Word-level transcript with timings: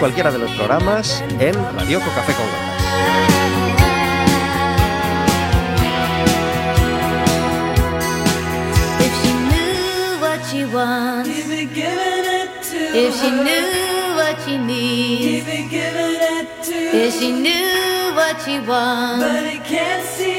cualquiera 0.00 0.32
de 0.32 0.38
los 0.38 0.50
programas 0.52 1.22
en 1.38 1.54
Radio 1.76 2.00
Café 2.00 2.32
con 2.32 2.46
Gotas. 2.46 2.70
If 12.92 13.14
she 13.20 13.30
knew 13.30 14.16
what 14.16 14.36
she 14.44 14.58
needs, 14.58 15.46
if 16.92 17.20
she 17.20 17.30
knew 17.30 18.14
what 18.14 18.40
she 18.42 18.58
wants, 18.60 19.24
but 19.24 19.44
it 19.44 19.64
can't 19.64 20.04
see 20.04 20.29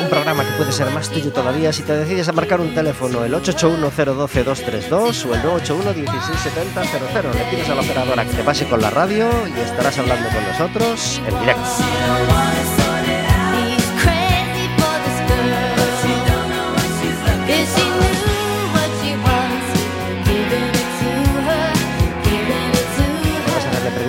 un 0.00 0.08
programa 0.08 0.44
que 0.44 0.52
puede 0.52 0.72
ser 0.72 0.90
más 0.90 1.08
tuyo 1.10 1.32
todavía 1.32 1.72
si 1.72 1.82
te 1.82 1.96
decides 1.96 2.28
a 2.28 2.32
marcar 2.32 2.60
un 2.60 2.74
teléfono, 2.74 3.24
el 3.24 3.32
881-012-232 3.34 5.24
o 5.26 5.34
el 5.34 5.42
981-1670-00. 5.42 7.34
Le 7.34 7.44
pides 7.50 7.68
a 7.68 7.74
la 7.74 7.80
operadora 7.82 8.24
que 8.24 8.34
te 8.34 8.42
pase 8.42 8.66
con 8.66 8.80
la 8.80 8.90
radio 8.90 9.28
y 9.48 9.60
estarás 9.60 9.98
hablando 9.98 10.28
con 10.28 10.44
nosotros 10.44 11.20
en 11.26 11.40
directo. 11.40 11.68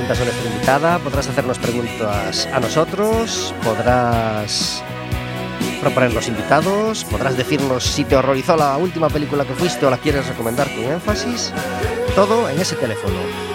A 0.10 0.16
nuestra 0.16 0.52
invitada, 0.52 0.98
podrás 1.00 1.28
hacernos 1.30 1.60
preguntas 1.60 2.48
a 2.52 2.60
nosotros, 2.60 3.54
podrás 3.64 4.84
proponer 5.80 6.14
los 6.14 6.28
invitados, 6.28 7.06
podrás 7.06 7.38
decirnos 7.38 7.84
si 7.84 8.04
te 8.04 8.16
horrorizó 8.16 8.56
la 8.56 8.78
última 8.78 9.10
película 9.10 9.46
que 9.46 9.54
fuiste 9.54 9.86
o 9.86 9.90
la 9.90 9.98
quieres 9.98 10.28
recomendar 10.28 10.68
con 10.74 10.84
énfasis. 10.84 11.54
Todo 12.16 12.50
en 12.50 12.60
ese 12.60 12.76
teléfono. 12.76 13.49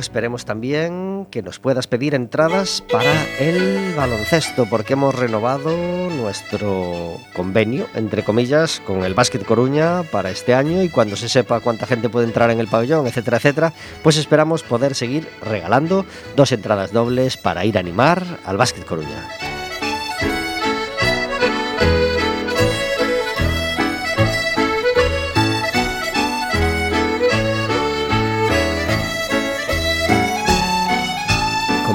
Esperemos 0.00 0.44
también 0.44 1.26
que 1.30 1.42
nos 1.42 1.58
puedas 1.58 1.86
pedir 1.86 2.14
entradas 2.14 2.82
para 2.90 3.12
el 3.38 3.94
baloncesto, 3.94 4.66
porque 4.68 4.94
hemos 4.94 5.14
renovado 5.14 5.70
nuestro 6.10 7.16
convenio, 7.34 7.86
entre 7.94 8.24
comillas, 8.24 8.80
con 8.86 9.04
el 9.04 9.14
Básquet 9.14 9.44
Coruña 9.44 10.02
para 10.04 10.30
este 10.30 10.54
año 10.54 10.82
y 10.82 10.88
cuando 10.88 11.16
se 11.16 11.28
sepa 11.28 11.60
cuánta 11.60 11.86
gente 11.86 12.08
puede 12.08 12.26
entrar 12.26 12.50
en 12.50 12.60
el 12.60 12.68
pabellón, 12.68 13.06
etcétera, 13.06 13.36
etcétera, 13.36 13.72
pues 14.02 14.16
esperamos 14.16 14.62
poder 14.62 14.94
seguir 14.94 15.28
regalando 15.42 16.04
dos 16.34 16.52
entradas 16.52 16.92
dobles 16.92 17.36
para 17.36 17.64
ir 17.64 17.76
a 17.76 17.80
animar 17.80 18.24
al 18.44 18.56
Básquet 18.56 18.84
Coruña. 18.84 19.59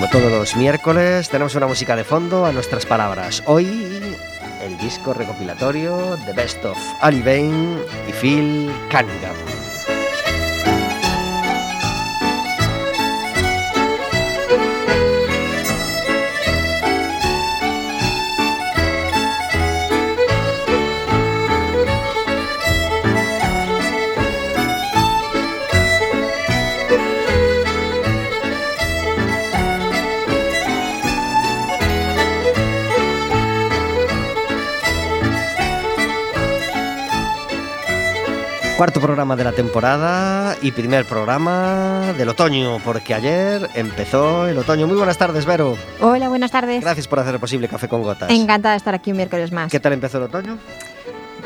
Todos 0.10 0.32
los 0.32 0.56
miércoles 0.56 1.30
tenemos 1.30 1.56
una 1.56 1.68
música 1.68 1.96
de 1.96 2.04
fondo 2.04 2.46
a 2.46 2.52
nuestras 2.52 2.86
palabras. 2.86 3.42
Hoy 3.46 4.16
el 4.62 4.78
disco 4.78 5.14
recopilatorio 5.14 6.18
The 6.26 6.34
Best 6.34 6.64
of 6.66 6.78
Ali 7.02 7.22
Bain 7.22 7.78
y 8.08 8.12
Phil 8.12 8.72
Cunningham. 8.92 9.55
Cuarto 38.78 39.00
programa 39.00 39.38
de 39.38 39.46
la 39.46 39.54
temporada 39.54 40.58
y 40.62 40.74
primer 40.74 41.06
programa 41.06 42.14
del 42.18 42.28
otoño, 42.28 42.80
porque 42.84 43.14
ayer 43.14 43.70
empezó 43.74 44.50
el 44.50 44.58
otoño. 44.58 44.86
Muy 44.86 44.98
buenas 44.98 45.18
tardes, 45.18 45.46
Vero. 45.46 45.78
Hola, 46.02 46.28
buenas 46.28 46.52
tardes. 46.52 46.82
Gracias 46.82 47.08
por 47.08 47.22
hacer 47.22 47.40
posible 47.40 47.70
Café 47.70 47.88
con 47.88 48.04
Gotas. 48.04 48.30
Encantada 48.30 48.74
de 48.74 48.78
estar 48.78 48.94
aquí 48.94 49.12
un 49.12 49.18
miércoles 49.18 49.54
más. 49.54 49.72
¿Qué 49.72 49.80
tal 49.80 49.94
empezó 49.94 50.18
el 50.18 50.26
otoño? 50.26 50.58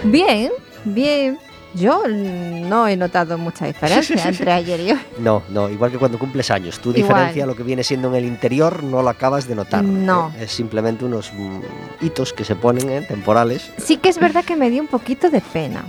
Bien, 0.05 0.51
bien. 0.85 1.37
Yo 1.75 2.01
no 2.07 2.87
he 2.87 2.97
notado 2.97 3.37
mucha 3.37 3.67
diferencia 3.67 4.23
entre 4.27 4.51
ayer 4.51 4.79
y 4.79 4.91
hoy. 4.93 4.99
No, 5.19 5.43
no, 5.49 5.69
igual 5.69 5.91
que 5.91 5.99
cuando 5.99 6.17
cumples 6.17 6.49
años. 6.49 6.79
Tu 6.79 6.91
diferencia, 6.91 7.45
lo 7.45 7.55
que 7.55 7.61
viene 7.61 7.83
siendo 7.83 8.07
en 8.07 8.15
el 8.15 8.25
interior, 8.25 8.83
no 8.83 9.03
lo 9.03 9.09
acabas 9.09 9.47
de 9.47 9.53
notar. 9.53 9.83
No. 9.83 10.33
Es 10.39 10.51
simplemente 10.51 11.05
unos 11.05 11.31
mm, 11.31 11.59
hitos 12.01 12.33
que 12.33 12.43
se 12.43 12.55
ponen 12.55 12.89
¿eh? 12.89 13.01
temporales. 13.03 13.69
Sí 13.77 13.97
que 13.97 14.09
es 14.09 14.17
verdad 14.17 14.43
que 14.43 14.55
me 14.55 14.71
dio 14.71 14.81
un 14.81 14.87
poquito 14.87 15.29
de 15.29 15.41
pena 15.41 15.85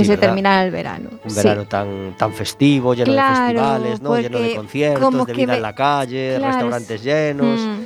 que 0.00 0.06
se 0.06 0.16
terminara 0.16 0.64
el 0.64 0.70
verano. 0.70 1.10
Un 1.24 1.34
verano 1.34 1.66
tan, 1.66 2.16
tan 2.16 2.32
festivo, 2.32 2.94
lleno 2.94 3.12
de 3.12 3.18
festivales, 3.18 4.00
¿no? 4.00 4.18
lleno 4.18 4.38
de 4.38 4.56
conciertos, 4.56 5.26
de 5.26 5.32
vida 5.32 5.56
en 5.56 5.62
la 5.62 5.74
calle, 5.74 6.38
restaurantes 6.38 7.02
llenos. 7.02 7.60
Mm. 7.60 7.80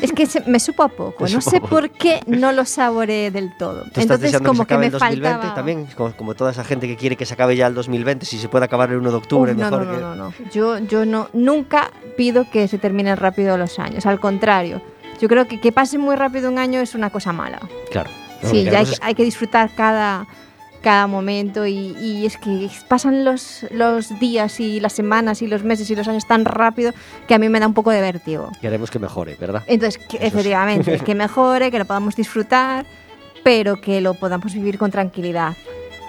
Es 0.00 0.12
que 0.12 0.26
me 0.46 0.58
supo 0.58 0.84
a 0.84 0.88
poco, 0.88 1.26
no 1.28 1.40
sé 1.40 1.60
por 1.60 1.90
qué 1.90 2.20
no 2.26 2.52
lo 2.52 2.64
saboreé 2.64 3.30
del 3.30 3.56
todo. 3.58 3.84
Entonces 3.94 4.40
como 4.40 4.66
que, 4.66 4.78
me 4.78 4.86
el 4.86 4.92
2020 4.92 5.48
también, 5.54 5.86
como, 6.16 6.34
toda 6.34 6.50
esa 6.50 6.64
gente 6.64 6.86
que 6.86 6.96
quiere 6.96 7.16
que 7.16 7.26
se 7.26 7.34
acabe 7.34 7.56
ya 7.56 7.66
el 7.66 7.74
2020, 7.74 8.24
si 8.24 8.38
se 8.38 8.48
puede 8.48 8.64
acabar 8.64 8.90
el 8.90 8.98
1 8.98 9.10
de 9.10 9.16
octubre, 9.16 9.54
no, 9.54 9.58
mejor 9.58 9.86
no, 9.86 10.00
no, 10.00 10.14
no, 10.14 10.34
Yo, 10.52 10.78
yo 10.78 11.04
no, 11.04 11.28
nunca 11.32 11.90
pido 12.16 12.48
que 12.50 12.68
se 12.68 12.78
terminen 12.78 13.16
rápido 13.16 13.58
los 13.58 13.78
años, 13.78 14.06
al 14.06 14.20
contrario. 14.20 14.80
Yo 15.20 15.28
creo 15.28 15.46
que 15.46 15.60
que 15.60 15.72
pase 15.72 15.98
muy 15.98 16.16
rápido 16.16 16.50
un 16.50 16.58
año 16.58 16.80
es 16.80 16.94
una 16.94 17.10
cosa 17.10 17.32
mala. 17.32 17.60
Claro. 17.90 18.10
Sí, 18.42 18.64
ya 18.64 18.84
hay 19.00 19.14
que 19.14 19.24
disfrutar 19.24 19.70
cada 19.74 20.26
cada 20.82 21.06
momento 21.06 21.66
y, 21.66 22.26
es 22.26 22.36
que 22.36 22.68
pasan 22.88 23.24
los, 23.24 23.64
los 23.70 24.18
días 24.20 24.60
y 24.60 24.80
las 24.80 24.92
semanas 24.92 25.40
y 25.40 25.46
los 25.46 25.64
meses 25.64 25.88
y 25.90 25.96
los 25.96 26.08
años 26.08 26.26
tan 26.26 26.44
rápido 26.44 26.92
que 27.26 27.34
a 27.34 27.38
mí 27.38 27.48
me 27.48 27.60
da 27.60 27.66
un 27.66 27.74
poco 27.74 27.90
de 27.90 28.00
vértigo. 28.00 28.50
Queremos 28.60 28.90
que 28.90 28.98
mejore, 28.98 29.36
¿verdad? 29.40 29.62
Entonces, 29.66 30.00
efectivamente, 30.20 30.98
que 31.04 31.14
mejore, 31.14 31.70
que 31.70 31.78
lo 31.78 31.84
podamos 31.84 32.16
disfrutar, 32.16 32.84
pero 33.42 33.80
que 33.80 34.00
lo 34.00 34.14
podamos 34.14 34.52
vivir 34.52 34.78
con 34.78 34.90
tranquilidad. 34.90 35.54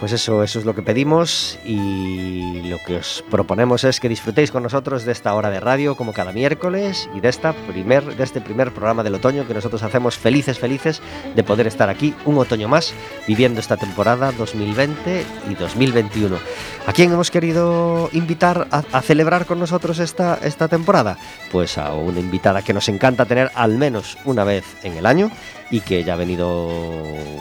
Pues 0.04 0.12
eso, 0.12 0.44
eso 0.44 0.60
es 0.60 0.66
lo 0.66 0.76
que 0.76 0.82
pedimos 0.82 1.58
y 1.64 2.62
lo 2.64 2.78
que 2.86 2.98
os 2.98 3.24
proponemos 3.32 3.86
es 3.86 4.02
que 4.02 4.10
disfrutéis 4.10 4.52
con 4.52 4.62
nosotros 4.62 5.06
de 5.06 5.14
esta 5.14 5.34
hora 5.34 5.50
de 5.50 5.62
radio 5.62 5.96
como 5.96 6.12
cada 6.12 6.34
miércoles 6.34 7.10
y 7.16 7.22
de, 7.22 7.30
esta 7.30 7.54
primer, 7.54 8.18
de 8.18 8.22
este 8.22 8.42
primer 8.42 8.74
programa 8.74 9.04
del 9.04 9.16
otoño 9.16 9.48
que 9.48 9.54
nosotros 9.54 9.82
hacemos 9.82 10.18
felices, 10.18 10.60
felices 10.60 11.02
de 11.34 11.44
poder 11.46 11.68
estar 11.68 11.88
aquí 11.88 12.14
un 12.26 12.38
otoño 12.38 12.68
más 12.68 12.94
viviendo 13.30 13.62
esta 13.62 13.78
temporada 13.78 14.34
2020 14.34 15.26
y 15.50 15.56
2021. 15.56 16.38
¿A 16.86 16.92
quién 16.92 17.14
hemos 17.14 17.32
querido 17.32 18.10
invitar 18.12 18.68
a, 18.72 19.02
celebrar 19.02 19.46
con 19.46 19.58
nosotros 19.58 20.00
esta, 20.00 20.38
esta 20.44 20.68
temporada? 20.68 21.18
Pues 21.50 21.78
a 21.78 21.94
una 21.94 22.20
invitada 22.20 22.62
que 22.62 22.74
nos 22.74 22.90
encanta 22.90 23.24
tener 23.24 23.52
al 23.56 23.78
menos 23.78 24.18
una 24.26 24.44
vez 24.44 24.66
en 24.84 24.98
el 24.98 25.06
año 25.06 25.32
y 25.72 25.82
que 25.82 26.04
ya 26.04 26.14
ha 26.14 26.18
venido 26.18 26.70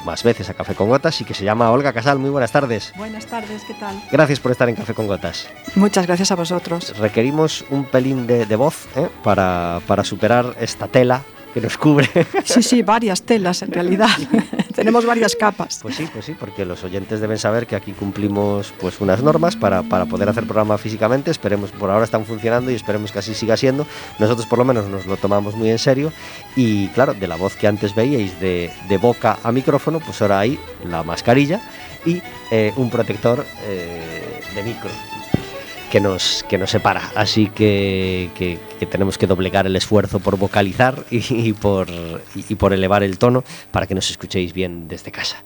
más 0.06 0.22
veces 0.22 0.48
a 0.48 0.54
Café 0.54 0.74
con 0.74 0.88
Gotas 0.88 1.20
y 1.20 1.24
que 1.24 1.34
se 1.34 1.44
llama 1.44 1.70
Olga 1.70 1.92
Casal. 1.92 2.18
Muy 2.18 2.30
buenas 2.30 2.51
tardes. 2.52 2.92
Buenas 2.96 3.26
tardes, 3.26 3.64
¿qué 3.64 3.74
tal? 3.74 4.00
Gracias 4.12 4.38
por 4.38 4.52
estar 4.52 4.68
en 4.68 4.76
Café 4.76 4.94
con 4.94 5.06
Gotas. 5.06 5.48
Muchas 5.74 6.06
gracias 6.06 6.30
a 6.30 6.36
vosotros. 6.36 6.96
Requerimos 6.98 7.64
un 7.70 7.84
pelín 7.84 8.26
de, 8.26 8.46
de 8.46 8.56
voz 8.56 8.86
¿eh? 8.94 9.08
para, 9.24 9.80
para 9.86 10.04
superar 10.04 10.54
esta 10.60 10.86
tela 10.86 11.22
que 11.52 11.60
nos 11.60 11.76
cubre. 11.76 12.08
Sí, 12.44 12.62
sí, 12.62 12.82
varias 12.82 13.22
telas 13.22 13.62
en 13.62 13.72
realidad. 13.72 14.08
Tenemos 14.74 15.04
varias 15.04 15.36
capas. 15.36 15.80
Pues 15.82 15.96
sí, 15.96 16.08
pues 16.12 16.24
sí, 16.24 16.34
porque 16.38 16.64
los 16.64 16.82
oyentes 16.82 17.20
deben 17.20 17.38
saber 17.38 17.66
que 17.66 17.76
aquí 17.76 17.92
cumplimos 17.92 18.72
pues 18.80 19.00
unas 19.00 19.22
normas 19.22 19.54
para, 19.54 19.82
para 19.82 20.06
poder 20.06 20.28
hacer 20.28 20.44
programa 20.44 20.78
físicamente. 20.78 21.30
Esperemos, 21.30 21.70
por 21.70 21.90
ahora 21.90 22.04
están 22.04 22.24
funcionando 22.24 22.70
y 22.70 22.74
esperemos 22.74 23.12
que 23.12 23.18
así 23.18 23.34
siga 23.34 23.56
siendo. 23.56 23.86
Nosotros 24.18 24.46
por 24.46 24.58
lo 24.58 24.64
menos 24.64 24.88
nos 24.88 25.06
lo 25.06 25.16
tomamos 25.16 25.54
muy 25.54 25.70
en 25.70 25.78
serio. 25.78 26.12
Y 26.56 26.88
claro, 26.88 27.14
de 27.14 27.28
la 27.28 27.36
voz 27.36 27.54
que 27.56 27.66
antes 27.66 27.94
veíais 27.94 28.40
de, 28.40 28.72
de 28.88 28.96
boca 28.96 29.38
a 29.42 29.52
micrófono, 29.52 30.00
pues 30.00 30.22
ahora 30.22 30.40
hay 30.40 30.58
la 30.84 31.02
mascarilla 31.02 31.60
y 32.04 32.22
eh, 32.50 32.72
un 32.76 32.90
protector 32.90 33.44
eh, 33.64 34.40
de 34.54 34.62
micro 34.62 34.90
que 35.90 36.00
nos, 36.00 36.44
que 36.48 36.56
nos 36.56 36.70
separa. 36.70 37.02
Así 37.14 37.48
que, 37.48 38.30
que, 38.34 38.58
tenemos 38.86 39.18
que 39.18 39.26
doblegar 39.26 39.66
el 39.66 39.76
esfuerzo 39.76 40.20
por 40.20 40.38
vocalizar 40.38 41.04
y, 41.10 41.52
por, 41.52 41.86
y 42.34 42.54
por 42.54 42.72
elevar 42.72 43.02
el 43.02 43.18
tono 43.18 43.44
para 43.70 43.86
que 43.86 43.94
nos 43.94 44.10
escuchéis 44.10 44.54
bien 44.54 44.88
desde 44.88 45.12
casa. 45.12 45.36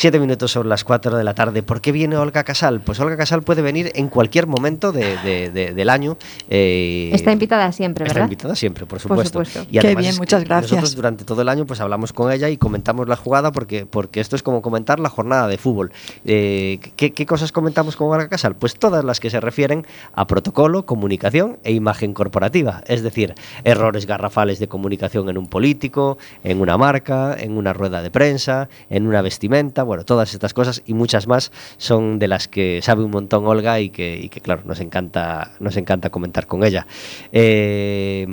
Siete 0.00 0.20
minutos 0.20 0.52
sobre 0.52 0.68
las 0.68 0.84
cuatro 0.84 1.16
de 1.16 1.24
la 1.24 1.34
tarde. 1.34 1.64
¿Por 1.64 1.80
qué 1.80 1.90
viene 1.90 2.16
Olga 2.16 2.44
Casal? 2.44 2.80
Pues 2.80 3.00
Olga 3.00 3.16
Casal 3.16 3.42
puede 3.42 3.62
venir 3.62 3.90
en 3.96 4.06
cualquier 4.06 4.46
momento 4.46 4.92
de, 4.92 5.16
de, 5.24 5.50
de, 5.50 5.74
del 5.74 5.90
año. 5.90 6.16
Eh, 6.48 7.10
Está 7.12 7.32
invitada 7.32 7.72
siempre, 7.72 8.04
¿verdad? 8.04 8.18
Está 8.18 8.24
invitada 8.26 8.54
siempre, 8.54 8.86
por 8.86 9.00
supuesto. 9.00 9.40
Por 9.40 9.46
supuesto. 9.46 9.68
Y 9.72 9.80
Qué 9.80 9.88
además 9.88 10.02
bien, 10.02 10.10
es 10.10 10.14
que 10.14 10.20
muchas 10.20 10.44
gracias. 10.44 10.70
Nosotros 10.70 10.94
durante 10.94 11.24
todo 11.24 11.42
el 11.42 11.48
año 11.48 11.66
pues 11.66 11.80
hablamos 11.80 12.12
con 12.12 12.30
ella 12.30 12.48
y 12.48 12.58
comentamos 12.58 13.08
la 13.08 13.16
jugada 13.16 13.50
porque, 13.50 13.86
porque 13.86 14.20
esto 14.20 14.36
es 14.36 14.44
como 14.44 14.62
comentar 14.62 15.00
la 15.00 15.08
jornada 15.08 15.48
de 15.48 15.58
fútbol. 15.58 15.90
Eh, 16.24 16.78
¿qué, 16.94 17.12
¿Qué 17.12 17.26
cosas 17.26 17.50
comentamos 17.50 17.96
con 17.96 18.08
Olga 18.08 18.28
Casal? 18.28 18.54
Pues 18.54 18.76
todas 18.76 19.04
las 19.04 19.18
que 19.18 19.30
se 19.30 19.40
refieren 19.40 19.84
a 20.12 20.28
protocolo, 20.28 20.86
comunicación 20.86 21.58
e 21.64 21.72
imagen 21.72 22.14
corporativa. 22.14 22.84
Es 22.86 23.02
decir, 23.02 23.34
errores 23.64 24.06
garrafales 24.06 24.60
de 24.60 24.68
comunicación 24.68 25.28
en 25.28 25.38
un 25.38 25.48
político, 25.48 26.18
en 26.44 26.60
una 26.60 26.78
marca, 26.78 27.34
en 27.36 27.56
una 27.56 27.72
rueda 27.72 28.00
de 28.00 28.12
prensa, 28.12 28.68
en 28.90 29.04
una 29.04 29.22
vestimenta, 29.22 29.87
bueno, 29.88 30.04
todas 30.04 30.32
estas 30.32 30.54
cosas 30.54 30.82
y 30.86 30.94
muchas 30.94 31.26
más 31.26 31.50
son 31.78 32.20
de 32.20 32.28
las 32.28 32.46
que 32.46 32.80
sabe 32.82 33.02
un 33.02 33.10
montón 33.10 33.44
Olga 33.46 33.80
y 33.80 33.90
que, 33.90 34.16
y 34.16 34.28
que 34.28 34.40
claro, 34.40 34.62
nos 34.64 34.78
encanta, 34.80 35.50
nos 35.58 35.76
encanta 35.76 36.10
comentar 36.10 36.46
con 36.46 36.62
ella. 36.62 36.86
Eh, 37.32 38.26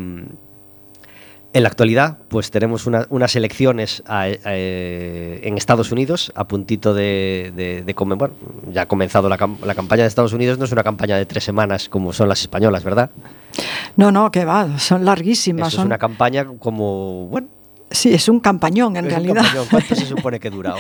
en 1.54 1.64
la 1.64 1.70
actualidad, 1.70 2.18
pues 2.28 2.52
tenemos 2.52 2.86
una- 2.86 3.08
unas 3.10 3.34
elecciones 3.38 4.04
a- 4.06 4.28
eh, 4.28 5.40
en 5.44 5.58
Estados 5.58 5.90
Unidos, 5.94 6.34
a 6.36 6.44
puntito 6.50 6.94
de, 6.94 7.54
de, 7.56 7.94
bueno, 7.94 8.34
ya 8.74 8.82
ha 8.82 8.86
comenzado 8.88 9.30
la, 9.30 9.38
cam- 9.38 9.58
la 9.64 9.74
campaña 9.74 10.02
de 10.04 10.10
Estados 10.10 10.34
Unidos, 10.34 10.58
no 10.60 10.66
es 10.66 10.74
una 10.74 10.84
campaña 10.84 11.16
de 11.16 11.26
tres 11.26 11.46
semanas 11.46 11.88
como 11.88 12.12
son 12.12 12.28
las 12.28 12.42
españolas, 12.42 12.84
¿verdad? 12.84 13.10
No, 13.96 14.12
no, 14.12 14.32
que 14.32 14.44
va, 14.44 14.78
son 14.80 15.06
larguísimas. 15.06 15.70
Eso 15.70 15.78
son- 15.78 15.84
es 15.84 15.86
una 15.86 15.98
campaña 15.98 16.46
como, 16.60 17.28
bueno, 17.28 17.48
Sí, 17.92 18.12
es 18.14 18.28
un 18.30 18.40
campañón 18.40 18.98
en 18.98 19.06
es 19.06 19.12
realidad. 19.12 19.36
campañón. 19.36 19.68
¿cuánto 19.70 19.96
se 19.96 20.06
supone 20.08 20.40
que 20.40 20.50
dura? 20.50 20.74
O- 20.76 20.78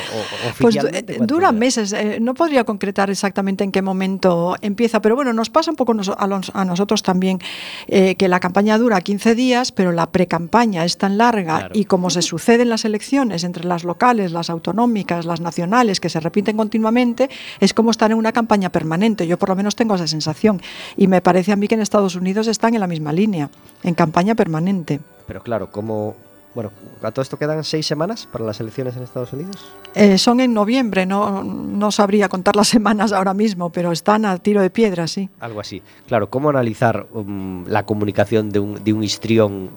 Pues 0.59 0.75
eh, 0.75 1.03
¿cuánto 1.17 1.25
dura 1.35 1.51
meses, 1.51 1.93
eh, 1.93 2.17
no 2.19 2.33
podría 2.33 2.63
concretar 2.63 3.09
exactamente 3.11 3.63
en 3.63 3.71
qué 3.71 3.81
momento 3.83 4.55
empieza, 4.61 5.01
pero 5.01 5.15
bueno, 5.15 5.31
nos 5.31 5.49
pasa 5.51 5.69
un 5.69 5.77
poco 5.77 5.93
nos- 5.93 6.09
a, 6.09 6.25
los- 6.27 6.51
a 6.55 6.65
nosotros 6.65 7.03
también 7.03 7.39
eh, 7.87 8.15
que 8.15 8.27
la 8.27 8.39
campaña 8.39 8.77
dura 8.79 8.99
15 9.01 9.35
días, 9.35 9.71
pero 9.71 9.91
la 9.91 10.07
precampaña 10.11 10.83
es 10.83 10.97
tan 10.97 11.17
larga 11.17 11.57
Claro. 11.59 11.75
y 11.75 11.85
como 11.85 12.09
se 12.09 12.23
suceden 12.23 12.69
las 12.69 12.85
elecciones 12.85 13.43
entre 13.43 13.65
las 13.65 13.83
locales, 13.83 14.31
las 14.31 14.49
autonómicas, 14.49 15.25
las 15.25 15.41
nacionales, 15.41 15.99
que 15.99 16.09
se 16.09 16.19
repiten 16.19 16.57
continuamente, 16.57 17.29
es 17.59 17.73
como 17.75 17.91
estar 17.91 18.11
en 18.11 18.17
una 18.17 18.31
campaña 18.31 18.69
permanente. 18.71 19.27
Yo 19.27 19.37
por 19.37 19.49
lo 19.49 19.55
menos 19.55 19.75
tengo 19.75 19.93
esa 19.95 20.07
sensación 20.07 20.59
y 20.97 21.07
me 21.07 21.21
parece 21.21 21.51
a 21.51 21.55
mí 21.55 21.67
que 21.67 21.75
en 21.75 21.81
Estados 21.81 22.15
Unidos 22.15 22.47
están 22.47 22.73
en 22.73 22.79
la 22.79 22.87
misma 22.87 23.13
línea, 23.13 23.49
en 23.83 23.93
campaña 23.93 24.33
permanente. 24.33 24.99
Pero 25.27 25.41
claro, 25.43 25.71
como... 25.71 26.15
Bueno, 26.55 26.71
¿a 27.03 27.11
todo 27.11 27.21
esto 27.21 27.37
quedan 27.37 27.63
seis 27.65 27.85
semanas 27.85 28.27
para 28.31 28.45
las 28.45 28.59
elecciones 28.61 28.95
en 28.95 29.03
Estados 29.03 29.33
Unidos? 29.33 29.57
Eh, 29.93 30.17
son 30.17 30.39
en 30.39 30.53
noviembre, 30.53 31.05
no, 31.05 31.43
no 31.43 31.91
sabría 31.91 32.29
contar 32.29 32.55
las 32.55 32.67
semanas 32.75 33.11
ahora 33.11 33.33
mismo, 33.33 33.69
pero 33.71 33.91
están 33.91 34.23
a 34.25 34.37
tiro 34.37 34.61
de 34.61 34.69
piedra, 34.69 35.05
sí. 35.07 35.29
Algo 35.41 35.59
así. 35.59 35.81
Claro, 36.07 36.29
¿cómo 36.29 36.49
analizar 36.49 37.07
um, 37.13 37.65
la 37.67 37.85
comunicación 37.85 38.49
de 38.51 38.59
un, 38.59 38.83
de 38.83 38.93
un 38.93 39.03
histrión 39.03 39.69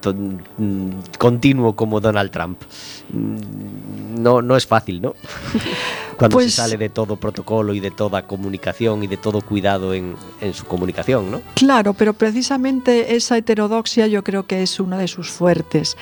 ton- 0.00 0.40
mm, 0.56 0.90
continuo 1.18 1.74
como 1.74 2.00
Donald 2.00 2.30
Trump? 2.30 2.62
Mm, 3.12 4.20
No, 4.22 4.42
no 4.42 4.56
es 4.56 4.66
fácil, 4.66 5.00
¿no? 5.00 5.14
Cuando 6.18 6.34
Pues- 6.36 6.52
se 6.52 6.60
sale 6.60 6.76
de 6.76 6.90
todo 6.90 7.16
protocolo 7.16 7.72
y 7.72 7.80
de 7.80 7.90
toda 7.90 8.26
comunicación 8.26 9.02
y 9.02 9.06
de 9.06 9.16
todo 9.16 9.40
cuidado 9.40 9.94
en, 9.94 10.14
en 10.42 10.52
su 10.52 10.66
comunicación, 10.66 11.30
¿no? 11.30 11.40
Claro, 11.54 11.94
pero 11.94 12.12
precisamente 12.12 13.16
esa 13.16 13.38
heterodoxia 13.38 14.06
yo 14.08 14.22
creo 14.22 14.46
que 14.46 14.62
es 14.62 14.78
uno 14.78 14.98
de 14.98 15.08
sus 15.08 15.30
fuertes. 15.30 15.96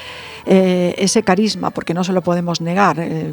Eh, 0.47 0.95
ese 0.99 1.23
carisma, 1.23 1.71
porque 1.71 1.95
no 1.95 2.03
se 2.03 2.13
lo 2.13 2.23
podemos 2.23 2.61
negar. 2.61 2.99
eh, 2.99 3.33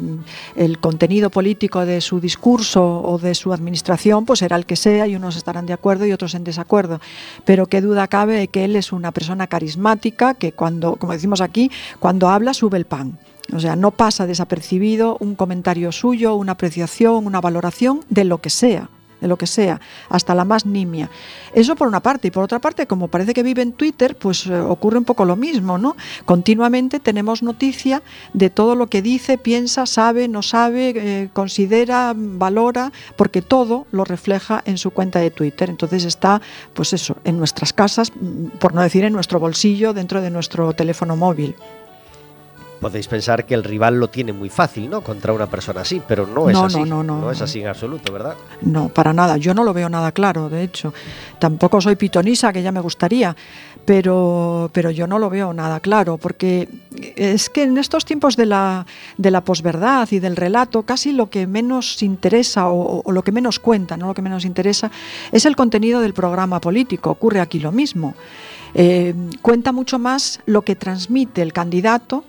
el 0.54 0.78
contenido 0.78 1.30
político 1.30 1.84
de 1.84 2.00
su 2.00 2.20
discurso 2.20 2.84
o 3.02 3.18
de 3.18 3.34
su 3.34 3.52
administración, 3.52 4.24
pues 4.26 4.38
será 4.40 4.54
el 4.56 4.66
que 4.66 4.76
sea 4.76 5.08
y 5.08 5.16
unos 5.16 5.34
estarán 5.36 5.66
de 5.66 5.72
acuerdo 5.72 6.06
y 6.06 6.12
otros 6.12 6.34
en 6.36 6.44
desacuerdo. 6.44 7.00
Pero 7.44 7.66
qué 7.66 7.80
duda 7.80 8.06
cabe 8.06 8.36
de 8.38 8.48
que 8.48 8.64
él 8.64 8.76
es 8.76 8.92
una 8.92 9.10
persona 9.10 9.48
carismática 9.48 10.34
que 10.34 10.52
cuando, 10.52 10.94
como 10.96 11.12
decimos 11.14 11.40
aquí, 11.40 11.70
cuando 11.98 12.28
habla 12.28 12.54
sube 12.54 12.76
el 12.78 12.84
pan. 12.84 13.18
O 13.54 13.60
sea, 13.60 13.76
no 13.76 13.90
pasa 13.92 14.26
desapercibido 14.26 15.16
un 15.20 15.34
comentario 15.34 15.92
suyo, 15.92 16.34
una 16.34 16.52
apreciación, 16.52 17.26
una 17.26 17.40
valoración 17.40 18.00
de 18.08 18.24
lo 18.24 18.38
que 18.38 18.50
sea, 18.50 18.88
de 19.20 19.28
lo 19.28 19.36
que 19.36 19.46
sea, 19.46 19.80
hasta 20.08 20.34
la 20.34 20.44
más 20.44 20.66
nimia. 20.66 21.10
Eso 21.54 21.74
por 21.76 21.88
una 21.88 22.00
parte. 22.00 22.28
Y 22.28 22.30
por 22.30 22.44
otra 22.44 22.58
parte, 22.58 22.86
como 22.86 23.08
parece 23.08 23.34
que 23.34 23.42
vive 23.42 23.62
en 23.62 23.72
Twitter, 23.72 24.16
pues 24.16 24.46
eh, 24.46 24.58
ocurre 24.58 24.98
un 24.98 25.04
poco 25.04 25.24
lo 25.24 25.36
mismo, 25.36 25.78
¿no? 25.78 25.96
Continuamente 26.24 27.00
tenemos 27.00 27.42
noticia 27.42 28.02
de 28.32 28.50
todo 28.50 28.74
lo 28.74 28.88
que 28.88 29.00
dice, 29.00 29.38
piensa, 29.38 29.86
sabe, 29.86 30.28
no 30.28 30.42
sabe, 30.42 30.92
eh, 30.96 31.28
considera, 31.32 32.12
valora, 32.16 32.92
porque 33.16 33.42
todo 33.42 33.86
lo 33.90 34.04
refleja 34.04 34.62
en 34.66 34.76
su 34.76 34.90
cuenta 34.90 35.20
de 35.20 35.30
Twitter. 35.30 35.70
Entonces 35.70 36.04
está, 36.04 36.42
pues 36.74 36.92
eso, 36.92 37.16
en 37.24 37.38
nuestras 37.38 37.72
casas, 37.72 38.12
mm, 38.14 38.58
por 38.58 38.74
no 38.74 38.82
decir 38.82 39.04
en 39.04 39.12
nuestro 39.12 39.40
bolsillo, 39.40 39.94
dentro 39.94 40.20
de 40.20 40.30
nuestro 40.30 40.72
teléfono 40.72 41.16
móvil. 41.16 41.54
Podéis 42.80 43.08
pensar 43.08 43.46
que 43.46 43.54
el 43.54 43.64
rival 43.64 43.98
lo 43.98 44.08
tiene 44.08 44.32
muy 44.32 44.50
fácil, 44.50 44.90
¿no? 44.90 45.00
Contra 45.00 45.32
una 45.32 45.46
persona 45.46 45.80
así, 45.80 46.02
pero 46.06 46.26
no 46.26 46.48
es 46.50 46.54
No, 46.54 46.64
así. 46.66 46.80
no, 46.80 47.02
no, 47.02 47.20
no, 47.20 47.30
es 47.30 47.38
no. 47.38 47.44
así 47.44 47.60
en 47.60 47.68
absoluto, 47.68 48.12
¿verdad? 48.12 48.36
No, 48.60 48.88
para 48.90 49.12
nada. 49.12 49.38
Yo 49.38 49.54
no 49.54 49.64
lo 49.64 49.72
veo 49.72 49.88
nada 49.88 50.12
claro, 50.12 50.48
de 50.50 50.62
hecho. 50.62 50.92
Tampoco 51.38 51.80
soy 51.80 51.96
pitonisa, 51.96 52.52
que 52.52 52.62
ya 52.62 52.72
me 52.72 52.80
gustaría, 52.80 53.34
pero, 53.86 54.68
pero 54.72 54.90
yo 54.90 55.06
no 55.06 55.18
lo 55.18 55.30
veo 55.30 55.54
nada 55.54 55.80
claro, 55.80 56.18
porque 56.18 56.68
es 57.16 57.48
que 57.48 57.62
en 57.62 57.78
estos 57.78 58.04
tiempos 58.04 58.36
de 58.36 58.46
la, 58.46 58.84
de 59.16 59.30
la 59.30 59.40
posverdad 59.42 60.08
y 60.10 60.18
del 60.18 60.36
relato, 60.36 60.82
casi 60.82 61.12
lo 61.12 61.30
que 61.30 61.46
menos 61.46 62.02
interesa 62.02 62.68
o, 62.68 63.02
o 63.04 63.12
lo 63.12 63.22
que 63.22 63.32
menos 63.32 63.58
cuenta, 63.58 63.96
no 63.96 64.06
lo 64.08 64.14
que 64.14 64.22
menos 64.22 64.44
interesa, 64.44 64.90
es 65.32 65.46
el 65.46 65.56
contenido 65.56 66.00
del 66.00 66.12
programa 66.14 66.60
político. 66.60 67.10
Ocurre 67.10 67.40
aquí 67.40 67.58
lo 67.58 67.72
mismo. 67.72 68.14
Eh, 68.74 69.14
cuenta 69.40 69.72
mucho 69.72 69.98
más 69.98 70.40
lo 70.44 70.60
que 70.62 70.76
transmite 70.76 71.40
el 71.40 71.54
candidato 71.54 72.24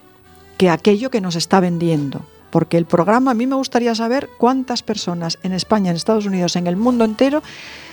que 0.58 0.70
aquello 0.70 1.10
que 1.10 1.22
nos 1.22 1.36
está 1.36 1.60
vendiendo. 1.60 2.22
Porque 2.50 2.78
el 2.78 2.86
programa, 2.86 3.32
a 3.32 3.34
mí 3.34 3.46
me 3.46 3.56
gustaría 3.56 3.94
saber 3.94 4.30
cuántas 4.38 4.82
personas 4.82 5.38
en 5.44 5.54
España, 5.54 5.92
en 5.92 5.98
Estados 5.98 6.26
Unidos, 6.26 6.56
en 6.56 6.68
el 6.68 6.78
mundo 6.78 7.04
entero, 7.04 7.44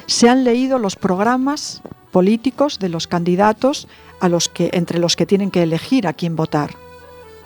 se 0.06 0.28
han 0.28 0.44
leído 0.44 0.78
los 0.78 0.96
programas 0.96 1.82
políticos 2.12 2.78
de 2.78 2.88
los 2.88 3.06
candidatos 3.06 3.88
a 4.20 4.28
los 4.28 4.48
que, 4.48 4.70
entre 4.72 4.98
los 4.98 5.16
que 5.16 5.26
tienen 5.26 5.50
que 5.50 5.62
elegir 5.62 6.06
a 6.06 6.12
quién 6.12 6.36
votar. 6.36 6.76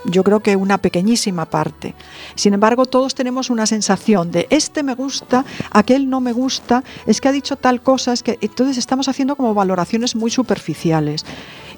Yo 0.05 0.23
creo 0.23 0.41
que 0.41 0.55
una 0.55 0.79
pequeñísima 0.79 1.47
parte. 1.47 1.95
Sin 2.35 2.55
embargo, 2.55 2.87
todos 2.87 3.15
tenemos 3.15 3.51
una 3.51 3.67
sensación 3.67 4.31
de 4.31 4.47
este 4.51 4.83
me 4.83 4.95
gusta, 4.95 5.45
aquel 5.71 6.09
no 6.09 6.21
me 6.21 6.33
gusta, 6.33 6.85
es 7.07 7.21
que 7.21 7.29
ha 7.29 7.33
dicho 7.33 7.57
tal 7.57 7.83
cosa, 7.83 8.13
es 8.13 8.23
que 8.23 8.39
entonces 8.41 8.79
estamos 8.79 9.09
haciendo 9.09 9.35
como 9.35 9.55
valoraciones 9.55 10.15
muy 10.15 10.31
superficiales. 10.31 11.25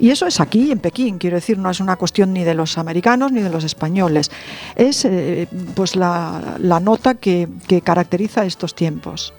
Y 0.00 0.10
eso 0.10 0.26
es 0.26 0.40
aquí, 0.40 0.72
en 0.72 0.78
Pekín, 0.78 1.18
quiero 1.18 1.36
decir, 1.36 1.58
no 1.58 1.68
es 1.70 1.78
una 1.78 1.96
cuestión 1.96 2.32
ni 2.32 2.42
de 2.42 2.54
los 2.54 2.78
americanos 2.78 3.32
ni 3.32 3.42
de 3.42 3.50
los 3.50 3.64
españoles. 3.64 4.30
Es 4.74 5.04
eh, 5.04 5.46
pues 5.74 5.94
la, 5.94 6.56
la 6.58 6.80
nota 6.80 7.14
que, 7.14 7.46
que 7.68 7.82
caracteriza 7.82 8.46
estos 8.46 8.74
tiempos. 8.74 9.34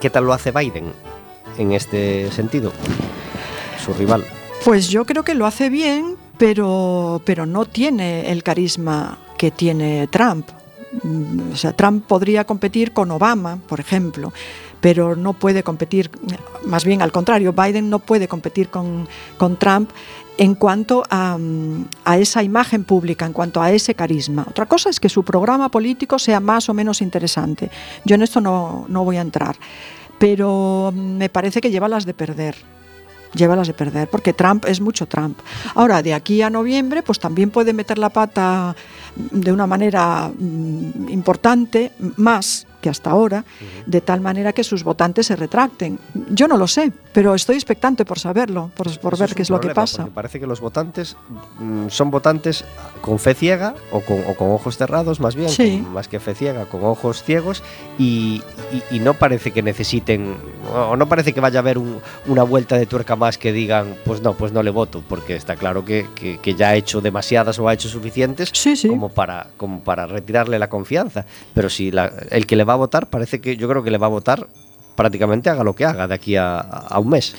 ¿Qué 0.00 0.10
tal 0.10 0.24
lo 0.24 0.32
hace 0.32 0.50
Biden 0.50 0.92
en 1.56 1.72
este 1.72 2.30
sentido? 2.32 2.72
Su 3.84 3.94
rival. 3.94 4.24
Pues 4.64 4.88
yo 4.88 5.04
creo 5.04 5.22
que 5.22 5.34
lo 5.34 5.46
hace 5.46 5.70
bien, 5.70 6.16
pero, 6.36 7.22
pero 7.24 7.46
no 7.46 7.66
tiene 7.66 8.32
el 8.32 8.42
carisma 8.42 9.18
que 9.38 9.50
tiene 9.52 10.08
Trump. 10.08 10.48
Mm, 11.02 11.52
O 11.52 11.56
sea, 11.56 11.72
Trump 11.74 12.06
podría 12.06 12.44
competir 12.44 12.92
con 12.92 13.10
Obama, 13.10 13.58
por 13.68 13.78
ejemplo, 13.78 14.32
pero 14.84 15.16
no 15.16 15.32
puede 15.32 15.62
competir, 15.62 16.10
más 16.66 16.84
bien 16.84 17.00
al 17.00 17.10
contrario, 17.10 17.54
Biden 17.54 17.88
no 17.88 18.00
puede 18.00 18.28
competir 18.28 18.68
con, 18.68 19.08
con 19.38 19.56
Trump 19.56 19.88
en 20.36 20.54
cuanto 20.54 21.04
a, 21.08 21.38
a, 22.04 22.18
esa 22.18 22.42
imagen 22.42 22.84
pública, 22.84 23.24
en 23.24 23.32
cuanto 23.32 23.62
a 23.62 23.72
ese 23.72 23.94
carisma. 23.94 24.44
Otra 24.46 24.66
cosa 24.66 24.90
es 24.90 25.00
que 25.00 25.08
su 25.08 25.22
programa 25.22 25.70
político 25.70 26.18
sea 26.18 26.38
más 26.38 26.68
o 26.68 26.74
menos 26.74 27.00
interesante. 27.00 27.70
Yo 28.04 28.16
en 28.16 28.24
esto 28.24 28.42
no, 28.42 28.84
no 28.90 29.04
voy 29.04 29.16
a 29.16 29.22
entrar, 29.22 29.56
pero 30.18 30.92
me 30.94 31.30
parece 31.30 31.62
que 31.62 31.70
lleva 31.70 31.88
las 31.88 32.04
de 32.04 32.12
perder 32.12 32.54
llévalas 33.34 33.66
de 33.66 33.74
perder, 33.74 34.08
porque 34.08 34.32
Trump 34.32 34.64
es 34.64 34.80
mucho 34.80 35.06
Trump. 35.06 35.38
Ahora, 35.74 36.02
de 36.02 36.14
aquí 36.14 36.40
a 36.42 36.50
noviembre, 36.50 37.02
pues 37.02 37.18
también 37.18 37.50
puede 37.50 37.72
meter 37.72 37.98
la 37.98 38.10
pata 38.10 38.76
de 39.16 39.50
una 39.50 39.66
manera 39.66 40.30
mm, 40.38 41.08
importante, 41.08 41.90
más 42.16 42.66
que 42.84 42.90
hasta 42.90 43.10
ahora, 43.12 43.46
de 43.86 44.02
tal 44.02 44.20
manera 44.20 44.52
que 44.52 44.62
sus 44.62 44.84
votantes 44.84 45.28
se 45.28 45.36
retracten. 45.36 45.98
Yo 46.28 46.46
no 46.48 46.58
lo 46.58 46.66
sé, 46.68 46.92
pero 47.14 47.34
estoy 47.34 47.54
expectante 47.56 48.04
por 48.04 48.18
saberlo, 48.18 48.70
por, 48.76 48.86
por 49.00 49.16
ver 49.16 49.34
qué 49.34 49.40
es 49.40 49.48
lo 49.48 49.58
que 49.58 49.70
pasa. 49.70 50.06
Parece 50.12 50.38
que 50.38 50.46
los 50.46 50.60
votantes 50.60 51.16
mm, 51.58 51.88
son 51.88 52.10
votantes 52.10 52.62
con 53.00 53.18
fe 53.18 53.32
ciega 53.32 53.74
o 53.90 54.00
con, 54.00 54.18
o 54.28 54.34
con 54.34 54.50
ojos 54.50 54.76
cerrados, 54.76 55.18
más 55.18 55.34
bien, 55.34 55.48
Sí. 55.48 55.80
con- 55.82 55.94
más 55.94 56.08
que 56.08 56.20
fe 56.20 56.34
ciega, 56.34 56.66
con 56.66 56.84
ojos 56.84 57.22
ciegos, 57.22 57.62
y, 57.98 58.42
y- 58.90 58.96
y 58.96 59.00
no 59.00 59.14
parece 59.14 59.50
que 59.50 59.62
necesiten, 59.62 60.36
o 60.74 60.94
no 60.96 61.08
parece 61.08 61.32
que 61.32 61.40
vaya 61.40 61.60
a 61.60 61.62
haber 61.62 61.78
un- 61.78 62.00
una 62.26 62.42
vuelta 62.42 62.76
de 62.76 62.84
tuerca 62.84 63.16
más 63.16 63.38
que 63.38 63.50
digan, 63.52 63.94
pues 64.04 64.20
no, 64.20 64.34
pues 64.34 64.52
no 64.52 64.62
le 64.62 64.70
voto, 64.70 65.02
porque 65.08 65.36
está 65.36 65.56
claro 65.56 65.86
que, 65.86 66.06
que- 66.14 66.36
que 66.38 66.54
ya 66.54 66.68
ha 66.68 66.74
hecho 66.74 67.00
demasiadas 67.00 67.58
o 67.58 67.66
ha 67.66 67.72
hecho 67.72 67.88
suficientes 67.88 68.50
Sí, 68.52 68.76
sí. 68.76 68.88
como 68.88 69.08
para, 69.08 69.46
como 69.56 69.80
para 69.80 70.06
retirarle 70.06 70.58
la 70.58 70.68
confianza. 70.68 71.24
Pero 71.54 71.70
si 71.70 71.90
la- 71.90 72.12
el 72.30 72.46
que 72.46 72.56
le 72.56 72.64
va 72.64 72.73
a 72.74 72.78
votar, 72.78 73.06
parece 73.06 73.40
que 73.40 73.56
yo 73.56 73.68
creo 73.68 73.82
que 73.82 73.90
le 73.90 73.98
va 73.98 74.06
a 74.06 74.10
votar 74.10 74.46
prácticamente 74.96 75.50
haga 75.50 75.64
lo 75.64 75.74
que 75.74 75.84
haga 75.84 76.06
de 76.06 76.14
aquí 76.14 76.36
a, 76.36 76.58
a 76.58 76.98
un 76.98 77.08
mes. 77.08 77.34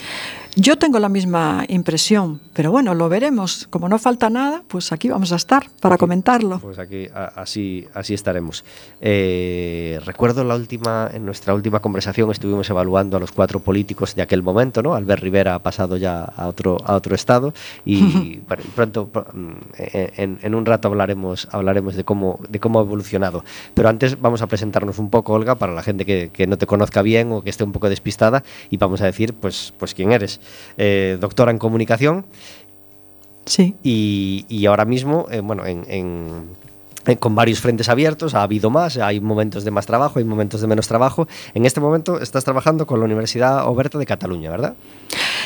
Yo 0.57 0.77
tengo 0.77 0.99
la 0.99 1.09
misma 1.09 1.65
impresión, 1.67 2.39
pero 2.53 2.71
bueno, 2.71 2.93
lo 2.93 3.09
veremos. 3.09 3.67
Como 3.69 3.89
no 3.89 3.99
falta 3.99 4.29
nada, 4.29 4.63
pues 4.69 4.93
aquí 4.93 5.09
vamos 5.09 5.33
a 5.33 5.35
estar 5.35 5.69
para 5.81 5.97
comentarlo. 5.97 6.59
Pues 6.59 6.79
aquí 6.79 7.07
a- 7.13 7.25
así, 7.35 7.85
así 7.93 8.13
estaremos. 8.13 8.63
Eh, 9.01 9.99
recuerdo 10.05 10.45
la 10.45 10.55
última, 10.55 11.09
en 11.13 11.25
nuestra 11.25 11.53
última 11.53 11.81
conversación 11.81 12.31
estuvimos 12.31 12.69
evaluando 12.69 13.17
a 13.17 13.19
los 13.19 13.33
cuatro 13.33 13.59
políticos 13.59 14.15
de 14.15 14.21
aquel 14.21 14.43
momento, 14.43 14.81
¿no? 14.81 14.95
Albert 14.95 15.21
Rivera 15.21 15.55
ha 15.55 15.59
pasado 15.59 15.97
ya 15.97 16.23
a 16.23 16.47
otro, 16.47 16.77
a 16.85 16.95
otro 16.95 17.15
estado 17.15 17.53
y, 17.85 18.37
bueno, 18.47 18.63
pronto 18.75 19.09
pr- 19.11 19.33
mm, 19.33 19.55
en, 19.77 20.39
en 20.41 20.55
un 20.55 20.65
rato 20.65 20.87
hablaremos, 20.87 21.49
hablaremos 21.51 21.95
de 21.95 22.05
cómo, 22.05 22.39
de 22.47 22.61
cómo 22.61 22.79
ha 22.79 22.83
evolucionado. 22.83 23.43
Pero 23.73 23.89
antes 23.89 24.21
vamos 24.21 24.41
a 24.41 24.47
presentarnos 24.47 24.99
un 24.99 25.09
poco, 25.09 25.33
Olga, 25.33 25.55
para 25.55 25.73
la 25.73 25.83
gente 25.83 26.05
que, 26.05 26.29
que 26.31 26.47
no 26.47 26.57
te 26.57 26.65
conozca 26.65 27.01
bien 27.01 27.33
o 27.33 27.41
que 27.41 27.49
esté 27.49 27.65
un 27.65 27.73
poco 27.73 27.89
despistada 27.89 28.41
y 28.69 28.77
vamos 28.77 29.01
a 29.01 29.05
decir 29.05 29.33
pues, 29.33 29.73
pues 29.77 29.93
quién 29.93 30.13
eres. 30.13 30.39
Eh, 30.77 31.17
doctora 31.19 31.51
en 31.51 31.57
comunicación, 31.57 32.25
Sí. 33.45 33.75
y, 33.83 34.45
y 34.49 34.65
ahora 34.65 34.85
mismo, 34.85 35.27
eh, 35.31 35.39
bueno, 35.41 35.65
en, 35.65 35.79
en- 35.87 35.87
en- 35.89 36.74
con 37.19 37.35
varios 37.35 37.59
frentes 37.59 37.89
abiertos, 37.89 38.33
ha 38.33 38.41
habido 38.41 38.69
más, 38.69 38.97
hay 38.97 39.19
momentos 39.19 39.63
de 39.63 39.71
más 39.71 39.85
trabajo, 39.85 40.19
hay 40.19 40.25
momentos 40.25 40.61
de 40.61 40.67
menos 40.67 40.87
trabajo. 40.87 41.27
En 41.53 41.65
este 41.65 41.79
momento 41.79 42.19
estás 42.19 42.43
trabajando 42.43 42.87
con 42.87 42.99
la 42.99 43.05
Universidad 43.05 43.67
Oberta 43.67 43.97
de 43.99 44.05
Cataluña, 44.05 44.49
¿verdad? 44.49 44.75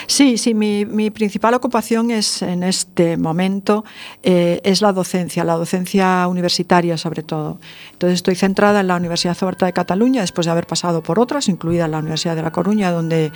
Sí, 0.07 0.37
sí, 0.37 0.53
mi, 0.53 0.85
mi 0.85 1.11
principal 1.11 1.53
ocupación 1.53 2.09
es 2.09 2.41
en 2.41 2.63
este 2.63 3.17
momento 3.17 3.83
eh, 4.23 4.59
es 4.63 4.81
la 4.81 4.91
docencia, 4.91 5.43
la 5.43 5.53
docencia 5.53 6.27
universitaria 6.27 6.97
sobre 6.97 7.21
todo. 7.21 7.59
Entonces 7.91 8.15
estoy 8.15 8.35
centrada 8.35 8.79
en 8.79 8.87
la 8.87 8.95
Universidad 8.95 9.37
Oberta 9.43 9.65
de 9.65 9.73
Cataluña 9.73 10.21
después 10.21 10.45
de 10.45 10.51
haber 10.51 10.65
pasado 10.65 11.03
por 11.03 11.19
otras, 11.19 11.47
incluida 11.47 11.87
la 11.87 11.99
Universidad 11.99 12.35
de 12.35 12.41
La 12.41 12.51
Coruña, 12.51 12.91
donde, 12.91 13.31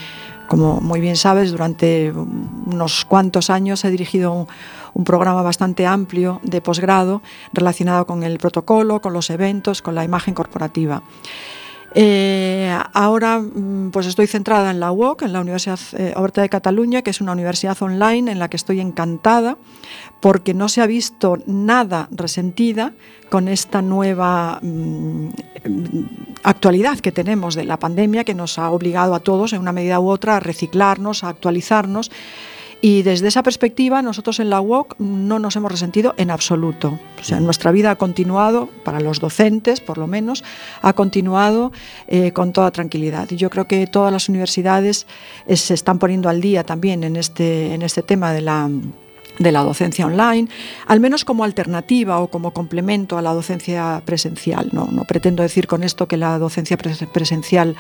como 0.48 0.82
muy 0.82 1.00
bien 1.00 1.16
sabes, 1.16 1.52
durante 1.52 2.12
unos 2.12 3.06
cuantos 3.06 3.50
años 3.50 3.84
he 3.86 3.92
dirigido 3.92 4.32
un, 4.34 4.48
un 4.94 5.04
programa 5.04 5.42
bastante 5.42 5.86
amplio 5.86 6.40
de 6.44 6.62
posgrado 6.62 7.22
relacionado 7.54 8.06
con 8.06 8.24
el 8.24 8.38
protocolo, 8.38 9.02
con 9.02 9.14
los 9.14 9.30
eventos, 9.30 9.82
con 9.82 9.96
la 9.96 10.04
imagen 10.04 10.34
corporativa. 10.34 11.04
Eh, 11.96 12.76
ahora 12.94 13.40
mm, 13.40 13.92
pues 13.92 14.08
estoy 14.08 14.26
centrada 14.26 14.72
en 14.72 14.80
la 14.80 14.92
UOC, 14.92 15.24
en 15.24 15.34
la 15.34 15.42
Universidad 15.42 15.80
eh, 15.94 16.16
de 16.34 16.50
Cataluña, 16.50 17.04
que 17.04 17.12
es 17.12 17.22
una 17.22 17.34
universidad 17.34 17.80
online 17.82 18.32
en 18.32 18.40
la 18.40 18.50
que 18.50 18.58
estoy 18.58 18.80
encantada 18.80 19.58
porque 20.20 20.56
no 20.56 20.70
se 20.70 20.82
ha 20.82 20.88
visto 20.88 21.38
nada 21.46 22.08
resentida 22.10 22.94
con 23.30 23.48
esta 23.48 23.82
nueva 23.82 24.60
mm, 24.62 25.30
actualidad 26.44 27.00
que 27.00 27.12
tenemos 27.12 27.54
de 27.54 27.66
la 27.66 27.78
pandemia 27.78 28.24
que 28.24 28.34
nos 28.34 28.58
ha 28.58 28.72
obligado 28.72 29.14
a 29.14 29.20
todos 29.20 29.54
en 29.54 29.62
una 29.62 29.72
medida 29.72 30.00
u 30.00 30.10
otra 30.10 30.38
a 30.38 30.40
reciclarnos, 30.40 31.24
a 31.24 31.30
actualizarnos. 31.30 32.10
Y 32.86 33.02
desde 33.04 33.30
esa 33.30 33.44
perspectiva, 33.44 34.02
nosotros 34.02 34.42
en 34.42 34.50
la 34.50 34.60
UOC 34.60 35.00
no 35.00 35.40
nos 35.40 35.56
hemos 35.56 35.72
resentido 35.72 36.16
en 36.18 36.30
absoluto. 36.30 37.00
O 37.18 37.24
sea, 37.24 37.40
nuestra 37.40 37.72
vida 37.72 37.92
ha 37.92 37.96
continuado, 37.96 38.68
para 38.84 39.00
los 39.00 39.22
docentes 39.22 39.80
por 39.80 39.98
lo 39.98 40.06
menos, 40.06 40.44
ha 40.82 40.92
continuado 40.92 41.72
eh, 42.10 42.34
con 42.34 42.52
toda 42.52 42.72
tranquilidad. 42.72 43.32
Y 43.32 43.38
yo 43.38 43.50
creo 43.50 43.70
que 43.70 43.88
todas 43.88 44.12
las 44.12 44.28
universidades 44.28 45.08
eh, 45.48 45.56
se 45.56 45.76
están 45.76 45.98
poniendo 45.98 46.28
al 46.28 46.42
día 46.42 46.66
también 46.66 47.06
en 47.06 47.16
este, 47.16 47.74
en 47.74 47.84
este 47.84 48.04
tema 48.04 48.34
de 48.34 48.42
la 48.42 48.70
de 49.40 49.52
la 49.52 49.64
docencia 49.64 50.06
online, 50.06 50.48
al 50.86 51.00
menos 51.00 51.26
como 51.26 51.44
alternativa 51.44 52.20
o 52.20 52.28
como 52.28 52.52
complemento 52.52 53.18
a 53.18 53.22
la 53.22 53.34
docencia 53.34 54.02
presencial. 54.06 54.70
No, 54.72 54.88
no 54.92 55.06
pretendo 55.06 55.42
decir 55.42 55.68
con 55.68 55.84
esto 55.84 56.08
que 56.08 56.18
la 56.18 56.38
docencia 56.38 56.78
pres 56.78 57.04
presencial 57.12 57.76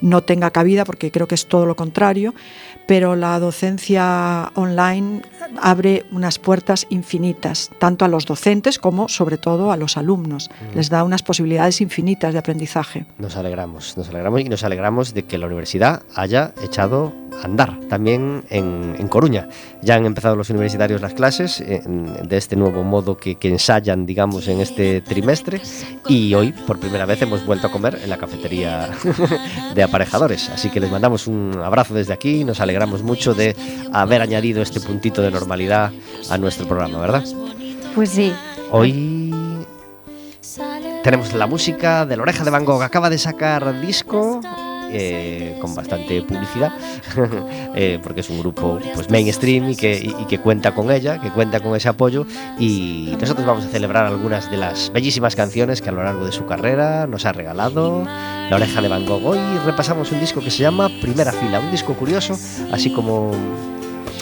no 0.00 0.22
tenga 0.22 0.50
cabida, 0.50 0.84
porque 0.84 1.10
creo 1.10 1.26
que 1.28 1.34
es 1.34 1.46
todo 1.46 1.66
lo 1.66 1.76
contrario, 1.76 2.34
pero 2.86 3.16
la 3.16 3.38
docencia 3.40 4.50
online 4.54 5.22
abre 5.60 6.04
unas 6.12 6.38
puertas 6.38 6.86
infinitas, 6.90 7.70
tanto 7.78 8.04
a 8.04 8.08
los 8.08 8.26
docentes 8.26 8.78
como 8.78 9.08
sobre 9.08 9.38
todo 9.38 9.72
a 9.72 9.76
los 9.76 9.96
alumnos. 9.96 10.50
Les 10.74 10.88
da 10.90 11.02
unas 11.04 11.22
posibilidades 11.22 11.80
infinitas 11.80 12.32
de 12.32 12.38
aprendizaje. 12.38 13.06
Nos 13.18 13.36
alegramos, 13.36 13.96
nos 13.96 14.08
alegramos 14.08 14.40
y 14.40 14.44
nos 14.44 14.62
alegramos 14.64 15.14
de 15.14 15.24
que 15.24 15.38
la 15.38 15.46
universidad 15.46 16.02
haya 16.14 16.52
echado 16.62 17.12
a 17.42 17.44
andar 17.44 17.78
también 17.90 18.44
en, 18.50 18.96
en 18.98 19.08
Coruña. 19.08 19.48
Ya 19.82 19.96
han 19.96 20.06
empezado 20.06 20.36
los 20.36 20.48
universitarios 20.50 21.00
las 21.02 21.12
clases 21.12 21.60
en- 21.60 22.26
de 22.28 22.36
este 22.36 22.56
nuevo 22.56 22.82
modo 22.82 23.16
que, 23.18 23.34
que 23.34 23.48
ensayan, 23.48 24.06
digamos, 24.06 24.48
en 24.48 24.60
este 24.60 25.00
trimestre 25.02 25.60
y 26.08 26.32
hoy 26.34 26.52
por 26.66 26.78
primera 26.80 27.04
vez 27.04 27.20
hemos 27.22 27.44
vuelto 27.44 27.66
a 27.66 27.70
comer 27.72 27.98
en 28.02 28.08
la 28.10 28.16
cafetería 28.16 28.88
de 29.74 29.82
aparejadores. 29.86 30.50
Así 30.50 30.70
que 30.70 30.80
les 30.80 30.90
mandamos 30.90 31.26
un 31.26 31.60
abrazo 31.64 31.94
desde 31.94 32.12
aquí 32.12 32.40
y 32.40 32.44
nos 32.44 32.60
alegramos 32.60 33.02
mucho 33.02 33.34
de 33.34 33.56
haber 33.92 34.22
añadido 34.22 34.62
este 34.62 34.80
puntito 34.80 35.22
de 35.22 35.30
normalidad 35.30 35.92
a 36.30 36.38
nuestro 36.38 36.66
programa, 36.66 36.98
¿verdad? 36.98 37.24
Pues 37.94 38.10
sí. 38.10 38.32
Hoy 38.70 39.34
tenemos 41.02 41.32
la 41.34 41.46
música 41.46 42.04
de 42.04 42.16
la 42.16 42.22
oreja 42.22 42.44
de 42.44 42.50
Van 42.50 42.64
Gogh. 42.64 42.82
Acaba 42.82 43.10
de 43.10 43.18
sacar 43.18 43.80
disco 43.80 44.40
eh, 44.90 45.56
con 45.60 45.74
bastante 45.74 46.22
publicidad, 46.22 46.72
eh, 47.74 47.98
porque 48.02 48.20
es 48.20 48.30
un 48.30 48.38
grupo 48.40 48.78
pues 48.94 49.10
mainstream 49.10 49.70
y 49.70 49.76
que, 49.76 49.96
y- 49.98 50.24
que 50.26 50.38
cuenta 50.38 50.72
con 50.74 50.90
ella, 50.90 51.20
que 51.20 51.30
cuenta 51.30 51.60
con 51.60 51.74
ese 51.76 51.88
apoyo. 51.88 52.26
Y 52.58 53.16
nosotros 53.20 53.46
vamos 53.46 53.64
a 53.64 53.68
celebrar 53.68 54.06
algunas 54.06 54.50
de 54.50 54.56
las 54.56 54.92
bellísimas 54.92 55.36
canciones 55.36 55.82
que 55.82 55.88
a 55.88 55.92
lo 55.92 56.02
largo 56.02 56.24
de 56.24 56.32
su 56.32 56.46
carrera 56.46 57.06
nos 57.06 57.24
ha 57.26 57.32
regalado 57.32 58.04
la 58.04 58.56
oreja 58.56 58.80
de 58.80 58.88
Van 58.88 59.06
Gogh. 59.06 59.24
Hoy 59.26 59.38
repasamos 59.64 60.12
un 60.12 60.20
disco 60.20 60.40
que 60.40 60.50
se 60.50 60.62
llama 60.62 60.88
Primera 61.00 61.32
Fila, 61.32 61.60
un 61.60 61.70
disco 61.70 61.94
curioso, 61.94 62.38
así 62.72 62.90
como 62.90 63.32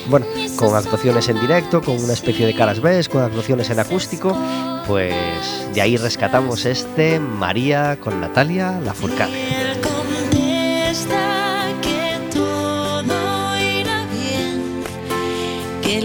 bueno, 0.09 0.27
con 0.57 0.75
actuaciones 0.77 1.29
en 1.31 1.41
directo, 1.41 1.81
con 1.81 2.03
una 2.03 2.13
especie 2.13 2.45
de 2.47 2.55
caras 2.55 2.81
B, 2.81 3.03
con 3.11 3.23
actuaciones 3.23 3.71
en 3.71 3.79
acústico, 3.81 4.37
pues 4.87 5.15
de 5.73 5.81
ahí 5.81 5.97
rescatamos 5.97 6.67
este 6.67 7.19
María 7.21 7.97
con 8.01 8.21
Natalia 8.21 8.81
Lafourcade. 8.85 9.64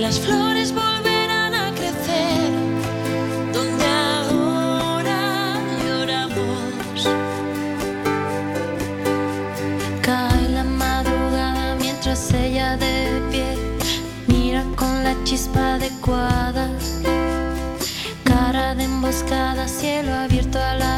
Las 0.10 0.20
flores 0.22 0.74
volverán 0.74 1.54
a 1.54 1.72
crecer, 1.75 2.50
donde 3.54 3.86
ahora 3.86 5.54
lloramos. 5.86 7.08
Cae 10.01 10.50
la 10.50 10.63
madrugada 10.63 11.75
mientras 11.75 12.34
ella 12.34 12.75
de 12.78 13.22
pie 13.30 13.56
mira 14.25 14.63
con 14.75 15.04
la 15.04 15.13
chispa 15.25 15.75
adecuada. 15.75 16.68
Cara 18.24 18.74
de 18.74 18.86
emboscada, 18.86 19.68
cielo 19.68 20.12
abierto 20.16 20.58
a 20.60 20.74
la 20.74 20.88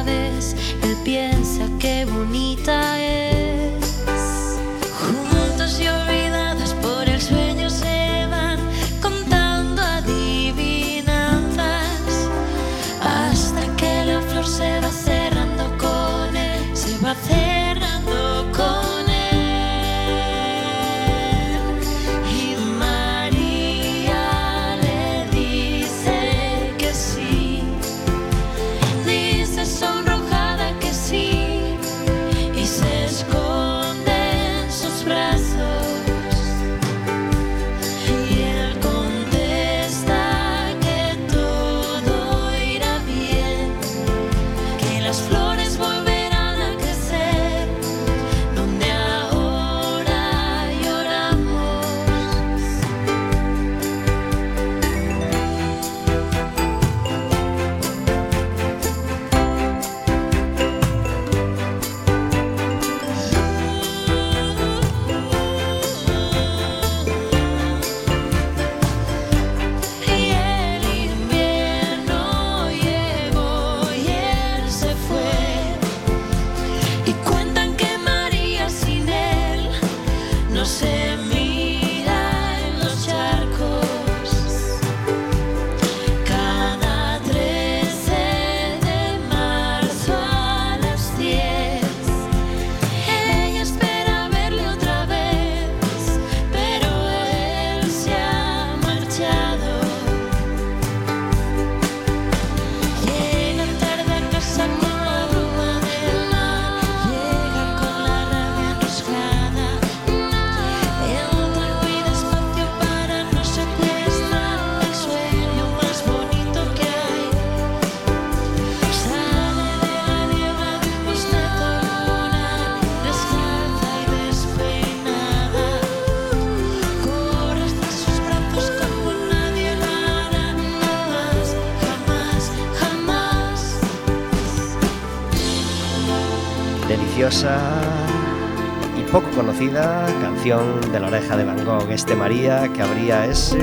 de 140.41 140.99
la 140.99 141.05
oreja 141.05 141.37
de 141.37 141.43
Van 141.43 141.63
Gogh, 141.63 141.91
este 141.91 142.15
María, 142.15 142.67
que 142.73 142.81
abría 142.81 143.27
ese 143.27 143.59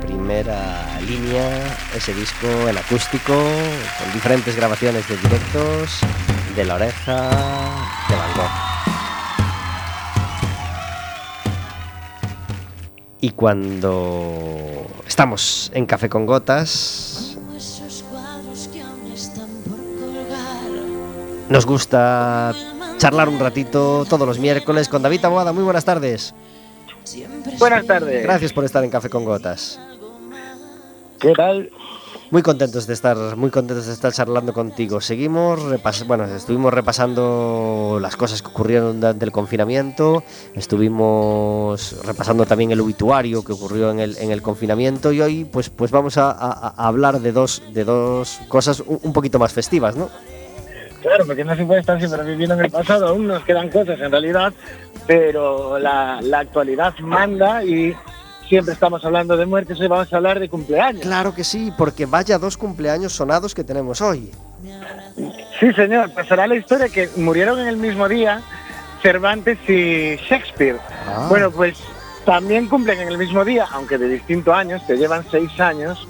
primera 0.00 0.98
línea, 1.06 1.48
ese 1.94 2.12
disco 2.12 2.48
en 2.68 2.76
acústico, 2.76 3.32
con 3.32 4.12
diferentes 4.12 4.56
grabaciones 4.56 5.08
de 5.08 5.16
directos 5.18 6.00
de 6.56 6.64
la 6.64 6.74
oreja 6.74 7.30
de 8.08 8.16
Van 8.16 8.34
Gogh. 8.34 8.50
Y 13.20 13.30
cuando 13.30 14.88
estamos 15.06 15.70
en 15.74 15.86
Café 15.86 16.08
con 16.08 16.26
Gotas, 16.26 17.38
nos 21.48 21.64
gusta 21.64 22.52
charlar 23.04 23.28
un 23.28 23.38
ratito 23.38 24.06
todos 24.08 24.26
los 24.26 24.38
miércoles 24.38 24.88
con 24.88 25.02
David 25.02 25.20
Taboada. 25.20 25.52
Muy 25.52 25.62
buenas 25.62 25.84
tardes. 25.84 26.34
Buenas 27.58 27.86
tardes. 27.86 28.22
Gracias 28.22 28.54
por 28.54 28.64
estar 28.64 28.82
en 28.82 28.88
Café 28.88 29.10
con 29.10 29.26
Gotas. 29.26 29.78
¿Qué 31.18 31.34
tal? 31.34 31.68
Muy 32.30 32.40
contentos 32.40 32.86
de 32.86 32.94
estar, 32.94 33.36
muy 33.36 33.50
contentos 33.50 33.84
de 33.88 33.92
estar 33.92 34.10
charlando 34.10 34.54
contigo. 34.54 35.02
Seguimos, 35.02 35.62
repas 35.64 36.06
bueno, 36.06 36.24
estuvimos 36.24 36.72
repasando 36.72 37.98
las 38.00 38.16
cosas 38.16 38.40
que 38.40 38.48
ocurrieron 38.48 38.98
durante 39.00 39.26
el 39.26 39.32
confinamiento, 39.32 40.24
estuvimos 40.54 41.96
repasando 42.06 42.46
también 42.46 42.70
el 42.70 42.80
obituario 42.80 43.44
que 43.44 43.52
ocurrió 43.52 43.90
en 43.90 44.00
el, 44.00 44.16
en 44.16 44.30
el 44.30 44.40
confinamiento 44.40 45.12
y 45.12 45.20
hoy, 45.20 45.44
pues, 45.44 45.68
pues 45.68 45.90
vamos 45.90 46.16
a, 46.16 46.30
a- 46.30 46.72
a 46.74 46.88
hablar 46.88 47.20
de 47.20 47.32
dos, 47.32 47.62
de 47.74 47.84
dos 47.84 48.40
cosas 48.48 48.80
un, 48.80 48.98
un 49.02 49.12
poquito 49.12 49.38
más 49.38 49.52
festivas, 49.52 49.94
¿no? 49.94 50.08
Claro, 51.04 51.26
porque 51.26 51.44
no 51.44 51.54
se 51.54 51.66
puede 51.66 51.80
estar 51.80 51.98
siempre 51.98 52.22
viviendo 52.24 52.54
en 52.54 52.64
el 52.64 52.70
pasado, 52.70 53.08
aún 53.08 53.26
nos 53.26 53.44
quedan 53.44 53.68
cosas 53.68 54.00
en 54.00 54.10
realidad, 54.10 54.54
pero 55.06 55.78
la, 55.78 56.18
la 56.22 56.38
actualidad 56.38 56.94
manda 57.00 57.62
y 57.62 57.94
siempre 58.48 58.72
estamos 58.72 59.04
hablando 59.04 59.36
de 59.36 59.44
muertes, 59.44 59.78
hoy 59.80 59.86
vamos 59.86 60.10
a 60.10 60.16
hablar 60.16 60.40
de 60.40 60.48
cumpleaños. 60.48 61.02
Claro 61.02 61.34
que 61.34 61.44
sí, 61.44 61.70
porque 61.76 62.06
vaya 62.06 62.38
dos 62.38 62.56
cumpleaños 62.56 63.12
sonados 63.12 63.54
que 63.54 63.64
tenemos 63.64 64.00
hoy. 64.00 64.30
Sí, 65.60 65.74
señor, 65.74 66.10
pasará 66.14 66.46
la 66.46 66.56
historia 66.56 66.88
que 66.88 67.10
murieron 67.16 67.60
en 67.60 67.68
el 67.68 67.76
mismo 67.76 68.08
día 68.08 68.40
Cervantes 69.02 69.58
y 69.68 70.16
Shakespeare. 70.26 70.78
Ah. 71.06 71.26
Bueno, 71.28 71.50
pues 71.50 71.76
también 72.24 72.66
cumplen 72.66 72.98
en 72.98 73.08
el 73.08 73.18
mismo 73.18 73.44
día, 73.44 73.66
aunque 73.72 73.98
de 73.98 74.08
distintos 74.08 74.54
años, 74.54 74.80
que 74.86 74.96
llevan 74.96 75.22
seis 75.30 75.50
años, 75.60 76.08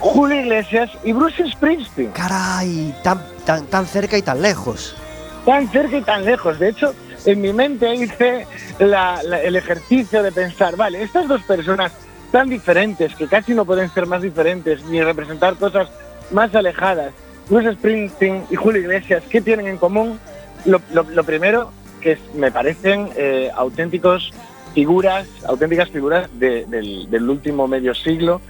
Julio 0.00 0.40
Iglesias 0.40 0.90
y 1.04 1.12
Bruce 1.12 1.44
Springsteen. 1.50 2.10
Caray, 2.12 2.94
tan, 3.02 3.20
tan, 3.44 3.66
tan 3.66 3.86
cerca 3.86 4.16
y 4.16 4.22
tan 4.22 4.40
lejos. 4.42 4.96
tan 5.44 5.66
cerca 5.70 5.96
y 5.96 6.02
tan 6.02 6.24
lejos. 6.26 6.58
De 6.58 6.68
hecho, 6.68 6.94
en 7.24 7.40
mi 7.40 7.52
mente 7.54 7.94
hice 7.94 8.46
la- 8.78 9.22
la- 9.22 9.40
el 9.40 9.56
ejercicio 9.56 10.22
de 10.22 10.30
pensar, 10.30 10.76
vale, 10.76 11.02
estas 11.02 11.26
dos 11.26 11.42
personas 11.44 11.92
tan 12.30 12.50
diferentes, 12.50 13.14
que 13.14 13.26
casi 13.28 13.54
no 13.54 13.64
pueden 13.64 13.88
ser 13.94 14.04
más 14.06 14.20
diferentes 14.20 14.84
ni 14.84 15.02
representar 15.02 15.54
cosas 15.56 15.88
más 16.30 16.54
alejadas, 16.54 17.12
Bruce 17.48 17.72
Springsteen 17.72 18.44
y 18.50 18.56
Julio 18.56 18.82
Iglesias, 18.82 19.22
¿qué 19.30 19.40
tienen 19.40 19.66
en 19.68 19.78
común? 19.78 20.20
Lo, 20.66 20.82
lo- 20.92 21.04
lo 21.04 21.24
primero, 21.24 21.72
que 22.02 22.18
me 22.34 22.52
parecen 22.52 23.08
eh, 23.16 23.50
auténticos 23.56 24.32
figuras, 24.74 25.26
auténticas 25.46 25.88
figuras 25.88 26.28
de- 26.38 26.66
del, 26.66 27.08
del 27.10 27.30
último 27.30 27.66
medio 27.66 27.94
siglo. 27.94 28.42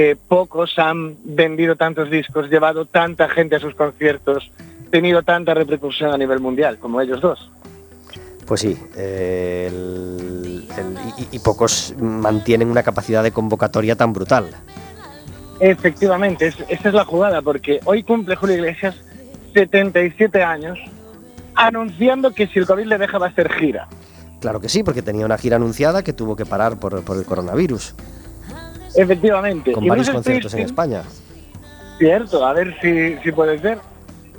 Eh, 0.00 0.14
pocos 0.28 0.78
han 0.78 1.16
vendido 1.24 1.74
tantos 1.74 2.08
discos, 2.08 2.48
llevado 2.48 2.84
tanta 2.84 3.28
gente 3.28 3.56
a 3.56 3.58
sus 3.58 3.74
conciertos, 3.74 4.48
tenido 4.92 5.24
tanta 5.24 5.54
repercusión 5.54 6.12
a 6.12 6.16
nivel 6.16 6.38
mundial 6.38 6.78
como 6.78 7.00
ellos 7.00 7.20
dos. 7.20 7.50
Pues 8.46 8.60
sí, 8.60 8.78
eh, 8.96 9.66
el- 9.68 10.68
el- 10.78 10.98
y, 11.18 11.36
y 11.36 11.38
pocos 11.40 11.94
mantienen 11.98 12.70
una 12.70 12.84
capacidad 12.84 13.24
de 13.24 13.32
convocatoria 13.32 13.96
tan 13.96 14.12
brutal. 14.12 14.50
Efectivamente, 15.58 16.46
es- 16.46 16.64
esa 16.68 16.88
es 16.90 16.94
la 16.94 17.04
jugada, 17.04 17.42
porque 17.42 17.80
hoy 17.84 18.04
cumple 18.04 18.36
Julio 18.36 18.54
Iglesias 18.54 18.94
77 19.52 20.44
años, 20.44 20.78
anunciando 21.56 22.32
que 22.32 22.46
si 22.46 22.60
el 22.60 22.66
COVID 22.66 22.86
le 22.86 22.98
deja 22.98 23.18
va 23.18 23.26
a 23.26 23.30
hacer 23.30 23.52
gira. 23.52 23.88
Claro 24.40 24.60
que 24.60 24.68
sí, 24.68 24.84
porque 24.84 25.02
tenía 25.02 25.26
una 25.26 25.38
gira 25.38 25.56
anunciada 25.56 26.04
que 26.04 26.12
tuvo 26.12 26.36
que 26.36 26.46
parar 26.46 26.78
por, 26.78 27.02
por 27.02 27.16
el 27.16 27.24
coronavirus, 27.24 27.96
Efectivamente. 29.02 29.72
con 29.72 29.84
Y 29.84 29.88
varios 29.88 30.06
Bruce 30.08 30.16
conciertos 30.16 30.54
en 30.54 30.60
España. 30.60 31.02
Cierto, 31.98 32.46
a 32.46 32.52
ver 32.52 32.76
si, 32.80 33.16
si 33.22 33.32
puede 33.32 33.58
ser. 33.58 33.78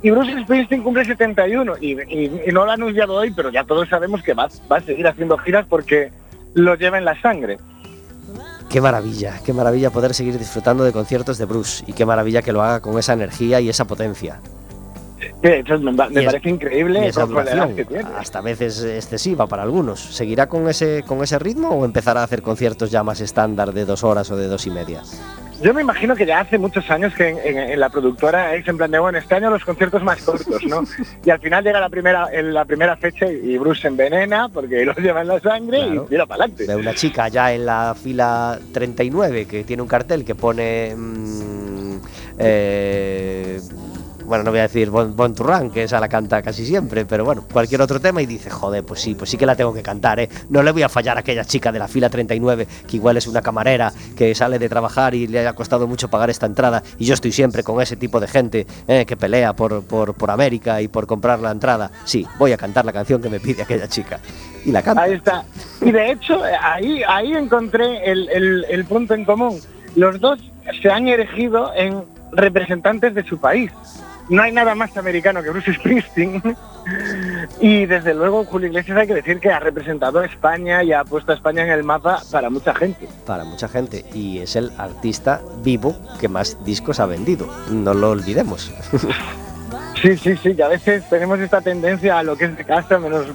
Y 0.02 0.10
Bruce 0.10 0.32
Springsteen 0.42 0.82
cumple 0.82 1.04
71 1.04 1.74
y, 1.80 1.92
y- 1.92 2.40
y 2.46 2.52
no 2.52 2.64
lo 2.64 2.70
ha 2.70 2.74
anunciado 2.74 3.14
hoy, 3.14 3.32
pero 3.32 3.50
ya 3.50 3.64
todos 3.64 3.88
sabemos 3.88 4.22
que 4.22 4.32
va, 4.32 4.48
va 4.70 4.76
a 4.78 4.80
seguir 4.80 5.06
haciendo 5.06 5.36
giras 5.38 5.66
porque 5.68 6.10
lo 6.54 6.74
lleva 6.76 6.96
en 6.98 7.04
la 7.04 7.20
sangre. 7.20 7.58
Qué 8.70 8.80
maravilla, 8.80 9.40
qué 9.44 9.52
maravilla 9.52 9.90
poder 9.90 10.14
seguir 10.14 10.38
disfrutando 10.38 10.84
de 10.84 10.92
conciertos 10.92 11.36
de 11.38 11.44
Bruce 11.44 11.84
y 11.86 11.92
qué 11.92 12.06
maravilla 12.06 12.40
que 12.40 12.52
lo 12.52 12.62
haga 12.62 12.80
con 12.80 12.98
esa 12.98 13.12
energía 13.12 13.60
y 13.60 13.68
esa 13.68 13.84
potencia. 13.84 14.40
Eso 15.42 15.78
me, 15.78 15.92
me 15.92 16.08
Y 16.12 16.18
es- 16.18 16.24
parece 16.26 16.48
increíble 16.50 17.06
esa 17.06 17.26
duración, 17.26 17.74
que 17.76 17.84
tiene. 17.84 18.04
hasta 18.16 18.38
a 18.38 18.42
veces 18.42 18.82
excesiva 18.84 19.46
para 19.46 19.62
algunos. 19.62 20.00
¿Seguirá 20.00 20.48
con 20.48 20.68
ese, 20.68 21.02
con 21.06 21.22
ese 21.22 21.38
ritmo 21.38 21.68
o 21.70 21.84
empezará 21.84 22.20
a 22.20 22.24
hacer 22.24 22.42
conciertos 22.42 22.90
ya 22.90 23.02
más 23.02 23.20
estándar 23.20 23.72
de 23.72 23.84
dos 23.84 24.04
horas 24.04 24.30
o 24.30 24.36
de 24.36 24.46
dos 24.46 24.66
y 24.66 24.70
media? 24.70 25.02
Yo 25.62 25.74
me 25.74 25.82
imagino 25.82 26.16
que 26.16 26.24
ya 26.24 26.40
hace 26.40 26.56
muchos 26.56 26.90
años 26.90 27.12
que 27.14 27.28
en, 27.28 27.36
en- 27.38 27.58
en 27.72 27.78
la 27.80 27.90
productora 27.90 28.54
es 28.54 28.66
en 28.66 28.78
plan 28.78 28.90
de, 28.90 28.98
bueno, 28.98 29.18
este 29.18 29.34
año 29.34 29.50
los 29.50 29.62
conciertos 29.62 30.02
más 30.02 30.22
cortos, 30.22 30.62
¿no? 30.66 30.84
Y 31.24 31.28
al 31.28 31.38
final 31.38 31.62
llega 31.62 31.78
la 31.80 31.90
primera 31.90 32.28
en 32.32 32.54
la 32.54 32.64
primera 32.64 32.96
fecha 32.96 33.26
y 33.30 33.58
Bruce 33.58 33.82
se 33.82 33.88
envenena 33.88 34.48
porque 34.48 34.86
lo 34.86 34.94
lleva 34.94 35.20
en 35.20 35.28
la 35.28 35.38
sangre 35.40 35.78
Claro. 35.84 36.04
y 36.06 36.08
tira 36.08 36.24
para 36.24 36.44
adelante. 36.44 36.66
de 36.66 36.76
una 36.76 36.94
chica 36.94 37.28
ya 37.28 37.52
en 37.52 37.66
la 37.66 37.94
fila 37.94 38.58
39 38.72 39.44
que 39.46 39.64
tiene 39.64 39.82
un 39.82 39.88
cartel 39.88 40.24
que 40.24 40.34
pone 40.34 40.94
mm, 40.96 41.98
eh, 42.38 43.60
bueno 44.30 44.44
no 44.44 44.50
voy 44.52 44.60
a 44.60 44.62
decir 44.62 44.88
Bon, 44.90 45.14
bon 45.16 45.34
to 45.34 45.42
Run, 45.42 45.70
que 45.72 45.82
esa 45.82 45.98
la 45.98 46.08
canta 46.08 46.40
casi 46.40 46.64
siempre 46.64 47.04
pero 47.04 47.24
bueno 47.24 47.44
cualquier 47.52 47.82
otro 47.82 48.00
tema 48.00 48.22
y 48.22 48.26
dice 48.26 48.48
joder 48.48 48.84
pues 48.84 49.00
sí 49.00 49.14
pues 49.16 49.28
sí 49.28 49.36
que 49.36 49.44
la 49.44 49.56
tengo 49.56 49.74
que 49.74 49.82
cantar 49.82 50.20
eh 50.20 50.28
no 50.48 50.62
le 50.62 50.70
voy 50.70 50.82
a 50.84 50.88
fallar 50.88 51.16
a 51.16 51.20
aquella 51.20 51.44
chica 51.44 51.72
de 51.72 51.80
la 51.80 51.88
fila 51.88 52.08
39 52.08 52.66
que 52.88 52.96
igual 52.96 53.16
es 53.16 53.26
una 53.26 53.42
camarera 53.42 53.92
que 54.16 54.32
sale 54.34 54.58
de 54.60 54.68
trabajar 54.68 55.14
y 55.16 55.26
le 55.26 55.46
ha 55.46 55.52
costado 55.54 55.88
mucho 55.88 56.08
pagar 56.08 56.30
esta 56.30 56.46
entrada 56.46 56.80
y 56.98 57.04
yo 57.06 57.14
estoy 57.14 57.32
siempre 57.32 57.64
con 57.64 57.82
ese 57.82 57.96
tipo 57.96 58.20
de 58.20 58.28
gente 58.28 58.66
eh, 58.86 59.04
que 59.04 59.16
pelea 59.16 59.52
por, 59.52 59.82
por, 59.82 60.14
por 60.14 60.30
América 60.30 60.80
y 60.80 60.86
por 60.86 61.08
comprar 61.08 61.40
la 61.40 61.50
entrada 61.50 61.90
sí 62.04 62.24
voy 62.38 62.52
a 62.52 62.56
cantar 62.56 62.84
la 62.84 62.92
canción 62.92 63.20
que 63.20 63.28
me 63.28 63.40
pide 63.40 63.62
aquella 63.64 63.88
chica 63.88 64.20
y 64.64 64.70
la 64.70 64.82
canta 64.82 65.02
Ahí 65.02 65.14
está. 65.14 65.42
Y 65.80 65.90
de 65.90 66.12
hecho, 66.12 66.40
ahí, 66.62 67.02
ahí 67.08 67.32
encontré 67.32 68.04
el, 68.10 68.28
el- 68.28 68.66
el 68.68 68.84
punto 68.84 69.14
en 69.14 69.24
común. 69.24 69.58
Los 69.96 70.20
dos 70.20 70.38
se 70.82 70.90
han 70.90 71.08
erigido 71.08 71.72
en 71.74 72.04
representantes 72.32 73.14
de 73.14 73.24
su 73.24 73.38
país. 73.38 73.70
No 74.30 74.42
hay 74.42 74.52
nada 74.52 74.74
más 74.74 74.96
americano 74.96 75.42
que 75.42 75.50
Bruce 75.50 75.74
Springsteen. 75.74 76.42
Y 77.60 77.84
desde 77.84 78.14
luego 78.14 78.42
Julio 78.44 78.68
Iglesias 78.68 78.96
hay 78.96 79.06
que 79.06 79.14
decir 79.14 79.38
que 79.38 79.50
ha 79.50 79.60
representado 79.60 80.18
a 80.20 80.26
España 80.26 80.82
y 80.82 80.92
ha 80.92 81.04
puesto 81.04 81.30
a 81.30 81.34
España 81.34 81.62
en 81.62 81.70
el 81.70 81.84
mapa 81.84 82.22
para 82.32 82.48
mucha 82.48 82.74
gente. 82.74 83.06
para 83.26 83.44
mucha 83.44 83.68
gente 83.68 84.04
y 84.14 84.38
es 84.38 84.56
el 84.56 84.72
artista 84.78 85.42
vivo 85.62 85.94
que 86.18 86.28
más 86.28 86.64
discos 86.64 86.98
ha 86.98 87.06
vendido. 87.06 87.46
No 87.70 87.92
lo 87.92 88.10
olvidemos. 88.10 88.72
Sí, 90.00 90.16
sí, 90.16 90.36
sí, 90.36 90.54
que 90.54 90.62
a 90.62 90.68
veces 90.68 91.08
tenemos 91.10 91.38
esta 91.40 91.60
tendencia 91.60 92.18
a 92.18 92.22
lo 92.22 92.36
que 92.36 92.46
es 92.46 92.56
de 92.56 92.64
casa, 92.64 92.98
menos, 92.98 93.26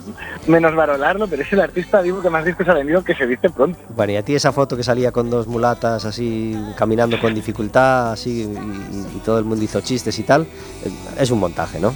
menos 0.48 0.74
valorarlo, 0.74 1.28
pero 1.28 1.44
es 1.44 1.54
el 1.54 1.60
artista 1.60 2.02
vivo 2.02 2.22
que 2.22 2.30
más 2.30 2.44
discos 2.44 2.68
ha 2.68 2.74
vendido 2.74 3.04
que 3.04 3.14
se 3.14 3.28
dice 3.28 3.50
pronto. 3.50 3.78
bueno, 3.96 4.14
y 4.14 4.16
a 4.16 4.24
ti 4.24 4.34
esa 4.34 4.52
foto 4.52 4.76
que 4.76 4.84
salía 4.84 5.12
con 5.12 5.30
dos 5.30 5.48
mulatas 5.48 6.06
así 6.06 6.58
caminando 6.76 7.20
con 7.20 7.36
dificultad, 7.36 8.14
así 8.14 8.44
y, 8.44 9.18
y 9.18 9.20
todo 9.24 9.38
el 9.38 9.46
mundo 9.46 9.64
hizo 9.64 9.82
chistes 9.82 10.18
y 10.18 10.24
tal, 10.24 10.44
eh, 10.44 10.92
es 11.20 11.30
un 11.30 11.40
montaje, 11.40 11.80
¿no? 11.80 11.94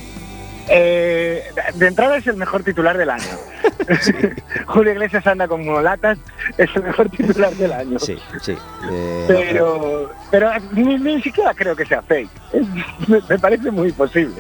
Eh, 0.71 1.43
de 1.75 1.88
entrada 1.88 2.17
es 2.17 2.27
el 2.27 2.36
mejor 2.38 2.63
titular 2.63 2.97
del 2.97 3.10
año. 3.10 3.23
Julio 4.67 4.91
Iglesias 4.93 5.25
anda 5.27 5.47
con 5.47 5.65
monolatas, 5.65 6.17
es 6.58 6.69
el 6.75 6.84
mejor 6.84 7.10
titular 7.10 7.53
del 7.55 7.71
año. 7.73 7.99
Sí, 7.99 8.17
sí. 8.41 8.55
eh, 8.89 9.25
Pero, 9.27 10.12
pero 10.32 10.51
ni, 10.73 10.97
ni 10.97 11.21
siquiera 11.21 11.53
creo 11.53 11.75
que 11.75 11.86
sea 11.86 12.01
fake. 12.01 12.29
Me, 13.08 13.21
me 13.29 13.39
parece 13.39 13.71
muy 13.71 13.91
posible. 13.91 14.36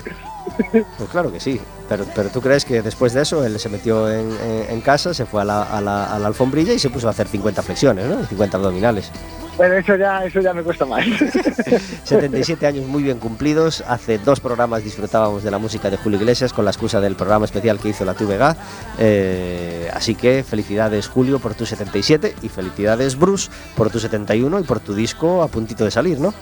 pues 0.71 1.09
claro 1.11 1.31
que 1.31 1.39
sí. 1.39 1.59
Pero, 1.87 2.05
pero 2.15 2.29
tú 2.29 2.41
crees 2.41 2.65
que 2.65 2.81
después 2.81 3.13
de 3.13 3.21
eso 3.23 3.43
él 3.45 3.59
se 3.59 3.69
metió 3.69 4.11
en, 4.11 4.29
en- 4.43 4.65
en 4.69 4.81
casa, 4.81 5.13
se 5.13 5.25
fue 5.25 5.41
a 5.41 5.45
la, 5.45 5.63
a, 5.63 5.81
la, 5.81 6.13
a 6.13 6.19
la 6.19 6.27
alfombrilla 6.27 6.73
y 6.73 6.79
se 6.79 6.89
puso 6.89 7.07
a 7.07 7.11
hacer 7.11 7.27
50 7.27 7.63
flexiones, 7.63 8.05
¿no? 8.05 8.23
50 8.25 8.57
abdominales. 8.57 9.11
Bueno, 9.59 9.75
eso 9.75 9.97
ya, 9.97 10.23
eso 10.23 10.39
ya 10.39 10.53
me 10.53 10.63
cuesta 10.63 10.85
más. 10.85 11.03
77 12.05 12.65
años 12.65 12.85
muy 12.85 13.03
bien 13.03 13.19
cumplidos. 13.19 13.83
Hace 13.85 14.17
dos 14.17 14.39
programas 14.39 14.85
disfrutábamos 14.85 15.43
de 15.43 15.51
la 15.51 15.57
música 15.57 15.89
de 15.89 15.97
Julio 15.97 16.17
Iglesias 16.17 16.53
con 16.53 16.63
la 16.63 16.71
excusa 16.71 17.01
del 17.01 17.15
programa 17.15 17.43
especial 17.43 17.77
que 17.77 17.89
hizo 17.89 18.05
la 18.05 18.13
TVG. 18.13 18.55
Eh, 18.99 19.91
así 19.93 20.15
que 20.15 20.45
felicidades 20.45 21.09
Julio 21.09 21.39
por 21.39 21.55
tu 21.55 21.65
77 21.65 22.35
y 22.41 22.47
felicidades 22.47 23.19
Bruce 23.19 23.51
por 23.75 23.89
tu 23.89 23.99
71 23.99 24.61
y 24.61 24.63
por 24.63 24.79
tu 24.79 24.93
disco 24.93 25.43
a 25.43 25.49
puntito 25.49 25.83
de 25.83 25.91
salir, 25.91 26.21
¿no? 26.21 26.33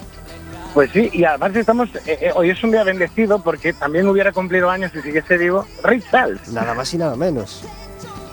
Pues 0.75 0.91
sí, 0.91 1.10
y 1.12 1.23
además 1.23 1.56
estamos, 1.56 1.89
eh, 2.06 2.19
eh, 2.21 2.32
hoy 2.36 2.51
es 2.51 2.63
un 2.63 2.69
día 2.69 2.84
bendecido 2.84 3.41
porque 3.41 3.73
también 3.73 4.08
hubiera 4.08 4.32
cumplido 4.32 4.69
años 4.69 4.91
si 4.91 5.01
siguiese 5.01 5.38
vivo 5.38 5.65
Charles. 6.12 6.49
Nada 6.49 6.75
más 6.75 6.93
y 6.93 6.99
nada 6.99 7.15
menos. 7.15 7.63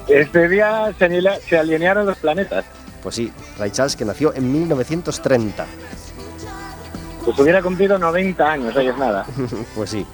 Este 0.08 0.46
día 0.46 0.92
se, 0.98 1.22
se 1.48 1.56
alinearon 1.56 2.04
los 2.04 2.18
planetas. 2.18 2.66
Pues 3.04 3.14
sí, 3.14 3.32
Ray 3.58 3.70
Charles 3.70 3.94
que 3.94 4.04
nació 4.04 4.34
en 4.34 4.50
1930. 4.52 5.64
Pues 7.24 7.38
hubiera 7.38 7.62
cumplido 7.62 7.98
90 7.98 8.50
años, 8.50 8.76
ahí 8.76 8.88
es 8.88 8.96
nada. 8.98 9.24
pues 9.76 9.90
sí. 9.90 10.04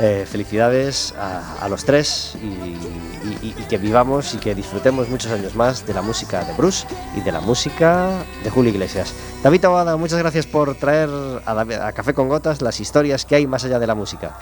Eh, 0.00 0.26
felicidades 0.28 1.14
a, 1.16 1.62
a 1.64 1.68
los 1.68 1.84
tres 1.84 2.34
y, 2.42 2.46
y- 2.46 3.38
y- 3.42 3.54
y 3.56 3.62
que 3.68 3.78
vivamos 3.78 4.34
y 4.34 4.38
que 4.38 4.52
disfrutemos 4.52 5.08
muchos 5.08 5.30
años 5.30 5.54
más 5.54 5.86
de 5.86 5.94
la 5.94 6.02
música 6.02 6.42
de 6.44 6.52
Bruce 6.54 6.84
y 7.16 7.20
de 7.20 7.30
la 7.30 7.40
música 7.40 8.08
de 8.42 8.50
Julio 8.50 8.72
Iglesias. 8.72 9.14
David 9.44 9.64
Aguada, 9.66 9.96
muchas 9.96 10.18
gracias 10.18 10.46
por 10.48 10.74
traer 10.74 11.08
a, 11.46 11.54
David- 11.54 11.78
a 11.80 11.92
Café 11.92 12.12
con 12.12 12.28
Gotas 12.28 12.60
las 12.60 12.80
historias 12.80 13.24
que 13.24 13.36
hay 13.36 13.46
más 13.46 13.64
allá 13.64 13.78
de 13.78 13.86
la 13.86 13.94
música. 13.94 14.36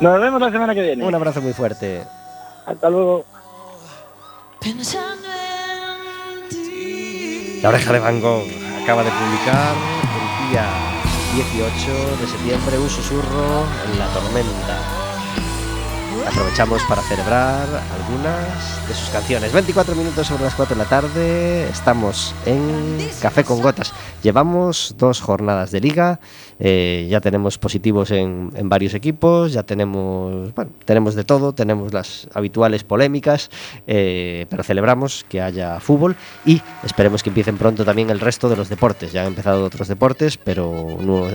Nos 0.00 0.20
vemos 0.20 0.40
la 0.40 0.50
semana 0.50 0.74
que 0.74 0.82
viene. 0.82 1.06
Un 1.06 1.14
abrazo 1.14 1.40
muy 1.40 1.52
fuerte. 1.52 2.02
Hasta 2.66 2.90
luego. 2.90 3.24
Pensando. 4.60 5.29
La 7.62 7.68
oreja 7.68 7.92
de 7.92 7.98
Van 7.98 8.22
Gogh 8.22 8.48
acaba 8.82 9.04
de 9.04 9.10
publicar 9.10 9.74
el 10.16 10.50
día 10.50 10.66
18 11.34 12.16
de 12.16 12.26
septiembre 12.26 12.78
un 12.78 12.88
susurro 12.88 13.66
en 13.84 13.98
la 13.98 14.06
tormenta. 14.14 14.78
Aprovechamos 16.26 16.82
para 16.84 17.02
celebrar 17.02 17.66
algunas 17.94 18.88
de 18.88 18.94
sus 18.94 19.10
canciones. 19.10 19.52
24 19.52 19.94
minutos 19.94 20.26
sobre 20.26 20.44
las 20.44 20.54
4 20.54 20.74
de 20.74 20.82
la 20.82 20.88
tarde, 20.88 21.68
estamos 21.68 22.34
en 22.46 23.10
Café 23.20 23.44
con 23.44 23.60
Gotas. 23.60 23.92
Llevamos 24.22 24.94
dos 24.98 25.20
jornadas 25.20 25.70
de 25.70 25.80
liga, 25.80 26.20
eh, 26.58 27.06
ya 27.08 27.22
tenemos 27.22 27.56
positivos 27.56 28.10
en, 28.10 28.50
en 28.54 28.68
varios 28.68 28.92
equipos, 28.92 29.52
ya 29.52 29.62
tenemos, 29.62 30.54
bueno, 30.54 30.72
tenemos 30.84 31.14
de 31.14 31.24
todo, 31.24 31.54
tenemos 31.54 31.94
las 31.94 32.28
habituales 32.34 32.84
polémicas, 32.84 33.50
eh, 33.86 34.46
pero 34.50 34.62
celebramos 34.62 35.24
que 35.28 35.40
haya 35.40 35.80
fútbol 35.80 36.16
y 36.44 36.60
esperemos 36.84 37.22
que 37.22 37.30
empiecen 37.30 37.56
pronto 37.56 37.84
también 37.84 38.10
el 38.10 38.20
resto 38.20 38.50
de 38.50 38.56
los 38.56 38.68
deportes. 38.68 39.12
Ya 39.12 39.22
han 39.22 39.28
empezado 39.28 39.64
otros 39.64 39.88
deportes, 39.88 40.36
pero 40.36 40.98
nu- 41.00 41.28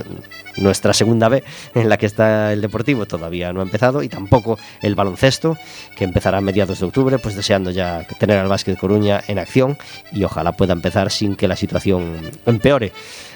nuestra 0.58 0.92
segunda 0.92 1.28
B 1.28 1.42
en 1.74 1.88
la 1.88 1.96
que 1.96 2.06
está 2.06 2.52
el 2.52 2.60
deportivo 2.60 3.06
todavía 3.06 3.52
no 3.52 3.60
ha 3.60 3.64
empezado 3.64 4.02
y 4.04 4.08
tampoco 4.08 4.58
el 4.80 4.94
baloncesto, 4.94 5.56
que 5.96 6.04
empezará 6.04 6.38
a 6.38 6.40
mediados 6.40 6.78
de 6.78 6.86
octubre, 6.86 7.18
pues 7.18 7.34
deseando 7.34 7.72
ya 7.72 8.06
tener 8.20 8.38
al 8.38 8.48
Básquet 8.48 8.78
Coruña 8.78 9.20
en 9.26 9.40
acción 9.40 9.76
y 10.12 10.22
ojalá 10.22 10.52
pueda 10.52 10.72
empezar 10.72 11.10
sin 11.10 11.34
que 11.34 11.48
la 11.48 11.56
situación 11.56 12.30
empeore. 12.46 12.75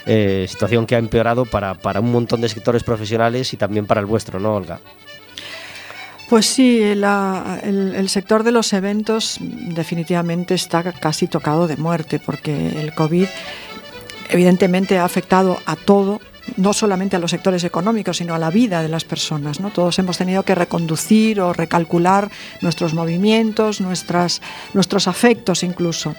Eh, 0.07 0.47
situación 0.49 0.87
que 0.87 0.95
ha 0.95 0.99
empeorado 0.99 1.45
para, 1.45 1.75
para 1.75 2.01
un 2.01 2.11
montón 2.11 2.41
de 2.41 2.49
sectores 2.49 2.83
profesionales 2.85 3.53
y 3.53 3.57
también 3.57 3.87
para 3.87 4.01
el 4.01 4.07
vuestro, 4.07 4.41
¿no, 4.41 4.55
Olga? 4.55 4.81
Pues 6.29 6.47
sí, 6.47 6.95
la- 6.95 7.61
el, 7.65 7.95
el 7.95 8.09
sector 8.09 8.45
de 8.45 8.53
los 8.53 8.73
eventos 8.73 9.39
definitivamente 9.41 10.55
está 10.55 10.83
casi 10.93 11.27
tocado 11.27 11.67
de 11.67 11.77
muerte 11.77 12.21
porque 12.21 12.69
el 12.81 12.95
COVID 12.95 13.27
evidentemente 14.31 14.97
ha 14.99 15.05
afectado 15.05 15.59
a 15.67 15.75
todo, 15.77 16.21
no 16.57 16.73
solamente 16.73 17.17
a 17.17 17.19
los 17.19 17.33
sectores 17.33 17.65
económicos, 17.65 18.19
sino 18.19 18.35
a 18.35 18.39
la 18.39 18.51
vida 18.51 18.81
de 18.83 18.89
las 18.89 19.05
personas. 19.05 19.59
¿no? 19.61 19.71
Todos 19.71 19.99
hemos 19.99 20.19
tenido 20.19 20.45
que 20.45 20.55
reconducir 20.55 21.41
o 21.41 21.53
recalcular 21.53 22.31
nuestros 22.61 22.95
movimientos, 22.95 23.81
nuestras, 23.81 24.41
nuestros 24.73 25.09
afectos 25.09 25.63
incluso. 25.65 26.15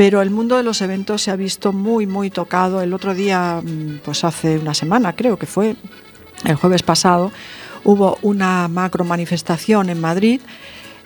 Pero 0.00 0.22
el 0.22 0.30
mundo 0.30 0.56
de 0.56 0.62
los 0.62 0.80
eventos 0.80 1.20
se 1.20 1.30
ha 1.30 1.36
visto 1.36 1.74
muy, 1.74 2.06
muy 2.06 2.30
tocado. 2.30 2.80
El 2.80 2.94
otro 2.94 3.12
día, 3.14 3.60
mm, 3.62 3.98
pues 4.02 4.24
hace 4.24 4.56
una 4.56 4.72
semana 4.72 5.14
creo 5.14 5.38
que 5.38 5.44
fue, 5.44 5.76
el 6.46 6.54
jueves 6.54 6.82
pasado, 6.82 7.30
hubo 7.84 8.16
una 8.22 8.66
macro 8.68 9.04
manifestación 9.04 9.90
en 9.90 10.00
Madrid, 10.00 10.40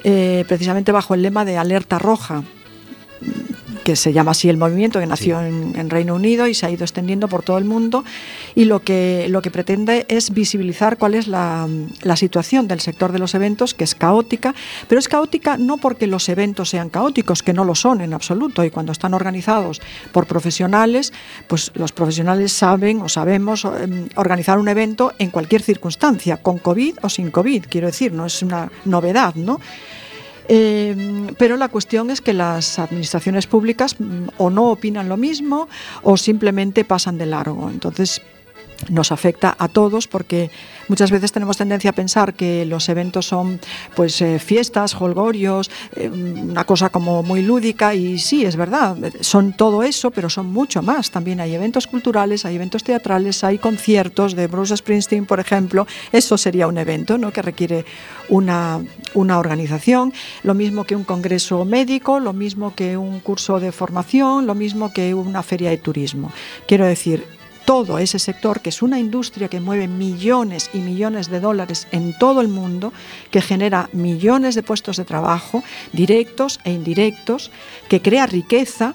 eh, 0.05 0.45
precisamente 0.47 0.93
bajo 0.93 1.13
el 1.15 1.23
lema 1.23 1.45
de 1.45 1.59
Alerta 1.59 1.99
Roja, 1.99 2.45
que 3.85 3.95
se 3.97 4.13
llama 4.13 4.33
así 4.33 4.49
el 4.49 4.57
movimiento, 4.57 4.99
que 4.99 5.07
nació 5.07 5.41
en, 5.41 5.75
en 5.77 5.91
Reino 5.91 6.15
Unido 6.15 6.49
y 6.49 6.55
se 6.55 6.67
ha 6.67 6.71
ido 6.71 6.85
extendiendo 6.85 7.29
por 7.29 7.43
todo 7.43 7.59
el 7.59 7.65
mundo. 7.65 8.05
Y 8.55 8.65
lo 8.65 8.81
que, 8.81 9.27
lo 9.29 9.43
que 9.43 9.51
pretende 9.51 10.07
es 10.09 10.33
visibilizar 10.33 10.97
cuál 10.97 11.15
es 11.15 11.29
la, 11.29 11.69
la 12.03 12.17
situación 12.17 12.67
del 12.67 12.81
sector 12.81 13.13
de 13.13 13.19
los 13.19 13.35
eventos, 13.35 13.75
que 13.75 13.85
es 13.85 13.95
caótica, 13.95 14.55
pero 14.89 14.99
es 14.99 15.09
caótica 15.09 15.57
no 15.57 15.77
porque 15.77 16.07
los 16.07 16.29
eventos 16.29 16.71
sean 16.71 16.89
caóticos, 16.89 17.43
que 17.43 17.53
no 17.53 17.65
lo 17.65 17.75
son 17.75 18.01
en 18.01 18.15
absoluto, 18.15 18.65
y 18.65 18.71
cuando 18.71 18.93
están 18.93 19.15
organizados 19.15 19.81
por 20.13 20.27
profesionales, 20.27 21.13
pues 21.47 21.71
los 21.75 21.93
profesionales 21.93 22.53
saben 22.53 23.03
o 23.03 23.09
sabemos 23.09 23.65
eh, 23.65 24.09
organizar 24.17 24.59
un 24.59 24.69
evento 24.69 25.13
en 25.19 25.31
cualquier 25.31 25.63
circunstancia, 25.63 26.39
con 26.39 26.59
COVID 26.59 26.97
o 27.03 27.09
sin 27.09 27.31
COVID, 27.31 27.67
quiero 27.69 27.87
decir, 27.89 28.13
no 28.13 28.25
es 28.25 28.43
una 28.43 28.71
novedad, 28.87 29.35
¿no? 29.35 29.61
Eh, 30.49 31.27
pero 31.39 31.57
la 31.57 31.69
cuestión 31.69 32.11
es 32.11 32.21
que 32.21 32.33
las 32.33 32.79
administraciones 32.79 33.47
públicas 33.47 33.97
mm, 33.99 34.29
o 34.39 34.51
no 34.51 34.71
opinan 34.71 35.09
lo 35.09 35.17
mismo 35.17 35.69
o 36.03 36.17
simplemente 36.17 36.85
pasan 36.85 37.19
de 37.19 37.27
largo. 37.27 37.71
Entonces 37.71 38.21
nos 38.89 39.13
afecta 39.13 39.55
a 39.59 39.69
todos 39.69 40.09
porque 40.09 40.51
muchas 40.89 41.11
veces 41.11 41.33
tenemos 41.33 41.57
tendencia 41.57 41.91
a 41.91 41.95
pensar 41.95 42.35
que 42.35 42.65
los 42.65 42.89
eventos 42.89 43.27
son 43.27 43.61
pues 43.95 44.21
eh, 44.21 44.39
fiestas, 44.39 44.95
holgorios, 45.01 45.71
eh, 45.97 46.09
una 46.09 46.65
cosa 46.65 46.91
como 46.91 47.23
muy 47.23 47.43
lúdica 47.43 47.95
y 47.95 48.19
sí, 48.19 48.45
es 48.45 48.57
verdad, 48.57 48.97
son 49.21 49.53
todo 49.53 49.83
eso, 49.83 50.11
pero 50.11 50.29
son 50.29 50.47
mucho 50.47 50.83
más. 50.83 51.11
También 51.11 51.41
hay 51.41 51.55
eventos 51.55 51.87
culturales, 51.87 52.45
hay 52.45 52.57
eventos 52.57 52.85
teatrales, 52.85 53.45
hay 53.45 53.59
conciertos 53.59 54.35
de 54.35 54.47
Bruce 54.47 54.77
Springsteen, 54.77 55.27
por 55.27 55.41
ejemplo. 55.41 55.87
Eso 56.13 56.37
sería 56.39 56.67
un 56.67 56.79
evento 56.79 57.19
¿no? 57.19 57.33
que 57.33 57.43
requiere 57.43 57.85
una, 58.29 58.81
una 59.15 59.39
organización, 59.39 60.13
lo 60.43 60.55
mismo 60.55 60.85
que 60.85 60.97
un 60.97 61.05
congreso 61.05 61.65
médico, 61.65 62.21
lo 62.21 62.33
mismo 62.33 62.75
que 62.75 62.97
un 62.97 63.21
curso 63.21 63.61
de 63.61 63.73
formación, 63.73 64.47
lo 64.47 64.55
mismo 64.55 64.93
que 64.93 65.15
una 65.15 65.43
feria 65.43 65.71
de 65.71 65.79
turismo. 65.79 66.33
Quiero 66.67 66.87
decir, 66.87 67.27
todo 67.65 67.99
ese 67.99 68.19
sector, 68.19 68.61
que 68.61 68.69
es 68.69 68.83
una 68.83 68.99
industria 68.99 69.49
que 69.49 69.61
mueve 69.61 69.89
millones 69.89 70.71
y 70.73 70.79
millones 70.79 71.29
de 71.29 71.41
dólares 71.41 71.87
en 71.93 72.17
todo 72.19 72.41
el 72.41 72.49
mundo, 72.49 72.93
que 73.31 73.41
genera 73.41 73.89
millones 73.93 74.55
de 74.55 74.63
puestos 74.63 74.97
de 74.97 75.05
trabajo, 75.05 75.63
directos 75.93 76.61
e 76.65 76.73
indirectos, 76.73 77.51
que 77.89 78.03
crea 78.03 78.27
riqueza, 78.27 78.95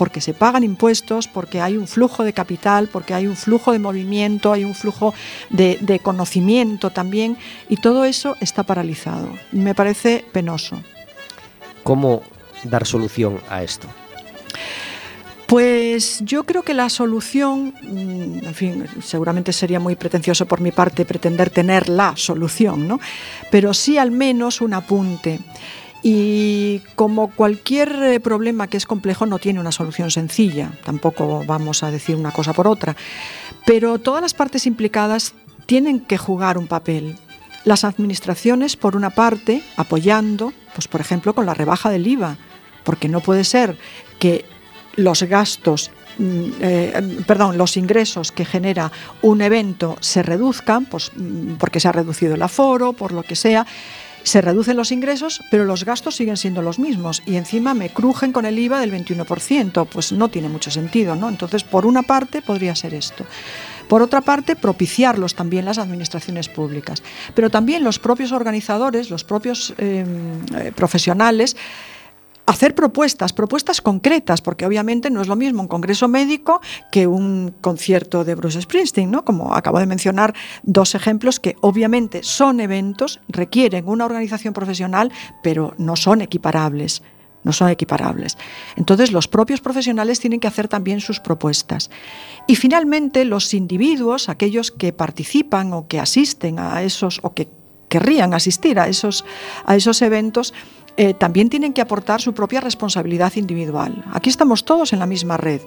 porque 0.00 0.22
se 0.22 0.32
pagan 0.32 0.64
impuestos, 0.64 1.28
porque 1.28 1.60
hay 1.60 1.76
un 1.76 1.86
flujo 1.86 2.24
de 2.24 2.32
capital, 2.32 2.88
porque 2.88 3.12
hay 3.12 3.26
un 3.26 3.36
flujo 3.36 3.72
de 3.72 3.78
movimiento, 3.78 4.50
hay 4.50 4.64
un 4.64 4.74
flujo 4.74 5.12
de, 5.50 6.00
conocimiento 6.02 6.88
también, 6.88 7.36
y 7.68 7.76
todo 7.76 8.06
eso 8.06 8.34
está 8.40 8.62
paralizado. 8.62 9.28
Me 9.52 9.74
parece 9.74 10.24
penoso. 10.32 10.82
¿Cómo 11.82 12.22
dar 12.64 12.86
solución 12.86 13.40
a 13.50 13.62
esto? 13.62 13.88
Pues 15.50 16.20
yo 16.20 16.44
creo 16.44 16.62
que 16.62 16.74
la 16.74 16.88
solución, 16.88 17.74
mm, 17.82 18.46
en 18.46 18.54
fin, 18.54 18.86
seguramente 19.02 19.52
sería 19.52 19.80
muy 19.80 19.96
pretencioso 19.96 20.46
por 20.46 20.60
mi 20.60 20.70
parte 20.70 21.04
pretender 21.04 21.50
tener 21.50 21.88
la 21.88 22.12
solución, 22.16 22.86
¿no? 22.86 23.00
Pero 23.50 23.74
sí 23.74 23.98
al 23.98 24.12
menos 24.12 24.60
un 24.60 24.74
apunte. 24.74 25.40
Y 26.04 26.82
como 26.94 27.32
cualquier 27.32 27.90
eh, 28.00 28.20
problema 28.20 28.68
que 28.68 28.76
es 28.76 28.86
complejo 28.86 29.26
no 29.26 29.40
tiene 29.40 29.58
una 29.58 29.72
solución 29.72 30.12
sencilla, 30.12 30.70
tampoco 30.84 31.42
vamos 31.44 31.82
a 31.82 31.90
decir 31.90 32.14
una 32.14 32.30
cosa 32.30 32.52
por 32.52 32.68
otra, 32.68 32.94
pero 33.66 33.98
todas 33.98 34.22
las 34.22 34.34
partes 34.34 34.66
implicadas 34.66 35.34
tienen 35.66 35.98
que 35.98 36.16
jugar 36.16 36.58
un 36.58 36.68
papel. 36.68 37.16
Las 37.64 37.82
administraciones, 37.82 38.76
por 38.76 38.94
una 38.94 39.10
parte, 39.10 39.64
apoyando, 39.76 40.52
pues 40.76 40.86
por 40.86 41.00
ejemplo, 41.00 41.34
con 41.34 41.44
la 41.44 41.54
rebaja 41.54 41.90
del 41.90 42.06
IVA, 42.06 42.36
porque 42.84 43.08
no 43.08 43.20
puede 43.20 43.42
ser 43.42 43.76
que 44.20 44.44
los 44.96 45.22
gastos, 45.22 45.90
mm, 46.18 46.44
eh, 46.60 47.22
perdón, 47.26 47.58
los 47.58 47.76
ingresos 47.76 48.32
que 48.32 48.44
genera 48.44 48.90
un 49.22 49.42
evento 49.42 49.96
se 50.00 50.22
reduzcan, 50.22 50.86
pues 50.86 51.12
mm, 51.14 51.54
porque 51.54 51.80
se 51.80 51.88
ha 51.88 51.92
reducido 51.92 52.34
el 52.34 52.42
aforo, 52.42 52.92
por 52.92 53.12
lo 53.12 53.22
que 53.22 53.36
sea, 53.36 53.66
se 54.22 54.40
reducen 54.40 54.76
los 54.76 54.92
ingresos, 54.92 55.40
pero 55.50 55.64
los 55.64 55.84
gastos 55.84 56.16
siguen 56.16 56.36
siendo 56.36 56.62
los 56.62 56.78
mismos 56.78 57.22
y 57.26 57.36
encima 57.36 57.74
me 57.74 57.90
crujen 57.90 58.32
con 58.32 58.44
el 58.44 58.58
IVA 58.58 58.80
del 58.80 58.92
21%, 58.92 59.86
pues 59.86 60.12
no 60.12 60.28
tiene 60.28 60.48
mucho 60.48 60.70
sentido, 60.70 61.16
¿no? 61.16 61.28
Entonces, 61.28 61.64
por 61.64 61.86
una 61.86 62.02
parte 62.02 62.42
podría 62.42 62.74
ser 62.74 62.94
esto. 62.94 63.24
Por 63.88 64.02
otra 64.02 64.20
parte, 64.20 64.56
propiciarlos 64.56 65.34
también 65.34 65.64
las 65.64 65.78
administraciones 65.78 66.48
públicas, 66.48 67.02
pero 67.34 67.50
también 67.50 67.82
los 67.82 67.98
propios 67.98 68.32
organizadores, 68.32 69.10
los 69.10 69.24
propios 69.24 69.74
eh, 69.78 70.04
eh, 70.56 70.72
profesionales, 70.74 71.56
hacer 72.50 72.74
propuestas, 72.74 73.32
propuestas 73.32 73.80
concretas, 73.80 74.42
porque 74.42 74.66
obviamente 74.66 75.08
no 75.08 75.22
es 75.22 75.28
lo 75.28 75.36
mismo 75.36 75.62
un 75.62 75.68
congreso 75.68 76.08
médico 76.08 76.60
que 76.90 77.06
un 77.06 77.54
concierto 77.60 78.24
de 78.24 78.34
Bruce 78.34 78.60
Springsteen, 78.60 79.10
¿no? 79.10 79.24
Como 79.24 79.54
acabo 79.54 79.78
de 79.78 79.86
mencionar 79.86 80.34
dos 80.64 80.94
ejemplos 80.94 81.38
que 81.38 81.56
obviamente 81.60 82.22
son 82.24 82.60
eventos, 82.60 83.20
requieren 83.28 83.88
una 83.88 84.04
organización 84.04 84.52
profesional, 84.52 85.12
pero 85.42 85.74
no 85.78 85.94
son 85.96 86.20
equiparables. 86.20 87.02
no 87.42 87.52
son 87.54 87.70
equiparables. 87.70 88.36
Entonces 88.76 89.12
los 89.12 89.26
propios 89.26 89.62
profesionales 89.62 90.20
tienen 90.20 90.40
que 90.40 90.48
hacer 90.48 90.68
también 90.68 91.00
sus 91.00 91.20
propuestas. 91.20 91.88
Y 92.46 92.56
finalmente 92.56 93.24
los 93.24 93.54
individuos, 93.54 94.28
aquellos 94.28 94.70
que 94.70 94.92
participan 94.92 95.72
o 95.72 95.88
que 95.88 96.00
asisten 96.00 96.58
a 96.58 96.82
esos 96.82 97.18
o 97.22 97.32
que 97.32 97.48
querrían 97.90 98.32
asistir 98.34 98.78
a 98.78 98.88
esos, 98.88 99.24
a 99.66 99.74
esos 99.74 100.00
eventos, 100.00 100.54
eh, 100.96 101.14
también 101.14 101.48
tienen 101.48 101.72
que 101.72 101.80
aportar 101.80 102.20
su 102.20 102.32
propia 102.34 102.60
responsabilidad 102.60 103.32
individual. 103.36 104.04
Aquí 104.12 104.30
estamos 104.30 104.64
todos 104.64 104.92
en 104.92 104.98
la 104.98 105.06
misma 105.06 105.36
red. 105.36 105.60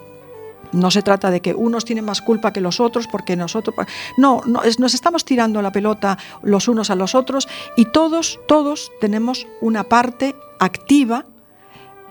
No 0.71 0.89
se 0.89 1.03
trata 1.03 1.29
de 1.29 1.39
que 1.39 1.53
unos 1.53 1.85
tienen 1.85 2.05
más 2.05 2.21
culpa 2.21 2.51
que 2.51 2.61
los 2.61 2.79
otros 2.79 3.07
porque 3.07 3.35
nosotros... 3.35 3.75
No, 4.17 4.41
no 4.45 4.61
nos 4.79 4.93
estamos 4.93 5.23
tirando 5.23 5.61
la 5.61 5.71
pelota 5.71 6.17
los 6.41 6.67
unos 6.67 6.89
a 6.89 6.95
los 6.95 7.13
otros 7.13 7.47
y 7.77 7.85
todos, 7.85 8.39
todos 8.47 8.91
tenemos 8.99 9.45
una 9.61 9.83
parte 9.83 10.35
activa 10.59 11.25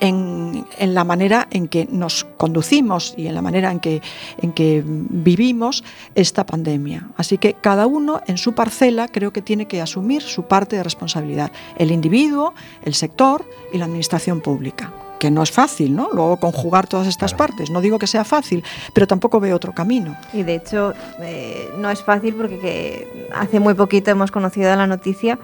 en, 0.03 0.67
la 0.81 1.05
manera 1.05 1.47
en 1.53 1.69
que 1.69 1.87
nos 1.91 2.25
conducimos 2.37 3.15
y 3.17 3.29
en 3.29 3.37
la 3.37 3.43
manera 3.43 3.71
en 3.71 3.79
que, 3.79 4.03
en 4.43 4.53
que 4.53 4.83
vivimos 4.85 5.85
esta 6.17 6.45
pandemia. 6.45 7.09
Así 7.17 7.39
que 7.39 7.55
cada 7.55 7.87
uno 7.87 8.21
en 8.27 8.37
su 8.37 8.53
parcela 8.53 9.07
creo 9.07 9.33
que 9.33 9.43
tiene 9.43 9.67
que 9.67 9.81
asumir 9.81 10.23
su 10.23 10.43
parte 10.43 10.77
de 10.77 10.83
responsabilidad. 10.83 11.53
El 11.79 11.93
individuo, 11.93 12.53
el 12.85 12.95
sector 12.95 13.49
y 13.73 13.79
la 13.79 13.85
administración 13.85 14.41
pública 14.41 14.93
que 15.21 15.31
no 15.31 15.45
es 15.45 15.53
fácil, 15.53 15.95
¿no? 15.95 16.09
Luego 16.13 16.37
conjugar 16.39 16.89
todas 16.89 17.07
estas 17.07 17.33
partes. 17.33 17.71
No 17.71 17.81
digo 17.81 18.01
que 18.01 18.09
sea 18.09 18.25
fácil, 18.25 18.65
pero 18.93 19.07
tampoco 19.07 19.39
veo 19.39 19.55
otro 19.55 19.73
camino. 19.73 20.17
Y 20.33 20.43
de 20.43 20.57
hecho 20.57 20.95
eh, 21.21 21.69
no 21.79 21.91
es 21.91 22.03
fácil 22.03 22.35
porque 22.35 23.29
hace 23.33 23.61
muy 23.61 23.75
poquito 23.75 24.11
hemos 24.11 24.33
conocido 24.33 24.75
la 24.75 24.89
noticia 24.89 25.39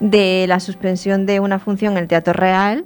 de 0.00 0.46
la 0.48 0.58
suspensión 0.58 1.26
de 1.26 1.38
una 1.38 1.60
función 1.60 1.92
en 1.92 1.98
el 1.98 2.08
Teatro 2.08 2.32
Real 2.32 2.84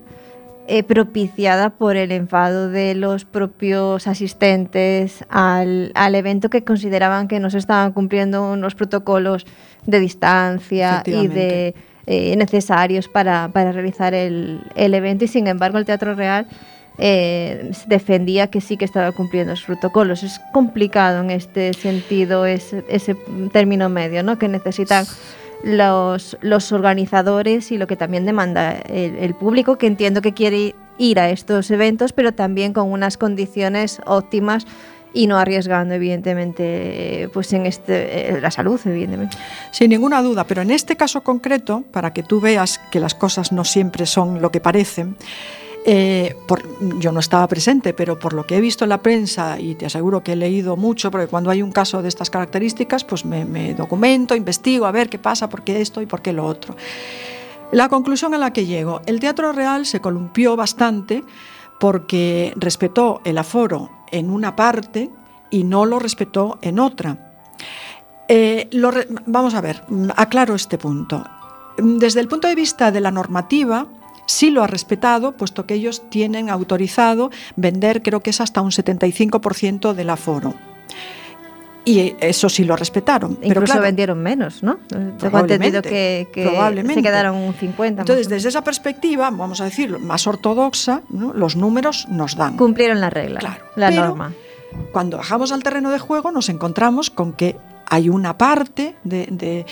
eh, 0.66 0.82
propiciada 0.82 1.70
por 1.70 1.96
el 1.96 2.10
enfado 2.10 2.70
de 2.70 2.94
los 2.94 3.26
propios 3.26 4.06
asistentes 4.06 5.22
al, 5.28 5.92
evento 6.14 6.48
que 6.48 6.64
consideraban 6.64 7.28
que 7.28 7.38
no 7.38 7.50
se 7.50 7.58
estaban 7.58 7.92
cumpliendo 7.92 8.50
unos 8.50 8.74
protocolos 8.74 9.44
de 9.84 10.00
distancia 10.00 11.02
y 11.04 11.28
de 11.28 11.74
eh, 12.06 12.34
necesarios 12.36 13.08
para, 13.08 13.48
realizar 13.48 14.14
el, 14.14 14.62
evento 14.74 15.26
y 15.26 15.28
sin 15.28 15.48
embargo 15.48 15.76
el 15.76 15.84
Teatro 15.84 16.14
Real 16.14 16.46
eh, 16.96 17.70
defendía 17.86 18.46
que 18.46 18.62
sí 18.62 18.76
que 18.76 18.86
estaba 18.86 19.12
cumpliendo 19.12 19.52
los 19.52 19.64
protocolos. 19.64 20.22
Es 20.22 20.40
complicado 20.54 21.20
en 21.20 21.30
este 21.30 21.74
sentido 21.74 22.46
ese, 22.46 22.84
ese 22.88 23.16
término 23.52 23.88
medio, 23.88 24.22
¿no? 24.22 24.38
que 24.38 24.48
necesitan 24.48 25.04
los, 25.64 26.36
los 26.42 26.72
organizadores 26.72 27.72
y 27.72 27.78
lo 27.78 27.86
que 27.86 27.96
también 27.96 28.26
demanda 28.26 28.72
el, 28.72 29.34
público, 29.34 29.78
que 29.78 29.86
entiendo 29.86 30.20
que 30.20 30.34
quiere 30.34 30.74
ir 30.98 31.18
a 31.18 31.30
estos 31.30 31.70
eventos, 31.70 32.12
pero 32.12 32.32
también 32.32 32.72
con 32.72 32.92
unas 32.92 33.16
condiciones 33.16 34.00
óptimas 34.04 34.66
y 35.14 35.26
no 35.26 35.38
arriesgando 35.38 35.94
evidentemente 35.94 37.30
pues 37.32 37.52
en 37.52 37.66
este 37.66 38.34
eh, 38.34 38.40
la 38.40 38.50
salud 38.50 38.80
evidentemente. 38.84 39.36
Sin 39.70 39.90
ninguna 39.90 40.20
duda 40.22 40.44
pero 40.44 40.62
en 40.62 40.72
este 40.72 40.96
caso 40.96 41.22
concreto 41.22 41.84
para 41.92 42.12
que 42.12 42.24
tú 42.24 42.40
veas 42.40 42.80
que 42.90 42.98
las 42.98 43.14
cosas 43.14 43.52
no 43.52 43.64
siempre 43.64 44.06
son 44.06 44.42
lo 44.42 44.50
que 44.50 44.60
parecen 44.60 45.16
eh, 45.86 46.34
yo 46.98 47.12
no 47.12 47.20
estaba 47.20 47.46
presente, 47.46 47.92
pero 47.92 48.18
por 48.18 48.32
lo 48.32 48.46
que 48.46 48.56
he 48.56 48.60
visto 48.60 48.84
en 48.84 48.88
la 48.88 49.02
prensa, 49.02 49.60
y 49.60 49.74
te 49.74 49.86
aseguro 49.86 50.22
que 50.22 50.32
he 50.32 50.36
leído 50.36 50.76
mucho, 50.76 51.10
porque 51.10 51.26
cuando 51.26 51.50
hay 51.50 51.60
un 51.60 51.72
caso 51.72 52.00
de 52.00 52.08
estas 52.08 52.30
características, 52.30 53.04
pues 53.04 53.26
me, 53.26 53.74
documento, 53.74 54.34
investigo, 54.34 54.86
a 54.86 54.92
ver 54.92 55.10
qué 55.10 55.18
pasa, 55.18 55.48
por 55.48 55.62
qué 55.62 55.82
esto 55.82 56.00
y 56.00 56.06
por 56.06 56.22
qué 56.22 56.32
lo 56.32 56.46
otro. 56.46 56.74
La 57.70 57.88
conclusión 57.88 58.32
a 58.32 58.38
la 58.38 58.52
que 58.52 58.64
llego, 58.64 59.02
el 59.04 59.20
Teatro 59.20 59.52
Real 59.52 59.84
se 59.84 60.00
columpió 60.00 60.56
bastante 60.56 61.22
porque 61.78 62.54
respetó 62.56 63.20
el 63.24 63.36
aforo 63.36 63.90
en 64.10 64.30
una 64.30 64.56
parte 64.56 65.10
y 65.50 65.64
no 65.64 65.84
lo 65.84 65.98
respetó 65.98 66.58
en 66.62 66.78
otra. 66.78 67.32
Eh, 68.28 68.70
vamos 69.26 69.54
a 69.54 69.60
ver, 69.60 69.82
aclaro 70.16 70.54
este 70.54 70.78
punto. 70.78 71.24
Desde 71.76 72.20
el 72.20 72.28
punto 72.28 72.48
de 72.48 72.54
vista 72.54 72.90
de 72.90 73.00
la 73.00 73.10
normativa, 73.10 73.86
sí 74.26 74.50
lo 74.50 74.62
ha 74.62 74.66
respetado, 74.66 75.32
puesto 75.32 75.66
que 75.66 75.74
ellos 75.74 76.08
tienen 76.10 76.50
autorizado 76.50 77.30
vender, 77.56 78.02
creo 78.02 78.20
que 78.20 78.30
es 78.30 78.40
hasta 78.40 78.60
un 78.60 78.70
75% 78.70 79.94
del 79.94 80.10
aforo. 80.10 80.54
Y 81.86 82.16
eso 82.20 82.48
sí 82.48 82.64
lo 82.64 82.76
respetaron. 82.76 83.38
Incluso 83.42 83.78
vendieron 83.78 84.22
menos, 84.22 84.62
¿no? 84.62 84.78
Tengo 85.18 85.38
entendido 85.38 85.82
que, 85.82 86.26
se 86.34 87.02
quedaron 87.02 87.36
un 87.36 87.52
50. 87.52 88.02
Entonces, 88.02 88.28
desde 88.28 88.48
esa 88.48 88.64
perspectiva, 88.64 89.30
vamos 89.30 89.60
a 89.60 89.64
decir, 89.64 89.98
más 89.98 90.26
ortodoxa, 90.26 91.02
los 91.10 91.56
números 91.56 92.06
nos 92.08 92.36
dan. 92.36 92.56
Cumplieron 92.56 93.00
la 93.00 93.10
regla, 93.10 93.40
claro. 93.40 93.64
la 93.76 93.90
norma. 93.90 94.32
Cuando 94.92 95.18
bajamos 95.18 95.52
al 95.52 95.62
terreno 95.62 95.90
de 95.90 95.98
juego 95.98 96.32
nos 96.32 96.48
encontramos 96.48 97.10
con 97.10 97.32
que 97.32 97.56
hay 97.86 98.08
una 98.08 98.38
parte 98.38 98.96
de, 99.04 99.66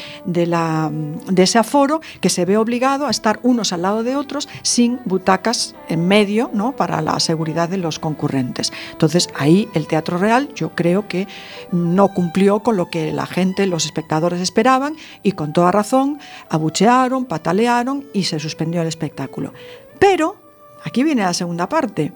la, 0.46 0.90
de, 0.92 1.42
ese 1.42 1.58
aforo 1.58 2.00
que 2.20 2.30
se 2.30 2.44
ve 2.44 2.56
obligado 2.56 3.06
a 3.06 3.10
estar 3.10 3.40
unos 3.42 3.72
al 3.72 3.82
lado 3.82 4.02
de 4.02 4.16
otros 4.16 4.48
sin 4.62 5.00
butacas 5.04 5.74
en 5.88 6.06
medio 6.06 6.50
¿no? 6.52 6.72
para 6.72 7.00
la 7.00 7.18
seguridad 7.20 7.68
de 7.68 7.78
los 7.78 7.98
concurrentes. 7.98 8.72
Entonces 8.92 9.28
ahí 9.34 9.68
el 9.74 9.86
Teatro 9.86 10.18
Real 10.18 10.48
yo 10.54 10.74
creo 10.74 11.08
que 11.08 11.26
no 11.70 12.08
cumplió 12.08 12.60
con 12.60 12.76
lo 12.76 12.90
que 12.90 13.12
la 13.12 13.26
gente, 13.26 13.66
los 13.66 13.84
espectadores 13.84 14.40
esperaban 14.40 14.96
y 15.22 15.32
con 15.32 15.52
toda 15.52 15.72
razón 15.72 16.18
abuchearon, 16.48 17.24
patalearon 17.24 18.04
y 18.12 18.24
se 18.24 18.38
suspendió 18.38 18.82
el 18.82 18.88
espectáculo. 18.88 19.52
Pero 19.98 20.36
aquí 20.84 21.02
viene 21.02 21.22
la 21.22 21.34
segunda 21.34 21.68
parte. 21.68 22.12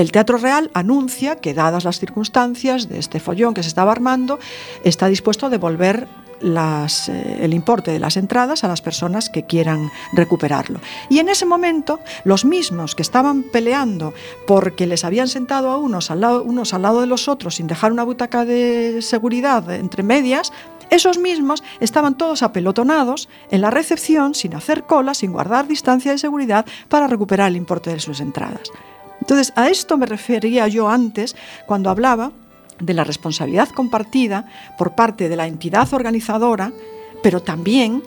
El 0.00 0.12
Teatro 0.12 0.38
Real 0.38 0.70
anuncia 0.72 1.36
que, 1.36 1.52
dadas 1.52 1.84
las 1.84 1.98
circunstancias 1.98 2.88
de 2.88 2.98
este 2.98 3.20
follón 3.20 3.52
que 3.52 3.62
se 3.62 3.68
estaba 3.68 3.92
armando, 3.92 4.38
está 4.82 5.08
dispuesto 5.08 5.44
a 5.44 5.50
devolver 5.50 6.08
eh, 6.40 7.38
el 7.42 7.52
importe 7.52 7.90
de 7.90 7.98
las 7.98 8.16
entradas 8.16 8.64
a 8.64 8.68
las 8.68 8.80
personas 8.80 9.28
que 9.28 9.44
quieran 9.44 9.90
recuperarlo. 10.14 10.80
Y 11.10 11.18
en 11.18 11.28
ese 11.28 11.44
momento, 11.44 12.00
los 12.24 12.46
mismos 12.46 12.94
que 12.94 13.02
estaban 13.02 13.42
peleando 13.42 14.14
porque 14.46 14.86
les 14.86 15.04
habían 15.04 15.28
sentado 15.28 15.68
a 15.68 15.76
unos 15.76 16.10
al 16.10 16.22
lado, 16.22 16.44
unos 16.44 16.72
al 16.72 16.80
lado 16.80 17.02
de 17.02 17.06
los 17.06 17.28
otros 17.28 17.56
sin 17.56 17.66
dejar 17.66 17.92
una 17.92 18.04
butaca 18.04 18.46
de 18.46 19.02
seguridad 19.02 19.70
entre 19.70 20.02
medias, 20.02 20.50
esos 20.88 21.18
mismos 21.18 21.62
estaban 21.78 22.16
todos 22.16 22.42
apelotonados 22.42 23.28
en 23.50 23.60
la 23.60 23.70
recepción 23.70 24.34
sin 24.34 24.54
hacer 24.54 24.84
cola, 24.84 25.12
sin 25.12 25.32
guardar 25.32 25.68
distancia 25.68 26.10
de 26.10 26.16
seguridad 26.16 26.64
para 26.88 27.06
recuperar 27.06 27.48
el 27.48 27.56
importe 27.56 27.90
de 27.90 28.00
sus 28.00 28.20
entradas. 28.20 28.72
Entonces, 29.30 29.52
a 29.54 29.68
esto 29.68 29.96
me 29.96 30.06
refería 30.06 30.66
yo 30.66 30.88
antes 30.88 31.36
cuando 31.64 31.88
hablaba 31.88 32.32
de 32.80 32.94
la 32.94 33.04
responsabilidad 33.04 33.68
compartida 33.68 34.46
por 34.76 34.96
parte 34.96 35.28
de 35.28 35.36
la 35.36 35.46
entidad 35.46 35.86
organizadora, 35.94 36.72
pero 37.22 37.40
también 37.40 38.02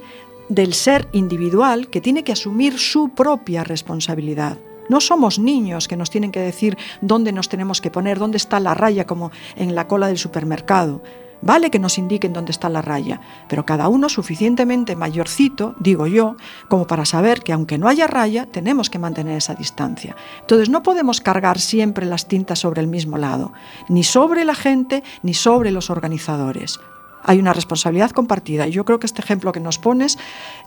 del 0.49 0.73
ser 0.73 1.07
individual 1.13 1.87
que 1.87 2.01
tiene 2.01 2.25
que 2.25 2.33
asumir 2.33 2.77
su 2.77 3.07
propia 3.07 3.63
responsabilidad. 3.63 4.57
No 4.89 4.99
somos 4.99 5.39
niños 5.39 5.87
que 5.87 5.95
nos 5.95 6.09
tienen 6.09 6.33
que 6.33 6.41
decir 6.41 6.77
dónde 6.99 7.31
nos 7.31 7.47
tenemos 7.47 7.79
que 7.79 7.89
poner, 7.89 8.19
dónde 8.19 8.35
está 8.35 8.59
la 8.59 8.73
raya 8.73 9.07
como 9.07 9.31
en 9.55 9.75
la 9.75 9.87
cola 9.87 10.07
del 10.07 10.17
supermercado. 10.17 11.01
Vale 11.43 11.69
que 11.69 11.79
nos 11.79 11.97
indiquen 11.97 12.31
dónde 12.31 12.51
está 12.51 12.69
la 12.69 12.81
raya, 12.81 13.19
pero 13.49 13.65
cada 13.65 13.89
uno 13.89 14.07
suficientemente 14.07 14.95
mayorcito, 14.95 15.75
digo 15.77 16.07
yo, 16.07 16.37
como 16.69 16.87
para 16.87 17.03
saber 17.03 17.41
que 17.41 17.51
aunque 17.51 17.77
no 17.77 17.89
haya 17.89 18.07
raya, 18.07 18.45
tenemos 18.45 18.89
que 18.89 18.97
mantener 18.97 19.37
esa 19.37 19.53
distancia. 19.53 20.15
Entonces 20.39 20.69
no 20.69 20.83
podemos 20.83 21.19
cargar 21.19 21.59
siempre 21.59 22.05
las 22.05 22.29
tintas 22.29 22.59
sobre 22.59 22.79
el 22.79 22.87
mismo 22.87 23.17
lado, 23.17 23.51
ni 23.89 24.03
sobre 24.03 24.45
la 24.45 24.55
gente, 24.55 25.03
ni 25.21 25.33
sobre 25.33 25.71
los 25.71 25.89
organizadores 25.89 26.79
hay 27.25 27.39
una 27.39 27.53
responsabilidad 27.53 28.11
compartida. 28.11 28.67
Y 28.67 28.71
yo 28.71 28.83
creo 28.83 28.99
que 28.99 29.05
este 29.05 29.21
ejemplo 29.21 29.53
que 29.53 29.61
nos 29.61 29.79
pones 29.79 30.19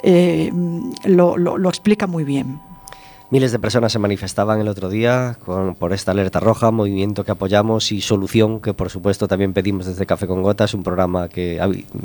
eh, 0.03 0.51
lo, 1.05 1.37
lo 1.37 1.69
explica 1.69 2.07
muy 2.07 2.25
bien. 2.25 2.61
Miles 3.29 3.51
de 3.51 3.59
personas 3.59 3.91
se 3.91 3.99
manifestaban 3.99 4.61
el 4.61 4.69
otro 4.69 4.89
día 4.89 5.37
por 5.81 5.93
esta 5.93 6.13
alerta 6.13 6.39
roja, 6.39 6.71
movimiento 6.71 7.25
que 7.25 7.33
apoyamos 7.33 7.91
y 7.91 8.01
solución 8.01 8.61
que 8.61 8.73
por 8.73 8.89
supuesto 8.89 9.27
también 9.27 9.53
pedimos 9.53 9.87
desde 9.87 10.07
Café 10.07 10.29
con 10.29 10.43
Gotas, 10.43 10.75
un 10.75 10.85
programa 10.85 11.29
que 11.29 11.61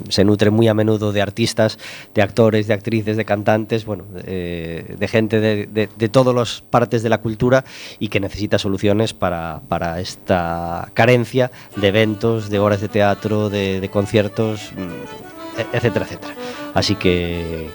se 0.10 0.26
nutre 0.26 0.50
muy 0.50 0.68
a 0.68 0.74
menudo 0.74 1.12
de 1.12 1.22
artistas, 1.22 1.78
de 2.16 2.24
actores, 2.24 2.66
de 2.66 2.74
actrices, 2.74 3.18
de 3.18 3.26
cantantes, 3.26 3.86
bueno, 3.86 4.06
de, 4.06 5.08
gente 5.08 5.40
de, 5.40 6.10
todas 6.10 6.34
las 6.34 6.62
partes 6.62 7.04
de 7.04 7.10
la 7.10 7.20
cultura 7.20 7.66
y 8.00 8.08
que 8.08 8.20
necesita 8.20 8.58
soluciones 8.58 9.14
para, 9.14 9.62
esta 10.00 10.90
carencia 10.96 11.52
de 11.76 11.88
eventos, 11.88 12.50
de 12.50 12.58
horas 12.58 12.82
de 12.82 12.88
teatro, 12.88 13.52
de, 13.52 13.88
conciertos, 13.94 14.72
mm, 14.76 15.72
etcétera, 15.72 16.06
etcétera. 16.06 16.34
Así 16.74 16.96
que 16.96 17.70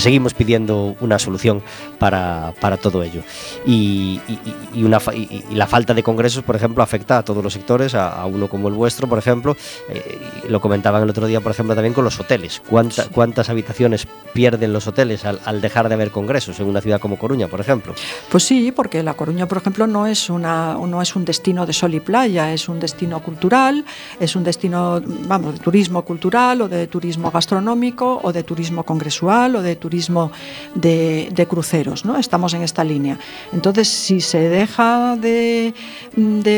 seguimos 0.00 0.34
pidiendo 0.34 0.96
una 1.00 1.18
solución 1.18 1.62
para, 1.98 2.52
para 2.60 2.76
todo 2.76 3.02
ello. 3.02 3.22
Y, 3.66 4.20
y- 4.28 4.38
y 4.80 4.84
una, 4.84 4.98
y- 5.14 5.44
la 5.54 5.66
falta 5.66 5.94
de 5.94 6.02
congresos, 6.02 6.42
por 6.42 6.56
ejemplo, 6.56 6.82
afecta 6.82 7.18
a 7.18 7.22
todos 7.24 7.42
los 7.42 7.52
sectores, 7.52 7.94
a, 7.94 8.08
a 8.20 8.26
uno 8.26 8.48
como 8.48 8.68
el 8.68 8.74
vuestro, 8.74 9.08
por 9.08 9.18
ejemplo. 9.18 9.56
eh, 9.88 10.20
lo 10.48 10.60
comentaban 10.60 11.02
el 11.02 11.10
otro 11.10 11.26
día, 11.26 11.40
por 11.40 11.52
ejemplo, 11.52 11.74
también 11.74 11.94
con 11.94 12.04
los 12.04 12.18
hoteles. 12.20 12.60
¿Cuánta- 12.68 13.06
¿Cuántas 13.08 13.48
habitaciones 13.48 14.06
pierden 14.32 14.72
los 14.72 14.86
hoteles 14.86 15.24
al, 15.24 15.40
al 15.44 15.60
dejar 15.60 15.88
de 15.88 15.94
haber 15.94 16.10
congresos 16.10 16.58
en 16.60 16.66
una 16.66 16.80
ciudad 16.80 17.00
como 17.00 17.18
Coruña, 17.18 17.48
por 17.48 17.60
ejemplo? 17.60 17.94
Pues 18.30 18.42
sí, 18.44 18.72
porque 18.72 19.02
La 19.02 19.14
Coruña, 19.14 19.46
por 19.46 19.58
ejemplo, 19.58 19.86
no 19.86 20.06
es, 20.06 20.28
una, 20.30 20.74
no 20.74 21.00
es 21.00 21.14
un 21.16 21.24
destino 21.24 21.66
de 21.66 21.72
sol 21.72 21.94
y 21.94 22.00
playa, 22.00 22.52
es 22.52 22.68
un 22.68 22.80
destino 22.80 23.20
cultural, 23.22 23.84
es 24.20 24.36
un 24.36 24.44
destino, 24.44 25.00
vamos, 25.28 25.54
de 25.54 25.60
turismo 25.60 26.02
cultural 26.04 26.60
o 26.62 26.68
de 26.68 26.86
turismo 26.86 27.30
gastronómico 27.30 28.20
o 28.22 28.32
de 28.32 28.42
turismo 28.42 28.82
congresual 28.84 29.56
o 29.56 29.62
de 29.62 29.76
turismo 29.84 30.32
de, 30.74 31.46
cruceros, 31.46 32.06
¿no? 32.06 32.16
Estamos 32.16 32.54
en 32.54 32.62
esta 32.62 32.82
línea. 32.82 33.18
Entonces, 33.52 33.86
si 33.88 34.22
se 34.22 34.48
deja 34.48 35.14
de, 35.16 35.74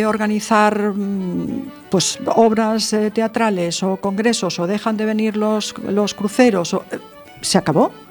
organizar 0.06 0.92
mm, 0.94 1.88
pues, 1.90 2.20
obras 2.36 2.92
eh, 2.92 3.10
teatrales 3.10 3.82
o 3.82 3.96
congresos 3.96 4.60
o 4.60 4.66
dejan 4.68 4.96
de 4.96 5.04
venir 5.06 5.36
los, 5.36 5.74
cruceros, 6.14 6.74
eh, 6.74 6.78
se 7.40 7.58
acabó. 7.58 8.05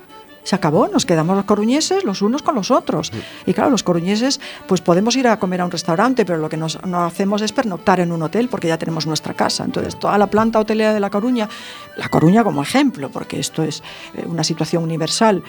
Se 0.46 0.56
acabó, 0.56 0.88
nos 0.88 1.06
quedamos 1.06 1.36
los 1.36 1.46
coruñeses 1.46 2.04
los 2.04 2.22
unos 2.22 2.44
con 2.44 2.56
los 2.56 2.70
otros. 2.72 3.12
Y 3.46 3.54
claro, 3.54 3.72
los 3.72 3.82
coruñeses, 3.84 4.40
pues 4.68 4.80
podemos 4.80 5.16
ir 5.16 5.28
a 5.28 5.40
comer 5.40 5.62
a 5.62 5.66
un 5.66 5.72
restaurante, 5.72 6.24
pero 6.24 6.38
lo 6.38 6.50
que 6.50 6.56
nos, 6.56 6.82
no 6.86 7.04
hacemos 7.04 7.42
es 7.42 7.52
pernoctar 7.52 8.00
en 8.00 8.12
un 8.12 8.22
hotel 8.22 8.48
porque 8.48 8.68
ya 8.68 8.78
tenemos 8.78 9.08
nuestra 9.08 9.34
casa. 9.34 9.66
Entonces, 9.66 9.98
toda 9.98 10.18
la 10.20 10.28
planta 10.28 10.60
hotelera 10.60 10.94
de 10.94 11.00
La 11.00 11.10
Coruña, 11.10 11.50
La 11.98 12.10
Coruña 12.10 12.44
como 12.44 12.62
ejemplo, 12.62 13.10
porque 13.10 13.40
esto 13.40 13.64
es 13.64 13.82
eh, 14.14 14.24
una 14.28 14.44
situación 14.44 14.84
universal. 14.84 15.44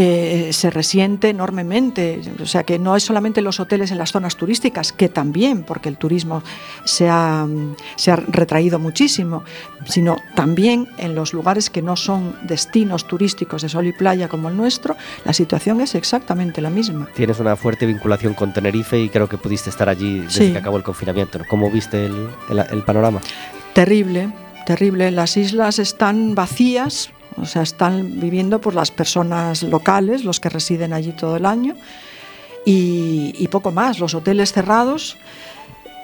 Eh, 0.00 0.50
se 0.52 0.70
resiente 0.70 1.28
enormemente. 1.28 2.20
O 2.40 2.46
sea, 2.46 2.62
que 2.62 2.78
no 2.78 2.94
es 2.94 3.02
solamente 3.02 3.42
los 3.42 3.58
hoteles 3.58 3.90
en 3.90 3.98
las 3.98 4.12
zonas 4.12 4.36
turísticas, 4.36 4.92
que 4.92 5.08
también, 5.08 5.64
porque 5.64 5.88
el 5.88 5.96
turismo 5.96 6.44
se 6.84 7.08
ha, 7.08 7.44
se 7.96 8.12
ha 8.12 8.16
retraído 8.16 8.78
muchísimo, 8.78 9.42
sino 9.86 10.16
también 10.36 10.86
en 10.98 11.16
los 11.16 11.32
lugares 11.32 11.68
que 11.68 11.82
no 11.82 11.96
son 11.96 12.36
destinos 12.44 13.08
turísticos 13.08 13.62
de 13.62 13.68
sol 13.68 13.88
y 13.88 13.92
playa 13.92 14.28
como 14.28 14.48
el 14.48 14.56
nuestro, 14.56 14.96
la 15.24 15.32
situación 15.32 15.80
es 15.80 15.96
exactamente 15.96 16.60
la 16.60 16.70
misma. 16.70 17.08
Tienes 17.16 17.40
una 17.40 17.56
fuerte 17.56 17.84
vinculación 17.84 18.34
con 18.34 18.52
Tenerife 18.52 19.00
y 19.00 19.08
creo 19.08 19.28
que 19.28 19.36
pudiste 19.36 19.68
estar 19.68 19.88
allí 19.88 20.20
desde 20.20 20.46
Sí. 20.46 20.52
que 20.52 20.58
acabó 20.58 20.76
el 20.76 20.84
confinamiento. 20.84 21.40
¿Cómo 21.48 21.72
viste 21.72 22.06
el, 22.06 22.28
el- 22.50 22.64
el 22.70 22.82
panorama? 22.84 23.20
Terrible, 23.72 24.30
terrible. 24.64 25.10
Las 25.10 25.36
islas 25.36 25.80
están 25.80 26.36
vacías, 26.36 27.10
o 27.40 27.46
sea, 27.46 27.62
están 27.62 28.20
viviendo 28.20 28.60
por 28.60 28.74
las 28.74 28.90
personas 28.90 29.62
locales, 29.62 30.24
los 30.24 30.40
que 30.40 30.48
residen 30.48 30.92
allí 30.92 31.12
todo 31.12 31.36
el 31.36 31.46
año, 31.46 31.74
y, 32.64 33.48
poco 33.48 33.72
más. 33.72 33.98
Los 33.98 34.14
hoteles 34.14 34.52
cerrados, 34.52 35.16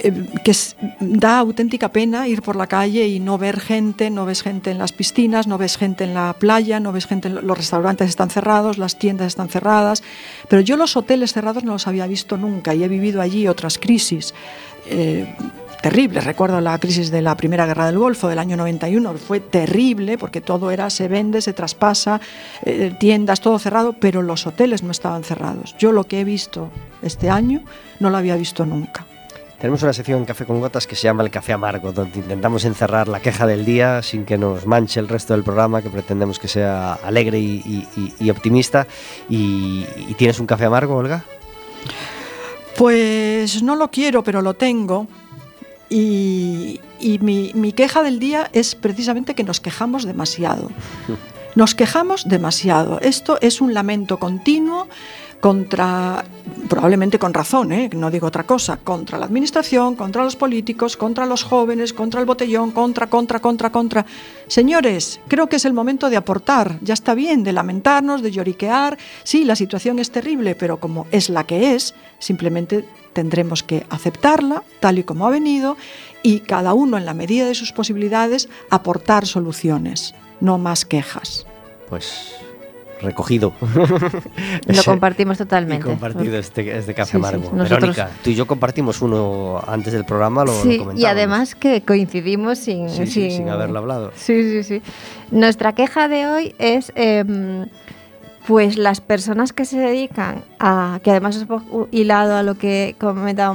eh, 0.01 0.12
que 0.43 0.53
da 1.01 1.39
auténtica 1.39 1.91
pena 1.91 2.26
ir 2.26 2.41
por 2.41 2.57
la 2.57 2.66
calle 2.66 3.07
y 3.07 3.20
no 3.20 3.37
ver 3.37 3.61
gente, 3.61 4.09
no 4.09 4.24
ves 4.24 4.43
gente 4.43 4.70
en 4.70 4.78
las 4.78 4.93
piscinas, 4.93 5.47
no 5.47 5.59
ves 5.59 5.76
gente 5.76 6.05
en 6.05 6.14
la 6.14 6.32
playa, 6.32 6.80
no 6.80 6.91
ves 6.93 7.07
gente, 7.07 7.28
en 7.28 7.47
los 7.47 7.59
restaurantes 7.59 8.09
están 8.09 8.30
cerrados, 8.30 8.78
las 8.78 8.99
tiendas 8.99 9.26
están 9.26 9.51
cerradas, 9.51 10.03
pero 10.49 10.62
yo 10.62 10.76
los 10.76 10.97
hoteles 10.97 11.35
cerrados 11.35 11.64
no 11.64 11.72
los 11.72 11.87
había 11.87 12.07
visto 12.07 12.39
nunca 12.39 12.74
y 12.74 12.82
he 12.82 12.89
vivido 12.89 13.20
allí 13.20 13.47
otras 13.47 13.78
crisis. 13.78 14.32
eh, 14.87 15.37
terribles. 15.85 16.24
Recuerdo 16.24 16.62
la 16.62 16.78
crisis 16.78 17.11
de 17.11 17.20
la 17.20 17.37
Primera 17.37 17.66
Guerra 17.66 17.85
del 17.87 17.99
Golfo 17.99 18.26
del 18.28 18.39
año 18.39 18.57
91, 18.57 19.12
que 19.12 19.18
fue 19.18 19.41
terrible 19.41 20.16
porque 20.16 20.41
todo 20.41 20.70
era 20.70 20.89
se 20.89 21.09
vende, 21.09 21.43
se 21.43 21.53
traspasa, 21.53 22.22
eh, 22.64 22.97
tiendas, 22.99 23.41
todo 23.43 23.59
cerrado, 23.59 23.93
pero 23.93 24.22
los 24.22 24.47
hoteles 24.47 24.82
no 24.82 24.91
estaban 24.93 25.24
cerrados. 25.24 25.76
Yo 25.78 25.93
lo 25.93 26.05
que 26.05 26.20
he 26.20 26.24
visto 26.24 26.70
este 27.03 27.28
año 27.28 27.61
no 28.01 28.09
lo 28.09 28.16
había 28.16 28.35
visto 28.37 28.64
nunca. 28.64 29.05
Tenemos 29.61 29.82
una 29.82 29.93
sección 29.93 30.20
en 30.20 30.24
Café 30.24 30.47
con 30.47 30.59
Gotas 30.61 30.87
que 30.87 30.97
se 30.97 31.03
llama 31.05 31.22
El 31.22 31.30
Café 31.30 31.53
Amargo, 31.53 31.93
donde 31.93 32.18
intentamos 32.18 32.64
encerrar 32.64 33.07
la 33.09 33.20
queja 33.20 33.47
del 33.47 33.66
día 33.66 34.03
sin 34.03 34.24
que 34.24 34.39
nos 34.39 34.66
manche 34.66 35.01
el 35.01 35.09
resto 35.09 35.35
del 35.35 35.43
programa, 35.45 35.82
que 35.82 35.91
pretendemos 35.91 36.39
que 36.39 36.49
sea 36.49 36.95
alegre 36.95 37.39
y, 37.39 37.62
y- 37.66 37.89
y- 38.01 38.14
y 38.24 38.30
optimista. 38.30 38.87
Y, 39.28 39.87
y 40.09 40.14
tienes 40.14 40.41
un 40.41 40.47
café 40.47 40.64
amargo, 40.64 40.97
Olga? 40.97 41.24
Pues 42.76 43.62
no 43.62 43.76
lo 43.76 43.91
quiero, 43.91 44.22
pero 44.24 44.43
lo 44.43 44.55
tengo. 44.55 45.07
Y, 45.91 46.80
y 46.99 47.18
mi, 47.20 47.53
mi 47.55 47.72
queja 47.72 48.03
del 48.03 48.18
día 48.18 48.49
es 48.53 48.74
precisamente 48.74 49.35
que 49.35 49.45
nos 49.45 49.61
quejamos 49.61 50.05
demasiado. 50.05 50.70
Nos 51.57 51.76
quejamos 51.76 52.28
demasiado. 52.28 52.99
Esto 53.01 53.39
es 53.41 53.61
un 53.61 53.74
lamento 53.74 54.18
continuo 54.18 54.89
contra, 55.41 56.24
probablemente 56.68 57.18
con 57.18 57.35
razón, 57.35 57.72
¿eh? 57.72 57.91
no 57.95 58.11
digo 58.11 58.26
otra 58.26 58.45
cosa, 58.45 58.78
contra 58.78 59.18
la 59.18 59.26
administración, 59.26 59.95
contra 59.95 60.24
los 60.24 60.37
políticos, 60.37 60.97
contra 60.97 61.26
los 61.26 61.45
jóvenes, 61.45 61.93
contra 61.93 62.20
el 62.20 62.26
botellón, 62.26 62.70
contra, 62.70 63.09
contra, 63.09 63.41
contra, 63.41 63.70
contra. 63.70 64.07
Señores, 64.47 65.20
creo 65.28 65.49
que 65.49 65.57
es 65.57 65.64
el 65.64 65.72
momento 65.72 66.11
de 66.11 66.16
aportar. 66.16 66.78
Ya 66.82 66.95
está 66.95 67.14
bien 67.14 67.45
de 67.45 67.53
lamentarnos, 67.53 68.22
de 68.22 68.30
lloriquear. 68.30 68.99
Sí, 69.22 69.45
la 69.45 69.57
situación 69.57 69.99
es 69.99 70.11
terrible, 70.11 70.55
pero 70.55 70.78
como 70.78 71.07
es 71.11 71.28
la 71.28 71.45
que 71.45 71.74
es, 71.74 71.95
simplemente 72.18 72.85
tendremos 73.12 73.62
que 73.62 73.87
aceptarla 73.91 74.62
tal 74.80 74.99
y 74.99 75.05
como 75.05 75.26
ha 75.26 75.30
venido 75.30 75.76
y 76.22 76.41
cada 76.41 76.74
uno 76.74 76.99
en 76.99 77.07
la 77.07 77.14
medida 77.14 77.47
de 77.47 77.55
sus 77.55 77.72
posibilidades 77.72 78.49
aportar 78.70 79.26
soluciones, 79.26 80.14
no 80.41 80.59
más 80.59 80.85
quejas. 80.85 81.47
Pues 81.89 82.44
recogido. 83.05 83.53
Lo 84.67 84.83
compartimos 84.85 85.37
Y 85.37 85.39
totalmente. 85.39 85.85
compartido 85.85 86.39
este, 86.39 86.77
este 86.77 86.95
café 86.95 87.13
Sí, 87.13 87.13
sí, 87.13 87.17
amargo. 87.19 87.51
nosotros- 87.55 87.81
Verónica, 87.97 88.11
tú 88.23 88.31
y 88.31 88.35
yo 88.35 88.47
compartimos 88.47 89.01
uno 89.03 89.63
antes 89.67 89.93
del 89.93 90.05
programa, 90.05 90.45
lo, 90.45 90.53
lo 90.53 90.63
Sí, 90.63 90.83
y 90.97 91.05
además 91.07 91.55
que 91.55 91.83
coincidimos 91.83 92.59
sin, 92.59 92.89
Sí, 92.91 93.07
sí, 93.07 93.31
sin 93.31 93.49
haberlo 93.49 93.79
hablado. 93.79 94.13
Sí, 94.17 94.43
sí, 94.43 94.63
sí. 94.63 94.83
Nuestra 95.31 95.73
queja 95.75 96.09
de 96.09 96.27
hoy 96.27 96.55
es, 96.59 96.93
em, 96.95 97.67
pues, 98.47 98.77
las 98.77 99.01
personas 99.01 99.53
que 99.53 99.65
se 99.65 99.79
dedican 99.79 100.43
a, 100.59 101.01
que 101.03 101.11
además 101.11 101.37
es 101.37 101.47
hilado 101.93 102.37
a 102.37 102.43
lo 102.43 102.57
que 102.57 102.95
comentaba, 102.99 103.53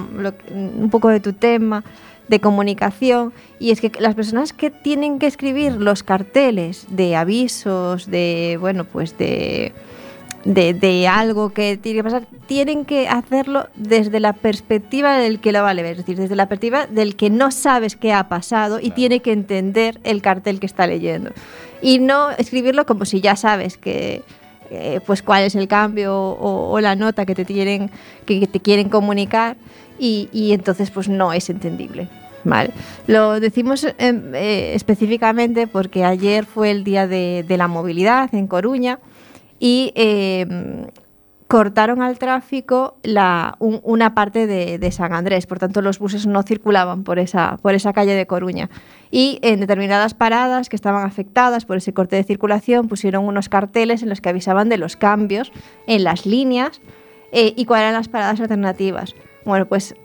un 0.52 0.90
poco 0.90 1.10
de 1.10 1.20
tu 1.20 1.34
tema, 1.34 1.84
de 2.30 2.40
comunicación, 2.40 3.34
y 3.60 3.72
es 3.72 3.82
que 3.82 3.92
las 4.00 4.16
personas 4.16 4.54
que 4.54 4.70
tienen 4.70 5.20
que 5.20 5.28
escribir 5.28 5.74
los 5.74 6.04
carteles 6.04 6.86
de 6.90 7.16
avisos, 7.16 8.10
de, 8.10 8.58
bueno, 8.60 8.86
pues 8.86 9.18
de 9.18 9.74
de, 10.46 10.74
de 10.74 11.08
algo 11.08 11.52
que 11.52 11.78
tiene 11.78 12.00
que 12.00 12.04
pasar, 12.04 12.28
tienen 12.48 12.86
que 12.86 13.08
hacerlo 13.08 13.68
desde 13.76 14.20
la 14.20 14.34
perspectiva 14.34 15.18
del 15.18 15.40
que 15.40 15.52
lo 15.52 15.62
va 15.62 15.72
a 15.72 15.74
leer, 15.74 15.92
es 15.92 15.98
decir, 15.98 16.18
desde 16.18 16.36
la 16.36 16.48
perspectiva 16.48 16.88
del 16.88 17.16
que 17.16 17.30
no 17.30 17.52
sabes 17.52 17.96
qué 17.96 18.14
ha 18.14 18.30
pasado 18.30 18.80
y 18.82 18.92
tiene 18.92 19.22
que 19.22 19.32
entender 19.32 20.00
el 20.04 20.22
cartel 20.22 20.60
que 20.60 20.66
está 20.66 20.88
leyendo. 20.88 21.32
Y 21.82 22.00
no 22.00 22.32
escribirlo 22.32 22.86
como 22.86 23.06
si 23.06 23.22
ya 23.22 23.36
sabes 23.36 23.78
que 23.78 24.22
eh, 24.72 25.00
pues 25.06 25.24
cuál 25.24 25.44
es 25.44 25.56
el 25.56 25.68
cambio 25.68 26.16
o, 26.16 26.72
o 26.72 26.80
la 26.80 26.96
nota 26.96 27.26
que 27.26 27.34
te 27.34 27.44
tienen 27.44 27.90
que 28.26 28.46
te 28.46 28.60
quieren 28.60 28.90
comunicar 28.90 29.58
y, 30.00 30.30
y 30.32 30.54
entonces 30.54 30.90
pues 30.92 31.10
no 31.10 31.34
es 31.34 31.50
entendible. 31.50 32.08
Vale. 32.46 32.72
Lo 33.06 33.40
decimos 33.40 33.86
em, 33.98 34.34
eh, 34.34 34.74
específicamente 34.74 35.68
porque 35.68 36.06
ayer 36.06 36.46
fue 36.46 36.72
el 36.72 36.84
día 36.86 37.06
de, 37.06 37.44
de 37.48 37.58
la 37.58 37.68
movilidad 37.68 38.34
en 38.34 38.48
Coruña 38.48 39.00
y 39.60 39.92
eh, 39.96 40.48
cortaron 41.48 42.02
al 42.02 42.18
tráfico 42.20 42.96
la, 43.04 43.56
un- 43.60 43.82
una 43.84 44.14
parte 44.14 44.48
de, 44.48 44.78
de 44.78 44.92
San 44.92 45.14
Andrés, 45.14 45.48
por 45.48 45.60
tanto 45.60 45.82
los 45.82 46.00
buses 46.00 46.28
no 46.28 46.44
circulaban 46.44 47.04
por 47.04 47.18
esa, 47.20 47.58
por 47.62 47.74
esa 47.74 47.92
calle 47.92 48.14
de 48.14 48.26
Coruña. 48.28 48.70
Y 49.12 49.40
en 49.42 49.60
determinadas 49.60 50.14
paradas 50.14 50.70
que 50.70 50.76
estaban 50.76 51.06
afectadas 51.06 51.66
por 51.66 51.78
ese 51.78 51.92
corte 51.94 52.16
de 52.16 52.24
circulación 52.24 52.88
pusieron 52.88 53.26
unos 53.26 53.50
carteles 53.50 54.02
en 54.04 54.10
los 54.10 54.22
que 54.22 54.30
avisaban 54.30 54.70
de 54.70 54.78
los 54.78 54.96
cambios 54.96 55.52
en 55.88 56.04
las 56.04 56.26
líneas 56.26 56.80
eh, 57.32 57.54
y 57.58 57.66
cuáles 57.66 57.84
eran 57.86 57.96
las 57.96 58.08
paradas 58.08 58.40
alternativas. 58.40 59.14
Bueno, 59.50 59.68
pues 59.68 59.96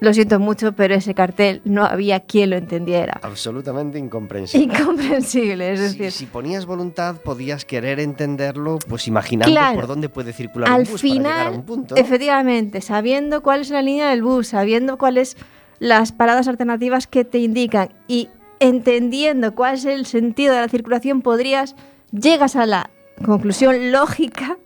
lo 0.00 0.12
siento 0.12 0.40
mucho, 0.40 0.72
pero 0.72 0.94
ese 0.94 1.14
cartel 1.14 1.60
no 1.64 1.84
había 1.84 2.20
quien 2.20 2.50
lo 2.50 2.56
entendiera. 2.56 3.20
Absolutamente 3.22 3.98
incomprensible. 3.98 4.66
Incomprensible, 4.66 5.72
es 5.72 5.78
Si, 5.80 5.86
decir, 5.98 6.10
si 6.12 6.26
ponías 6.26 6.66
voluntad, 6.66 7.16
podías 7.16 7.64
querer 7.64 8.00
entenderlo, 8.00 8.78
pues 8.88 9.06
imaginando 9.06 9.52
Claro. 9.52 9.76
por 9.76 9.86
dónde 9.86 10.08
puede 10.08 10.32
circular 10.32 10.68
al 10.70 10.80
un 10.82 10.86
bus 10.88 11.00
para 11.02 11.12
llegar 11.14 11.30
a 11.30 11.38
final, 11.44 11.54
un 11.60 11.64
punto. 11.66 11.96
efectivamente, 11.96 12.80
sabiendo 12.80 13.42
cuál 13.42 13.60
es 13.60 13.70
la 13.70 13.80
línea 13.82 14.10
del 14.10 14.22
bus, 14.22 14.48
sabiendo 14.48 14.98
cuáles 14.98 15.36
las 15.78 16.10
paradas 16.12 16.48
alternativas 16.48 17.06
que 17.06 17.24
te 17.24 17.38
indican 17.38 17.90
y 18.08 18.28
entendiendo 18.58 19.54
cuál 19.54 19.74
es 19.74 19.84
el 19.84 20.06
sentido 20.06 20.54
de 20.54 20.60
la 20.62 20.68
circulación, 20.68 21.22
podrías 21.22 21.76
llegas 22.10 22.56
a 22.56 22.66
la 22.66 22.90
conclusión 23.24 23.92
lógica 23.92 24.58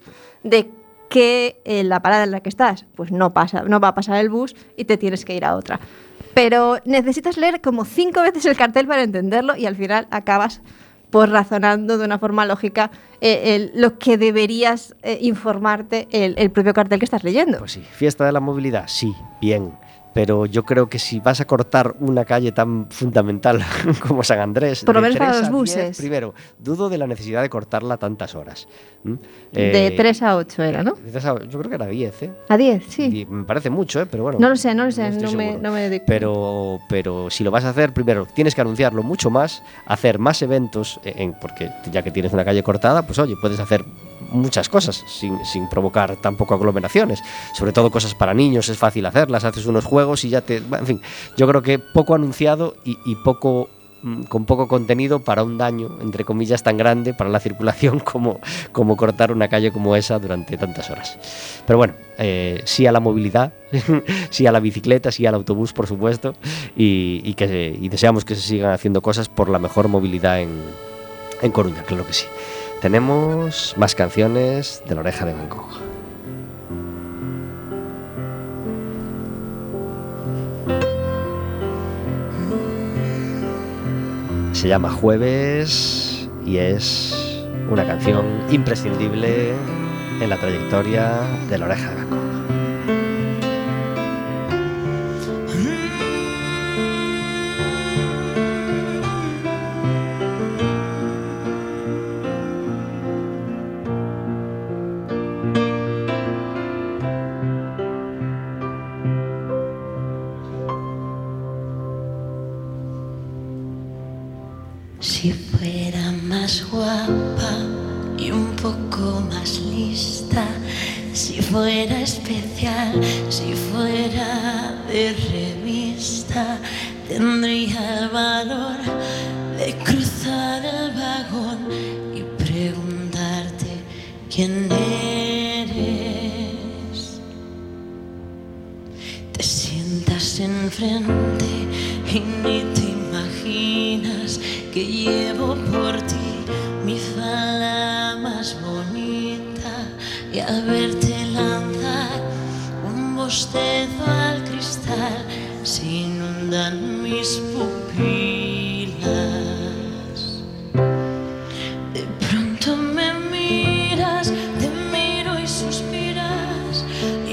de 0.42 0.70
que 1.08 1.60
en 1.64 1.88
la 1.88 2.00
parada 2.00 2.24
en 2.24 2.30
la 2.30 2.40
que 2.40 2.48
estás, 2.48 2.84
pues 2.94 3.10
no 3.10 3.32
pasa, 3.32 3.62
no 3.62 3.80
va 3.80 3.88
a 3.88 3.94
pasar 3.94 4.18
el 4.18 4.28
bus 4.28 4.54
y 4.76 4.84
te 4.84 4.96
tienes 4.96 5.24
que 5.24 5.34
ir 5.34 5.44
a 5.44 5.56
otra. 5.56 5.80
Pero 6.34 6.78
necesitas 6.84 7.36
leer 7.36 7.60
como 7.60 7.84
cinco 7.84 8.20
veces 8.22 8.44
el 8.46 8.56
cartel 8.56 8.86
para 8.86 9.02
entenderlo 9.02 9.56
y 9.56 9.66
al 9.66 9.76
final 9.76 10.06
acabas 10.10 10.60
pues 11.10 11.30
razonando 11.30 11.98
de 11.98 12.04
una 12.04 12.18
forma 12.18 12.44
lógica 12.44 12.90
eh, 13.20 13.70
lo 13.74 13.98
que 13.98 14.18
deberías 14.18 14.94
eh, 15.02 15.18
informarte 15.22 16.08
el, 16.10 16.34
el 16.36 16.50
propio 16.50 16.74
cartel 16.74 16.98
que 16.98 17.04
estás 17.04 17.24
leyendo. 17.24 17.58
Pues 17.58 17.72
sí, 17.72 17.80
fiesta 17.92 18.24
de 18.26 18.32
la 18.32 18.40
movilidad, 18.40 18.84
sí, 18.86 19.14
bien. 19.40 19.72
Pero 20.16 20.46
yo 20.46 20.64
creo 20.64 20.88
que 20.88 20.98
si 20.98 21.20
vas 21.20 21.42
a 21.42 21.44
cortar 21.44 21.94
una 22.00 22.24
calle 22.24 22.50
tan 22.50 22.90
fundamental 22.90 23.62
como 24.08 24.24
San 24.24 24.40
Andrés, 24.40 24.82
Por 24.82 24.94
lo 24.94 25.02
menos 25.02 25.18
para 25.18 25.32
3 25.32 25.40
los 25.42 25.48
a 25.48 25.50
10, 25.50 25.60
buses. 25.60 25.96
primero, 25.98 26.34
dudo 26.58 26.88
de 26.88 26.96
la 26.96 27.06
necesidad 27.06 27.42
de 27.42 27.50
cortarla 27.50 27.98
tantas 27.98 28.34
horas. 28.34 28.66
de 29.04 29.86
Eh, 29.88 29.94
3 29.94 30.22
a 30.22 30.36
8 30.36 30.62
era, 30.62 30.82
¿no? 30.82 30.92
a- 30.92 31.44
Yo 31.44 31.58
creo 31.58 31.68
que 31.68 31.74
era 31.74 31.86
10, 31.86 32.22
¿eh? 32.22 32.30
A 32.48 32.56
10, 32.56 32.82
sí. 32.88 33.26
Me 33.28 33.44
parece 33.44 33.68
mucho, 33.68 34.00
¿eh? 34.00 34.06
Pero 34.10 34.22
bueno. 34.22 34.38
No 34.40 34.48
lo 34.48 34.56
sé, 34.56 34.74
no 34.74 34.86
lo 34.86 34.90
sé, 34.90 35.10
no, 35.10 35.30
me, 35.32 35.58
no 35.58 35.70
me 35.70 35.82
dedico. 35.82 36.06
Pero, 36.08 36.78
pero 36.88 37.28
si 37.28 37.44
lo 37.44 37.50
vas 37.50 37.64
a 37.66 37.68
hacer, 37.68 37.92
primero 37.92 38.26
tienes 38.34 38.54
que 38.54 38.62
anunciarlo 38.62 39.02
mucho 39.02 39.28
más, 39.28 39.62
hacer 39.84 40.18
más 40.18 40.40
eventos, 40.40 40.98
eh, 41.04 41.12
en- 41.18 41.34
porque 41.34 41.70
ya 41.92 42.02
que 42.02 42.10
tienes 42.10 42.32
una 42.32 42.44
calle 42.44 42.62
cortada, 42.62 43.02
pues 43.06 43.18
oye, 43.18 43.34
puedes 43.40 43.60
hacer 43.60 43.84
muchas 44.30 44.68
cosas 44.68 45.04
sin, 45.06 45.44
sin 45.44 45.68
provocar 45.68 46.16
tampoco 46.16 46.54
aglomeraciones. 46.54 47.22
Sobre 47.54 47.72
todo 47.72 47.90
cosas 47.90 48.14
para 48.14 48.34
niños, 48.34 48.68
es 48.68 48.78
fácil 48.78 49.06
hacerlas, 49.06 49.44
haces 49.44 49.66
unos 49.66 49.84
juegos 49.84 50.24
y 50.24 50.30
ya 50.30 50.40
te... 50.40 50.56
En 50.56 50.86
fin, 50.86 51.00
yo 51.36 51.46
creo 51.46 51.62
que 51.62 51.78
poco 51.78 52.14
anunciado 52.14 52.76
y, 52.84 52.98
y 53.04 53.14
poco 53.16 53.68
mm, 54.02 54.24
con 54.24 54.44
poco 54.44 54.68
contenido 54.68 55.20
para 55.20 55.42
un 55.42 55.58
daño, 55.58 55.98
entre 56.00 56.24
comillas, 56.24 56.62
tan 56.62 56.76
grande 56.76 57.14
para 57.14 57.30
la 57.30 57.40
circulación 57.40 57.98
como, 58.04 58.40
como 58.72 58.96
cortar 58.96 59.32
una 59.32 59.48
calle 59.48 59.72
como 59.72 59.96
esa 59.96 60.18
durante 60.18 60.56
tantas 60.56 60.90
horas. 60.90 61.18
Pero 61.66 61.78
bueno, 61.78 61.94
eh, 62.18 62.62
sí 62.64 62.86
a 62.86 62.92
la 62.92 63.00
movilidad, 63.00 63.52
sí 64.30 64.46
a 64.46 64.52
la 64.52 64.60
bicicleta, 64.60 65.10
sí 65.10 65.26
al 65.26 65.34
autobús, 65.34 65.72
por 65.72 65.86
supuesto, 65.86 66.34
y, 66.76 67.20
y 67.24 67.34
que, 67.34 67.78
deseamos 67.90 68.24
que 68.24 68.34
se 68.34 68.42
sigan 68.42 68.72
haciendo 68.72 69.02
cosas 69.02 69.28
por 69.28 69.48
la 69.48 69.58
mejor 69.58 69.88
movilidad 69.88 70.40
en, 70.40 70.50
en 71.42 71.52
Coruña, 71.52 71.82
claro 71.82 72.06
que 72.06 72.12
sí. 72.12 72.26
Tenemos 72.86 73.74
más 73.76 73.96
canciones 73.96 74.80
de 74.88 74.94
la 74.94 75.00
oreja 75.00 75.26
de 75.26 75.32
Van 75.32 75.48
Gogh. 75.48 75.80
Se 84.52 84.68
llama 84.68 84.88
Jueves 84.92 86.28
y 86.44 86.58
es 86.58 87.42
una 87.68 87.84
canción 87.84 88.24
imprescindible 88.52 89.50
en 90.20 90.30
la 90.30 90.36
trayectoria 90.36 91.22
de 91.50 91.58
la 91.58 91.64
oreja 91.66 91.90
de 91.90 91.96
Van 91.96 92.10
Gogh. 92.10 92.25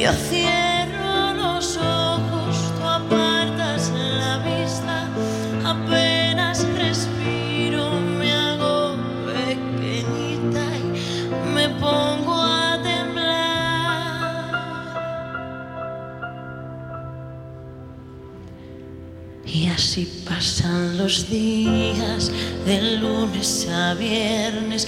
Yo 0.04 0.12
cierro 0.12 1.34
los 1.34 1.78
ojos, 1.78 2.74
tú 2.78 2.84
apartas 2.86 3.89
la 3.95 4.39
vista. 4.39 5.08
Apenas 5.64 6.68
respiro, 6.78 7.89
me 8.20 8.30
hago 8.34 8.97
pequeñita 9.26 10.66
y 10.76 11.49
me 11.56 11.70
pongo 11.70 12.34
a 12.36 12.82
temblar. 12.84 13.24
Y 19.45 19.68
así 19.70 20.06
pasan 20.28 20.97
los 20.97 21.30
días 21.30 22.30
de 22.66 22.97
lunes 22.97 23.70
a 23.70 23.93
viernes 23.93 24.86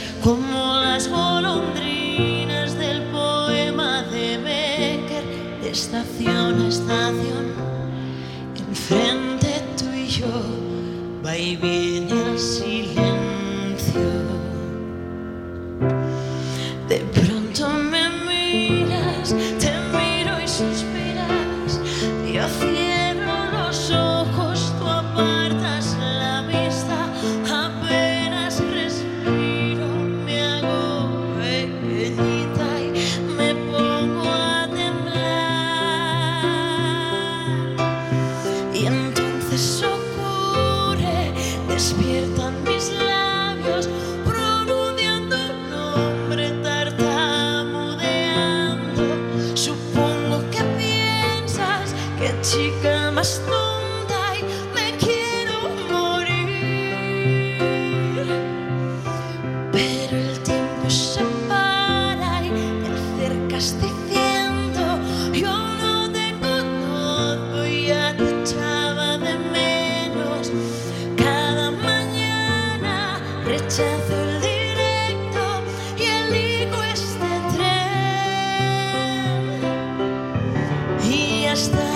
Y 81.56 81.72
ya 81.72 81.95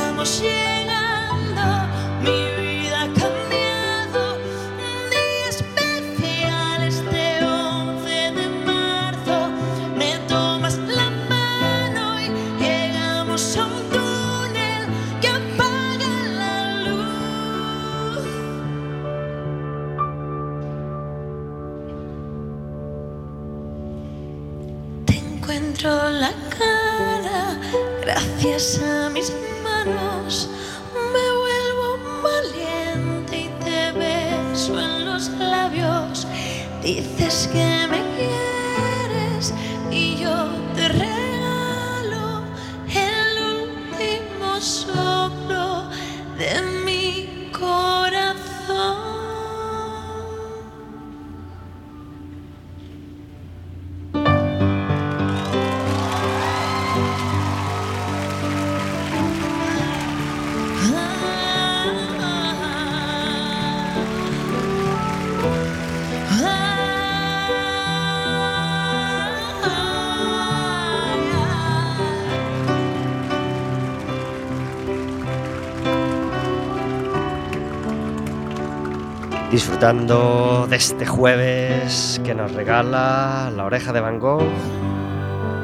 Disfrutando 79.79 80.67
de 80.69 80.75
este 80.75 81.05
jueves 81.05 82.19
que 82.25 82.35
nos 82.35 82.51
regala 82.51 83.49
la 83.55 83.63
oreja 83.63 83.93
de 83.93 84.01
Van 84.01 84.19
Gogh 84.19 84.43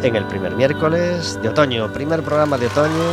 en 0.04 0.16
el 0.16 0.24
primer 0.28 0.56
miércoles 0.56 1.38
de 1.42 1.50
otoño, 1.50 1.92
primer 1.92 2.24
programa 2.24 2.58
de 2.58 2.68
otoño 2.68 3.12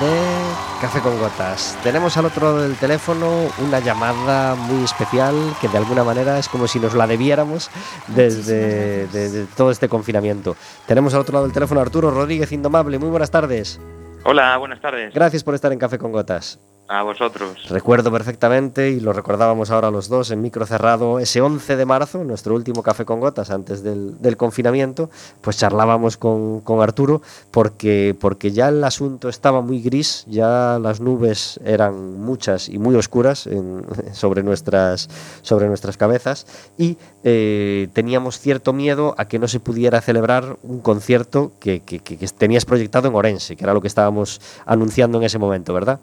de 0.00 0.80
Café 0.80 1.00
con 1.00 1.18
Gotas. 1.18 1.76
Tenemos 1.82 2.16
al 2.16 2.26
otro 2.26 2.46
lado 2.46 2.62
del 2.62 2.76
teléfono 2.76 3.48
una 3.58 3.80
llamada 3.80 4.54
muy 4.54 4.84
especial 4.84 5.34
que 5.60 5.66
de 5.66 5.78
alguna 5.78 6.04
manera 6.04 6.38
es 6.38 6.48
como 6.48 6.68
si 6.68 6.78
nos 6.78 6.94
la 6.94 7.08
debiéramos 7.08 7.68
desde, 8.06 9.08
desde 9.08 9.46
todo 9.56 9.72
este 9.72 9.88
confinamiento. 9.88 10.54
Tenemos 10.86 11.12
al 11.12 11.22
otro 11.22 11.32
lado 11.32 11.46
del 11.46 11.54
teléfono 11.54 11.80
a 11.80 11.82
Arturo 11.82 12.12
Rodríguez 12.12 12.52
Indomable. 12.52 13.00
Muy 13.00 13.08
buenas 13.08 13.32
tardes. 13.32 13.80
Hola, 14.22 14.56
buenas 14.58 14.80
tardes. 14.80 15.12
Gracias 15.12 15.42
por 15.42 15.56
estar 15.56 15.72
en 15.72 15.80
Café 15.80 15.98
con 15.98 16.12
Gotas. 16.12 16.60
A 16.92 17.04
vosotros. 17.04 17.68
Recuerdo 17.68 18.10
perfectamente, 18.10 18.90
y 18.90 18.98
lo 18.98 19.12
recordábamos 19.12 19.70
ahora 19.70 19.92
los 19.92 20.08
dos 20.08 20.32
en 20.32 20.42
micro 20.42 20.66
cerrado, 20.66 21.20
ese 21.20 21.40
11 21.40 21.76
de 21.76 21.86
marzo, 21.86 22.24
nuestro 22.24 22.56
último 22.56 22.82
café 22.82 23.04
con 23.04 23.20
gotas 23.20 23.50
antes 23.50 23.84
del, 23.84 24.36
confinamiento, 24.36 25.08
pues 25.40 25.56
charlábamos 25.56 26.16
con, 26.16 26.64
Arturo 26.82 27.22
porque, 27.52 28.16
porque 28.20 28.50
ya 28.50 28.70
el 28.70 28.82
asunto 28.82 29.28
estaba 29.28 29.60
muy 29.60 29.80
gris, 29.80 30.24
ya 30.26 30.80
las 30.82 31.00
nubes 31.00 31.60
eran 31.64 32.18
muchas 32.18 32.68
y 32.68 32.78
muy 32.78 32.96
oscuras 32.96 33.48
sobre, 34.12 34.42
nuestras, 34.42 35.08
sobre 35.42 35.68
nuestras 35.68 35.96
cabezas 35.96 36.44
y 36.76 36.98
eh, 37.22 37.86
teníamos 37.92 38.40
cierto 38.40 38.72
miedo 38.72 39.14
a 39.16 39.26
que 39.26 39.38
no 39.38 39.46
se 39.46 39.60
pudiera 39.60 40.00
celebrar 40.00 40.56
un 40.64 40.80
concierto 40.80 41.52
que, 41.60 41.82
que 41.82 42.00
tenías 42.36 42.64
proyectado 42.64 43.06
en 43.06 43.14
Orense, 43.14 43.54
que 43.54 43.62
era 43.62 43.74
lo 43.74 43.80
que 43.80 43.86
estábamos 43.86 44.40
anunciando 44.66 45.18
en 45.18 45.24
ese 45.24 45.38
momento, 45.38 45.72
¿verdad? 45.72 46.00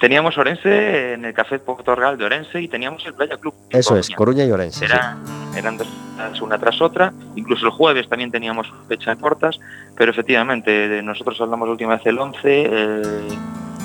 Teníamos 0.00 0.36
Orense 0.38 1.12
en 1.12 1.26
el 1.26 1.34
Café 1.34 1.58
Portugal 1.58 2.16
de 2.16 2.24
Orense 2.24 2.60
y 2.60 2.68
teníamos 2.68 3.04
el 3.06 3.14
Playa 3.14 3.36
Club. 3.36 3.54
Eso 3.68 3.90
Coruña. 3.90 4.00
es, 4.00 4.10
Coruña 4.10 4.44
y 4.44 4.50
Orense. 4.50 4.84
Era, 4.86 5.18
sí. 5.24 5.58
Eran 5.58 5.76
dos 5.76 5.88
una 6.40 6.58
tras 6.58 6.80
otra. 6.80 7.12
Incluso 7.36 7.66
el 7.66 7.72
jueves 7.72 8.08
también 8.08 8.30
teníamos 8.30 8.72
fechas 8.88 9.16
cortas, 9.18 9.58
pero 9.96 10.10
efectivamente 10.10 11.02
nosotros 11.02 11.40
hablamos 11.40 11.68
la 11.68 11.72
última 11.72 11.96
vez 11.96 12.06
el 12.06 12.18
11, 12.18 12.38
eh, 12.44 13.02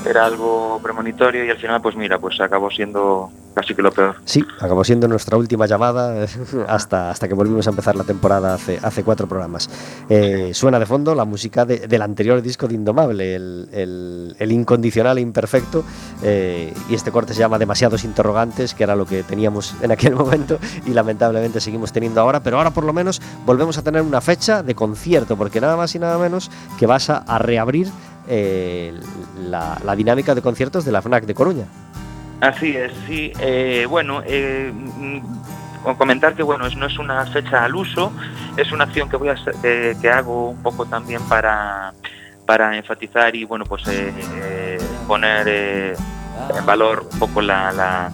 era 0.06 0.26
algo 0.26 0.80
premonitorio 0.82 1.46
y 1.46 1.50
al 1.50 1.58
final, 1.58 1.82
pues 1.82 1.96
mira, 1.96 2.20
pues 2.20 2.40
acabó 2.40 2.70
siendo 2.70 3.32
casi 3.56 3.74
que 3.74 3.82
lo 3.82 3.92
peor. 3.92 4.16
Sí, 4.26 4.44
acabó 4.60 4.84
siendo 4.84 5.08
nuestra 5.08 5.38
última 5.38 5.66
llamada 5.66 6.28
hasta, 6.68 7.10
hasta 7.10 7.28
que 7.28 7.34
volvimos 7.34 7.66
a 7.66 7.70
empezar 7.70 7.96
la 7.96 8.04
temporada 8.04 8.54
hace, 8.54 8.80
hace 8.84 9.04
cuatro 9.04 9.28
programas. 9.28 9.70
Eh, 10.10 10.52
suena 10.54 10.78
de 10.78 10.86
fondo 10.86 11.16
la 11.16 11.26
música 11.26 11.66
de, 11.66 11.88
del 11.88 12.02
anterior 12.02 12.42
disco 12.42 12.68
de 12.68 12.76
Indomable, 12.76 13.36
el, 13.36 14.36
el, 14.38 14.52
incondicional 14.52 15.18
e 15.18 15.22
imperfecto, 15.22 15.84
eh, 16.22 16.74
y 16.90 16.96
este 16.96 17.12
corte 17.12 17.34
se 17.34 17.40
llama 17.40 17.58
Demasiados 17.58 18.04
Interrogantes, 18.04 18.74
que 18.74 18.84
era 18.84 18.96
lo 18.96 19.06
que 19.06 19.24
teníamos 19.24 19.74
en 19.82 19.92
aquel 19.92 20.16
momento 20.16 20.60
y 20.86 20.92
lamentablemente 20.92 21.62
seguimos 21.62 21.94
teniendo 21.94 22.20
ahora, 22.20 22.44
pero 22.44 22.58
ahora 22.58 22.72
por 22.72 22.84
lo 22.84 22.94
menos 22.94 23.22
volvemos 23.46 23.78
a 23.78 23.84
tener 23.84 24.02
una 24.02 24.20
fecha 24.20 24.62
de 24.62 24.76
concierto, 24.76 25.38
porque 25.38 25.62
nada 25.62 25.78
más 25.78 25.96
y 25.96 26.00
nada 26.00 26.18
menos 26.18 26.52
que 26.78 26.86
vas 26.86 27.10
a 27.10 27.40
reabrir 27.40 27.88
eh, 28.28 28.94
la, 29.38 29.80
la 29.84 29.96
dinámica 29.96 30.36
de 30.36 30.42
conciertos 30.42 30.86
de 30.86 30.92
la 30.92 31.02
FNAC 31.02 31.26
de 31.26 31.34
Coruña. 31.34 31.66
Así 32.42 32.76
es, 32.76 32.92
sí. 33.08 33.32
Eh, 33.40 33.88
bueno, 33.90 34.22
eh, 34.26 34.72
comentar 35.98 36.36
que 36.36 36.44
bueno, 36.44 36.68
no 36.70 36.86
es 36.86 36.98
una 37.00 37.26
fecha 37.28 37.64
al 37.64 37.76
uso, 37.76 38.12
es 38.58 38.72
una 38.72 38.86
acción 38.86 39.10
que 39.10 39.18
voy 39.18 39.30
a 39.30 39.36
eh, 39.64 39.96
que 40.02 40.10
hago 40.10 40.50
un 40.50 40.62
poco 40.62 40.86
también 40.86 41.22
para 41.24 41.94
para 42.46 42.78
enfatizar 42.78 43.36
y 43.36 43.44
bueno 43.46 43.66
pues 43.66 43.84
eh, 43.88 44.78
poner 45.08 45.48
en 45.48 46.66
valor 46.66 47.08
un 47.12 47.20
poco 47.20 47.42
la, 47.42 47.72
la, 47.72 48.12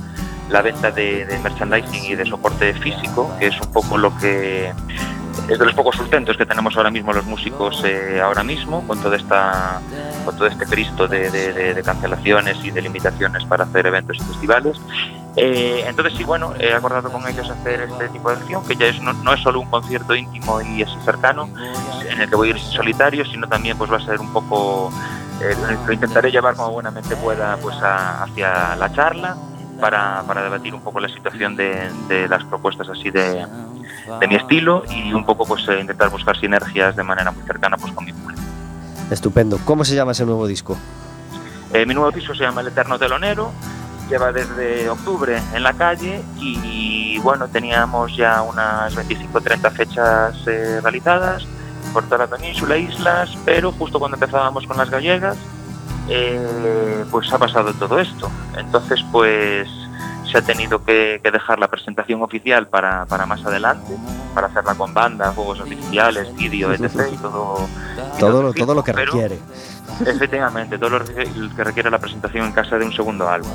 la 0.49 0.61
venta 0.61 0.91
de, 0.91 1.25
merchandising 1.43 2.11
y 2.11 2.15
de 2.15 2.25
soporte 2.25 2.73
físico, 2.75 3.33
que 3.39 3.47
es 3.47 3.59
un 3.59 3.71
poco 3.73 3.97
lo 3.97 4.15
que 4.17 4.71
es 5.47 5.59
de 5.59 5.65
los 5.65 5.73
pocos 5.73 5.95
sustentos 5.95 6.37
que 6.37 6.45
tenemos 6.45 6.75
ahora 6.77 6.91
mismo 6.91 7.13
los 7.13 7.25
músicos 7.25 7.83
eh, 7.83 8.21
ahora 8.21 8.43
mismo 8.43 8.85
con 8.87 9.01
toda 9.01 9.17
esta 9.17 9.81
con 10.23 10.35
todo 10.35 10.47
este 10.47 10.65
cristo 10.65 11.07
de, 11.07 11.29
de, 11.31 11.83
cancelaciones 11.83 12.63
y 12.63 12.71
de 12.71 12.81
limitaciones 12.81 13.43
para 13.45 13.63
hacer 13.63 13.87
eventos 13.87 14.17
y 14.17 14.19
festivales. 14.19 14.79
Eh, 15.35 15.83
entonces 15.87 16.13
sí 16.17 16.23
bueno 16.23 16.53
he 16.59 16.73
acordado 16.73 17.11
con 17.11 17.27
ellos 17.27 17.49
hacer 17.49 17.81
este 17.81 18.09
tipo 18.09 18.29
de 18.29 18.35
acción 18.35 18.65
que 18.65 18.75
ya 18.75 18.87
es 18.87 19.01
no, 19.01 19.13
no, 19.13 19.33
es 19.33 19.41
solo 19.41 19.59
un 19.61 19.69
concierto 19.69 20.13
íntimo 20.13 20.61
y 20.61 20.83
así 20.83 20.93
cercano 21.05 21.49
en 22.09 22.21
el 22.21 22.29
que 22.29 22.35
voy 22.35 22.49
a 22.49 22.51
ir 22.51 22.59
solitario 22.59 23.25
sino 23.25 23.47
también 23.47 23.77
pues 23.77 23.91
va 23.91 23.97
a 23.97 24.05
ser 24.05 24.19
un 24.19 24.31
poco 24.33 24.91
eh, 25.41 25.55
lo 25.87 25.93
intentaré 25.93 26.31
llevar 26.31 26.55
como 26.55 26.71
buenamente 26.71 27.15
pueda 27.15 27.57
pues 27.57 27.77
a, 27.77 28.23
hacia 28.23 28.75
la 28.75 28.91
charla 28.91 29.37
para, 29.81 30.23
para 30.23 30.43
debatir 30.43 30.73
un 30.73 30.81
poco 30.81 31.01
la 31.01 31.09
situación 31.09 31.57
de, 31.57 31.89
de 32.07 32.29
las 32.29 32.43
propuestas 32.45 32.87
así 32.87 33.09
de 33.09 33.45
de 34.19 34.27
mi 34.27 34.35
estilo 34.35 34.83
y 34.89 35.13
un 35.13 35.25
poco 35.25 35.45
pues 35.45 35.67
eh, 35.67 35.79
intentar 35.79 36.09
buscar 36.09 36.37
sinergias 36.37 36.95
de 36.95 37.03
manera 37.03 37.31
muy 37.31 37.43
cercana 37.43 37.77
pues 37.77 37.91
con 37.93 38.05
mi 38.05 38.13
público. 38.13 38.41
Estupendo. 39.09 39.59
¿Cómo 39.65 39.85
se 39.85 39.95
llama 39.95 40.11
ese 40.11 40.25
nuevo 40.25 40.47
disco? 40.47 40.77
Eh, 41.73 41.85
mi 41.85 41.93
nuevo 41.93 42.11
disco 42.11 42.33
se 42.33 42.43
llama 42.43 42.61
El 42.61 42.67
Eterno 42.67 42.99
Telonero, 42.99 43.51
lleva 44.09 44.31
desde 44.31 44.89
octubre 44.89 45.41
en 45.53 45.63
la 45.63 45.73
calle 45.73 46.21
y, 46.37 46.59
y 46.63 47.19
bueno, 47.19 47.47
teníamos 47.47 48.15
ya 48.15 48.41
unas 48.41 48.95
25-30 48.95 49.71
fechas 49.71 50.35
eh, 50.47 50.79
realizadas 50.81 51.45
por 51.93 52.03
toda 52.05 52.25
la 52.25 52.27
península, 52.27 52.77
islas, 52.77 53.37
pero 53.45 53.71
justo 53.73 53.99
cuando 53.99 54.15
empezábamos 54.15 54.65
con 54.65 54.77
las 54.77 54.89
gallegas, 54.89 55.37
eh, 56.09 57.05
pues 57.09 57.31
ha 57.31 57.37
pasado 57.37 57.73
todo 57.73 57.99
esto. 57.99 58.29
Entonces, 58.57 59.03
pues 59.11 59.69
se 60.31 60.37
ha 60.37 60.41
tenido 60.41 60.83
que, 60.83 61.19
que 61.21 61.31
dejar 61.31 61.59
la 61.59 61.67
presentación 61.67 62.21
oficial 62.21 62.67
para, 62.67 63.05
para, 63.05 63.25
más 63.25 63.43
adelante, 63.45 63.93
para 64.33 64.47
hacerla 64.47 64.75
con 64.75 64.93
banda, 64.93 65.33
juegos 65.33 65.59
oficiales, 65.59 66.33
vídeo, 66.35 66.71
etc. 66.71 67.07
Y 67.11 67.17
todo, 67.17 67.67
y 68.15 68.19
todo, 68.19 68.43
lo, 68.43 68.53
todo 68.53 68.73
lo 68.73 68.83
que 68.83 68.93
pero, 68.93 69.11
requiere. 69.11 69.39
Efectivamente, 70.05 70.77
todo 70.77 70.99
lo 70.99 71.05
que 71.05 71.63
requiere 71.63 71.91
la 71.91 71.99
presentación 71.99 72.45
en 72.45 72.51
casa 72.53 72.77
de 72.77 72.85
un 72.85 72.93
segundo 72.93 73.27
álbum. 73.27 73.51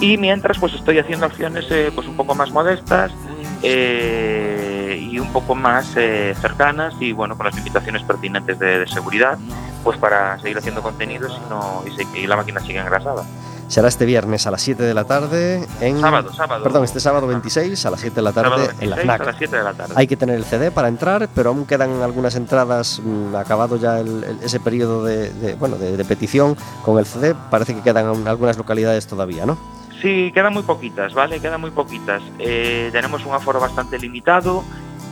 Y 0.00 0.16
mientras, 0.16 0.58
pues 0.58 0.74
estoy 0.74 0.98
haciendo 0.98 1.26
acciones 1.26 1.66
eh, 1.70 1.92
pues 1.94 2.08
un 2.08 2.16
poco 2.16 2.34
más 2.34 2.50
modestas 2.50 3.12
eh, 3.62 4.83
y 4.96 5.18
un 5.18 5.32
poco 5.32 5.54
más 5.54 5.94
eh, 5.96 6.34
cercanas 6.40 6.94
y 7.00 7.12
bueno, 7.12 7.36
con 7.36 7.46
las 7.46 7.54
limitaciones 7.54 8.02
pertinentes 8.02 8.58
de, 8.58 8.80
de, 8.80 8.86
seguridad, 8.86 9.38
pues 9.82 9.98
para 9.98 10.38
seguir 10.40 10.58
haciendo 10.58 10.82
contenidos 10.82 11.40
y, 11.44 11.50
no, 11.50 11.84
y, 11.86 12.18
y 12.18 12.26
la 12.26 12.36
máquina 12.36 12.60
sigue 12.60 12.80
engrasada 12.80 13.24
será 13.68 13.88
este 13.88 14.04
viernes 14.04 14.46
a 14.46 14.50
las 14.50 14.62
7 14.62 14.82
de 14.82 14.94
la 14.94 15.04
tarde 15.04 15.66
en 15.80 16.00
sábado, 16.00 16.32
sábado. 16.32 16.62
Perdón, 16.62 16.84
este 16.84 17.00
sábado 17.00 17.26
26 17.26 17.84
a 17.86 17.90
las 17.90 18.00
7 18.00 18.14
de 18.14 18.22
la 18.22 18.32
tarde 18.32 18.70
en 18.80 18.90
la 18.90 18.96
FNAC. 18.96 19.20
A 19.20 19.24
las 19.24 19.36
7 19.36 19.56
de 19.56 19.62
la 19.62 19.74
tarde. 19.74 19.94
Hay 19.96 20.06
que 20.06 20.16
tener 20.16 20.36
el 20.36 20.44
CD 20.44 20.70
para 20.70 20.88
entrar, 20.88 21.28
pero 21.34 21.50
aún 21.50 21.66
quedan 21.66 22.02
algunas 22.02 22.36
entradas 22.36 23.00
mmm, 23.02 23.34
acabado 23.34 23.76
ya 23.76 24.00
el, 24.00 24.24
el, 24.24 24.38
ese 24.42 24.60
periodo 24.60 25.04
de, 25.04 25.30
de 25.30 25.54
bueno, 25.54 25.76
de, 25.76 25.96
de, 25.96 26.04
petición 26.04 26.56
con 26.84 26.98
el 26.98 27.06
CD, 27.06 27.34
parece 27.50 27.74
que 27.74 27.82
quedan 27.82 28.26
algunas 28.28 28.56
localidades 28.56 29.06
todavía, 29.06 29.46
¿no? 29.46 29.58
Sí, 30.00 30.30
quedan 30.34 30.52
muy 30.52 30.62
poquitas, 30.62 31.14
¿vale? 31.14 31.40
Quedan 31.40 31.60
muy 31.60 31.70
poquitas. 31.70 32.22
Eh, 32.38 32.90
tenemos 32.92 33.24
un 33.24 33.32
aforo 33.32 33.58
bastante 33.58 33.98
limitado. 33.98 34.62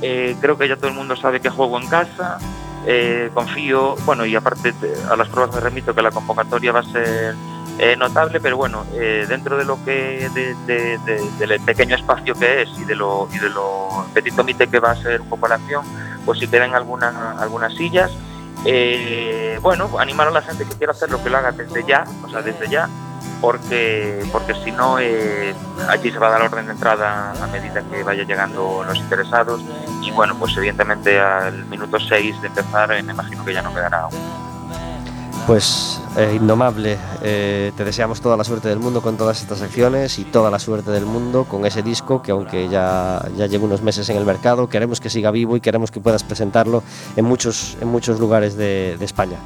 Eh, 0.02 0.36
creo 0.40 0.58
que 0.58 0.68
ya 0.68 0.76
todo 0.76 0.88
el 0.88 0.94
mundo 0.94 1.16
sabe 1.16 1.40
que 1.40 1.48
juego 1.48 1.80
en 1.80 1.86
casa. 1.88 2.38
Eh, 2.86 3.30
confío, 3.32 3.94
bueno, 4.04 4.26
y 4.26 4.34
aparte 4.34 4.74
a 5.08 5.16
las 5.16 5.28
pruebas 5.28 5.54
me 5.54 5.60
remito 5.60 5.94
que 5.94 6.02
la 6.02 6.10
convocatoria 6.10 6.72
va 6.72 6.80
a 6.80 6.84
ser 6.84 7.34
eh, 7.78 7.96
notable, 7.96 8.40
pero 8.40 8.56
bueno, 8.56 8.84
eh, 8.94 9.24
dentro 9.28 9.56
de 9.56 9.64
lo 9.64 9.82
que 9.84 10.28
de, 10.34 10.54
de, 10.66 10.98
de, 10.98 11.46
del 11.46 11.60
pequeño 11.60 11.96
espacio 11.96 12.34
que 12.34 12.62
es 12.62 12.68
y 12.78 12.84
de 12.84 12.94
lo 12.94 13.28
y 13.32 13.38
de 13.38 13.48
lo 13.48 14.06
petit 14.12 14.34
comité 14.34 14.66
que 14.66 14.78
va 14.78 14.90
a 14.90 14.96
ser 14.96 15.20
un 15.20 15.28
poco 15.28 15.48
la 15.48 15.54
acción, 15.54 15.84
pues 16.26 16.38
si 16.38 16.48
quedan 16.48 16.74
alguna, 16.74 17.36
algunas 17.38 17.74
sillas, 17.74 18.10
eh, 18.64 19.58
bueno, 19.62 19.88
animar 19.98 20.28
a 20.28 20.30
la 20.30 20.42
gente 20.42 20.64
que 20.64 20.74
quiera 20.76 20.92
hacer 20.92 21.10
lo 21.10 21.22
que 21.22 21.30
lo 21.30 21.38
haga 21.38 21.52
desde 21.52 21.84
ya, 21.84 22.04
o 22.24 22.28
sea, 22.28 22.42
desde 22.42 22.68
ya, 22.68 22.88
porque 23.42 24.24
porque 24.32 24.54
si 24.64 24.72
no 24.72 24.98
eh, 24.98 25.54
allí 25.88 26.10
se 26.10 26.18
va 26.18 26.28
a 26.28 26.30
dar 26.30 26.42
orden 26.42 26.64
de 26.64 26.72
entrada 26.72 27.32
a 27.32 27.46
medida 27.48 27.82
que 27.82 28.02
vaya 28.02 28.22
llegando 28.22 28.82
los 28.86 28.96
interesados 28.96 29.60
y 30.00 30.10
bueno 30.12 30.34
pues 30.38 30.56
evidentemente 30.56 31.20
al 31.20 31.66
minuto 31.66 31.98
6 32.00 32.40
de 32.40 32.48
empezar 32.48 32.92
eh, 32.92 33.02
me 33.02 33.12
imagino 33.12 33.44
que 33.44 33.52
ya 33.52 33.60
no 33.60 33.74
quedará 33.74 34.02
aún. 34.02 34.14
Pues 35.46 36.00
eh, 36.16 36.34
Indomable, 36.36 36.98
eh, 37.22 37.72
te 37.76 37.84
deseamos 37.84 38.20
toda 38.20 38.36
la 38.36 38.44
suerte 38.44 38.68
del 38.68 38.78
mundo 38.78 39.00
con 39.00 39.16
todas 39.16 39.40
estas 39.40 39.60
acciones 39.60 40.18
y 40.18 40.24
toda 40.24 40.50
la 40.50 40.58
suerte 40.58 40.90
del 40.90 41.04
mundo 41.04 41.44
con 41.44 41.66
ese 41.66 41.82
disco 41.82 42.22
que 42.22 42.30
aunque 42.30 42.68
ya, 42.68 43.26
ya 43.36 43.46
lleva 43.46 43.64
unos 43.64 43.82
meses 43.82 44.08
en 44.08 44.18
el 44.18 44.24
mercado, 44.24 44.68
queremos 44.68 45.00
que 45.00 45.10
siga 45.10 45.32
vivo 45.32 45.56
y 45.56 45.60
queremos 45.60 45.90
que 45.90 46.00
puedas 46.00 46.22
presentarlo 46.22 46.82
en 47.16 47.24
muchos, 47.24 47.76
en 47.80 47.88
muchos 47.88 48.20
lugares 48.20 48.56
de, 48.56 48.96
España. 49.00 49.38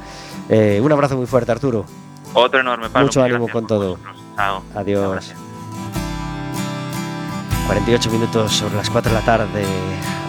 Eh, 0.49 0.79
un 0.83 0.91
abrazo 0.91 1.17
muy 1.17 1.25
fuerte 1.25 1.51
Arturo. 1.51 1.85
Otro 2.33 2.59
enorme 2.59 2.89
Pablo, 2.89 3.07
Mucho 3.07 3.23
ánimo 3.23 3.47
con 3.47 3.67
todo. 3.67 3.97
Chao. 4.35 4.63
Adiós. 4.75 5.33
Gracias. 7.67 8.07
48 8.07 8.11
minutos 8.11 8.51
sobre 8.53 8.75
las 8.75 8.89
4 8.89 9.11
de 9.11 9.17
la 9.19 9.25
tarde 9.25 9.63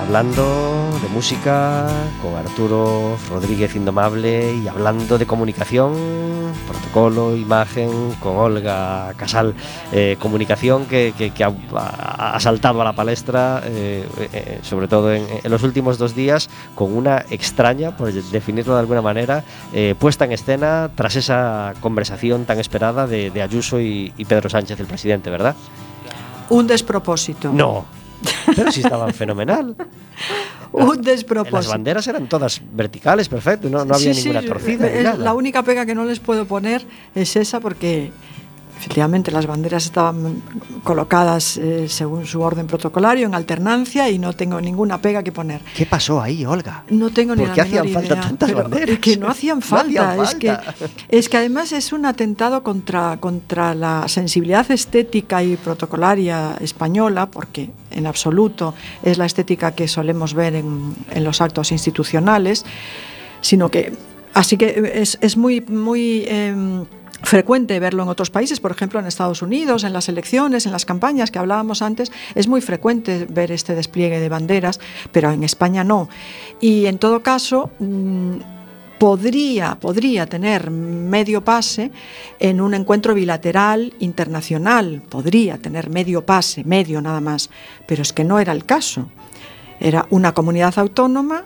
hablando 0.03 0.91
de 1.03 1.09
música 1.09 1.87
con 2.23 2.35
Arturo 2.35 3.17
Rodríguez 3.31 3.77
Indomable 3.77 4.55
y 4.55 4.67
hablando 4.69 5.19
de 5.19 5.27
comunicación, 5.27 5.93
protocolo, 6.67 7.37
imagen 7.37 7.91
con 8.21 8.37
Olga 8.37 9.13
Casal. 9.17 9.55
Eh, 9.93 10.17
comunicación 10.19 10.87
que, 10.87 11.13
que- 11.17 11.45
ha, 11.45 12.35
ha- 12.37 12.41
saltado 12.41 12.81
a 12.81 12.85
la 12.85 12.93
palestra, 12.95 13.61
eh, 13.65 14.07
eh, 14.33 14.59
sobre 14.63 14.89
todo 14.89 15.13
en, 15.13 15.27
en 15.45 15.51
los 15.51 15.63
últimos 15.63 15.99
dos 15.99 16.15
días, 16.15 16.49
con 16.75 16.97
una 16.97 17.25
extraña, 17.31 17.97
por 17.97 18.13
definirlo 18.13 18.75
de 18.75 18.81
alguna 18.81 19.03
manera, 19.03 19.45
puesta 19.99 20.25
en 20.25 20.33
escena 20.33 20.91
tras 20.95 21.17
esa 21.17 21.75
conversación 21.81 22.47
tan 22.47 22.59
esperada 22.59 23.07
de, 23.07 23.31
de 23.31 23.43
Ayuso 23.43 23.81
y 23.81 24.11
Pedro 24.29 24.49
Sánchez, 24.49 24.81
el 24.81 24.87
presidente, 24.87 25.29
¿verdad? 25.31 25.55
Un 26.51 26.67
despropósito. 26.67 27.53
No. 27.53 27.85
Pero 28.57 28.73
sí 28.73 28.81
estaban 28.81 29.13
fenomenal. 29.15 29.77
Un 30.73 30.89
Las 30.97 31.03
despropósito. 31.03 31.71
banderas 31.71 32.07
eran 32.09 32.29
todas 32.29 32.61
verticales, 32.73 33.29
perfecto, 33.29 33.71
no, 33.71 33.85
no 33.87 33.95
había 33.95 34.13
Sí, 34.13 34.21
sí, 34.23 34.29
ninguna 34.29 34.47
torcida. 34.47 34.87
ni 34.89 35.03
nada. 35.03 35.17
la 35.17 35.33
única 35.35 35.63
pega 35.63 35.87
que 35.87 35.95
no 35.95 36.05
les 36.05 36.21
puedo 36.21 36.45
poner 36.45 36.85
es 37.15 37.37
esa 37.37 37.59
porque 37.61 38.11
efectivamente 38.79 39.31
las 39.33 39.47
banderas 39.47 39.85
estaban 39.85 40.43
colocadas 40.85 41.57
eh, 41.57 41.89
según 41.89 42.27
su 42.27 42.41
orden 42.41 42.67
protocolario 42.67 43.27
en 43.27 43.35
alternancia 43.35 44.09
y 44.09 44.19
no 44.19 44.33
tengo 44.33 44.61
ninguna 44.61 45.01
pega 45.01 45.23
que 45.23 45.33
poner. 45.33 45.61
¿Qué 45.77 45.85
pasó 45.85 46.21
ahí, 46.21 46.45
Olga? 46.45 46.85
No 46.91 47.11
tengo 47.11 47.35
ni 47.35 47.41
¿Por 47.41 47.49
la 47.49 47.55
qué 47.55 47.61
hacían 47.63 47.89
falta 47.89 48.21
tantas 48.21 48.53
banderas? 48.53 48.91
es 48.91 48.99
que 49.01 49.17
no 49.17 49.29
hacían 49.29 49.59
No 49.59 49.63
falta, 49.63 50.17
Es, 50.23 50.35
que, 50.37 50.57
es 51.09 51.29
que 51.29 51.37
además 51.37 51.73
es 51.73 51.93
un 51.93 52.07
atentado 52.07 52.63
contra, 52.63 53.17
contra 53.19 53.75
la 53.75 54.07
sensibilidad 54.07 54.71
estética 54.71 55.43
y 55.43 55.57
protocolaria 55.57 56.57
española, 56.61 57.27
porque 57.27 57.71
en 57.91 58.07
absoluto 58.07 58.75
es 59.03 59.19
la 59.19 59.27
estética 59.27 59.73
que 59.73 59.89
solemos 59.89 60.35
ver 60.35 60.55
en, 60.55 60.95
en 61.11 61.25
los 61.25 61.41
actos 61.41 61.73
institucionales, 61.73 62.65
sino 63.41 63.71
que 63.71 63.93
así 64.35 64.57
que 64.57 64.93
es, 64.95 65.19
es 65.21 65.37
muy 65.37 65.61
muy 65.63 66.25
em, 66.29 66.85
frecuente 67.29 67.79
verlo 67.79 68.03
en 68.05 68.09
otros 68.09 68.31
países, 68.31 68.59
por 68.59 68.71
ejemplo 68.71 68.99
en 68.99 69.07
Estados 69.07 69.43
Unidos, 69.43 69.85
en 69.85 69.93
las 69.93 70.09
elecciones, 70.09 70.65
en 70.65 70.73
las 70.73 70.87
campañas 70.87 71.31
que 71.31 71.39
hablábamos 71.39 71.83
antes, 71.83 72.11
es 72.35 72.49
muy 72.49 72.63
frecuente 72.63 73.27
ver 73.29 73.53
este 73.53 73.75
despliegue 73.75 74.19
de 74.19 74.31
banderas, 74.31 74.81
pero 75.13 75.31
en 75.31 75.45
España 75.45 75.85
no. 75.85 76.09
Y 76.59 76.87
en 76.87 76.99
todo 76.99 77.23
caso, 77.23 77.71
mm, 77.81 78.37
podría, 78.99 79.75
podría 79.75 80.25
tener 80.25 80.71
medio 80.71 81.45
pase 81.45 81.93
en 82.39 82.63
un 82.63 82.73
encuentro 82.73 83.13
bilateral 83.13 83.93
internacional, 83.99 85.03
podría 85.07 85.59
tener 85.59 85.91
medio 85.91 86.25
pase, 86.25 86.65
medio 86.65 87.03
nada 87.03 87.21
más, 87.21 87.51
pero 87.87 88.01
es 88.01 88.15
que 88.15 88.25
no 88.25 88.39
era 88.39 88.53
el 88.53 88.65
caso. 88.65 89.11
Era 89.81 90.07
una 90.09 90.33
comunidad 90.33 90.79
autónoma 90.79 91.45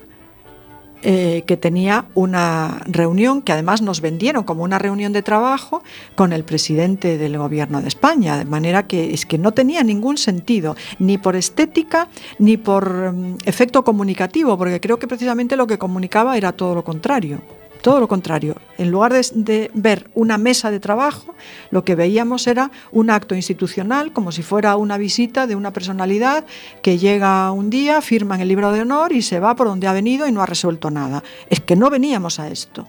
eh, 1.03 1.43
que 1.47 1.57
tenía 1.57 2.07
una 2.15 2.81
reunión 2.87 3.43
que 3.43 3.53
además 3.53 3.83
nos 3.83 4.01
vendieron 4.01 4.45
como 4.45 4.63
una 4.63 4.79
reunión 4.79 5.13
de 5.13 5.23
trabajo 5.23 5.83
con 6.15 6.33
el 6.33 6.45
presidente 6.45 7.19
del 7.19 7.39
gobierno 7.39 7.83
de 7.83 7.89
España, 7.89 8.39
de 8.39 8.45
manera 8.45 8.87
que 8.87 9.13
es 9.13 9.27
que 9.27 9.39
no 9.39 9.53
tenía 9.53 9.83
ningún 9.83 10.17
sentido, 10.17 10.77
ni 10.99 11.19
por 11.19 11.37
estética 11.37 12.09
ni 12.39 12.57
por 12.57 13.13
mm, 13.13 13.39
efecto 13.45 13.85
comunicativo, 13.85 14.57
porque 14.57 14.81
creo 14.81 14.99
que 14.99 15.09
precisamente 15.09 15.57
lo 15.57 15.67
que 15.67 15.79
comunicaba 15.79 16.37
era 16.37 16.53
todo 16.53 16.75
lo 16.75 16.85
contrario. 16.85 17.41
Todo 17.83 17.99
lo 17.99 18.07
contrario. 18.07 18.55
En 18.78 18.93
lugar 18.93 19.12
de, 19.12 19.70
ver 19.74 20.09
una 20.14 20.39
mesa 20.39 20.70
de 20.70 20.78
trabajo, 20.78 21.35
lo 21.72 21.85
que 21.85 21.97
veíamos 21.97 22.47
era 22.47 22.70
un 22.93 23.11
acto 23.11 23.35
institucional, 23.35 24.12
como 24.12 24.30
si 24.30 24.45
fuera 24.45 24.76
una 24.76 24.99
visita 24.99 25.49
de 25.49 25.57
una 25.57 25.72
personalidad 25.72 26.45
que 26.80 26.97
llega 26.97 27.51
un 27.51 27.70
día, 27.70 28.01
firma 28.01 28.37
en 28.37 28.43
el 28.43 28.49
libro 28.49 28.70
de 28.70 28.83
honor 28.83 29.12
y 29.12 29.22
se 29.22 29.41
va 29.41 29.57
por 29.57 29.66
donde 29.66 29.89
ha 29.89 29.93
venido 29.93 30.28
y 30.28 30.33
no 30.33 30.43
ha 30.43 30.47
resuelto 30.47 30.93
nada. 30.93 31.24
Es 31.51 31.59
que 31.59 31.74
no 31.74 31.91
veníamos 31.91 32.39
a 32.39 32.49
esto. 32.49 32.87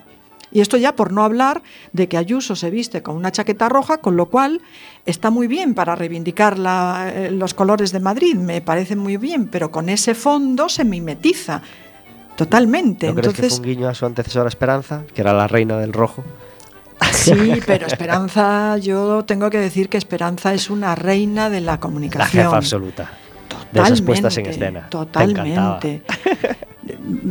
Y 0.51 0.61
esto 0.61 0.77
ya 0.77 0.95
por 0.95 1.11
no 1.11 1.23
hablar 1.23 1.63
de 1.93 2.07
que 2.07 2.15
Ayuso 2.15 2.55
se 2.55 2.69
viste 2.69 3.01
con 3.01 3.15
una 3.15 3.31
chaqueta 3.31 3.69
roja, 3.69 3.97
con 3.97 4.15
lo 4.15 4.27
cual 4.27 4.61
está 5.07 5.31
muy 5.31 5.47
bien 5.47 5.73
para 5.73 5.95
reivindicar 5.95 6.55
eh, 6.59 7.31
los 7.31 7.55
colores 7.55 7.91
de 7.91 7.99
Madrid, 7.99 8.35
me 8.35 8.61
parece 8.61 8.95
muy 8.95 9.17
bien, 9.17 9.47
pero 9.47 9.71
con 9.71 9.89
ese 9.89 10.13
fondo 10.13 10.69
se 10.69 10.85
mimetiza 10.85 11.63
totalmente. 12.35 13.07
¿No 13.07 13.13
crees 13.13 13.33
que 13.33 13.41
Entonces, 13.41 13.59
fue 13.59 13.65
un 13.67 13.75
guiño 13.75 13.89
a 13.89 13.93
su 13.93 14.05
antecesora 14.05 14.47
Esperanza, 14.49 15.03
que 15.13 15.21
era 15.21 15.33
la 15.33 15.47
reina 15.47 15.77
del 15.77 15.93
rojo? 15.93 16.23
Sí, 17.11 17.33
pero 17.65 17.87
Esperanza, 17.87 18.77
yo 18.77 19.23
tengo 19.25 19.49
que 19.49 19.59
decir 19.59 19.89
que 19.89 19.97
Esperanza 19.97 20.53
es 20.53 20.69
una 20.69 20.95
reina 20.95 21.49
de 21.49 21.61
la 21.61 21.73
La 21.73 21.79
comunicación. 21.79 22.45
jefa 22.45 22.57
absoluta. 22.57 23.11
De 23.71 23.81
esas 23.81 24.01
puestas 24.01 24.37
en 24.37 24.43
Totalmente, 24.45 24.65
escena. 24.65 24.89
Totalmente. 24.89 26.01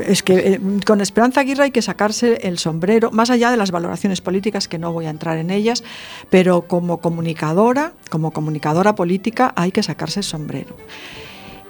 Es 0.07 0.23
que 0.23 0.55
eh, 0.55 0.61
con 0.85 1.01
Esperanza 1.01 1.41
Aguirre 1.41 1.65
hay 1.65 1.71
que 1.71 1.83
sacarse 1.83 2.49
el 2.49 2.59
sombrero, 2.59 3.11
más 3.13 3.31
allá 3.31 3.51
de 3.51 3.57
las 3.57 3.71
valoraciones 3.71 4.21
políticas, 4.21 4.67
que 4.67 4.79
no 4.79 4.93
voy 4.93 5.07
a 5.07 5.11
entrar 5.11 5.39
en 5.39 5.51
ellas, 5.51 5.85
pero 6.31 6.63
como 6.63 6.99
comunicadora, 6.99 7.93
como 8.11 8.33
comunicadora 8.33 8.95
política, 8.95 9.53
hay 9.55 9.71
que 9.71 9.83
sacarse 9.83 10.21
el 10.21 10.25
sombrero. 10.25 10.77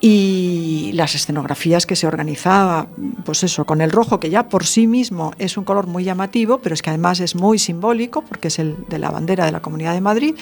Y 0.05 0.90
las 0.94 1.14
escenografías 1.14 1.86
que 1.86 1.94
se 1.94 2.09
organizaba, 2.09 2.88
pues 3.24 3.44
eso, 3.44 3.64
con 3.64 3.80
el 3.80 3.92
rojo, 3.92 4.18
que 4.18 4.30
ya 4.30 4.48
por 4.48 4.66
sí 4.66 4.88
mismo 4.88 5.30
es 5.38 5.57
un 5.57 5.62
color 5.62 5.86
muy 5.86 6.03
llamativo, 6.03 6.59
pero 6.59 6.74
es 6.74 6.82
que 6.82 6.90
además 6.90 7.20
es 7.20 7.36
muy 7.36 7.61
simbólico, 7.61 8.22
porque 8.22 8.48
es 8.48 8.59
el 8.59 8.74
de 8.88 8.98
la 8.98 9.12
bandera 9.12 9.46
de 9.46 9.53
la 9.53 9.62
Comunidad 9.62 9.94
de 9.94 10.00
Madrid, 10.00 10.34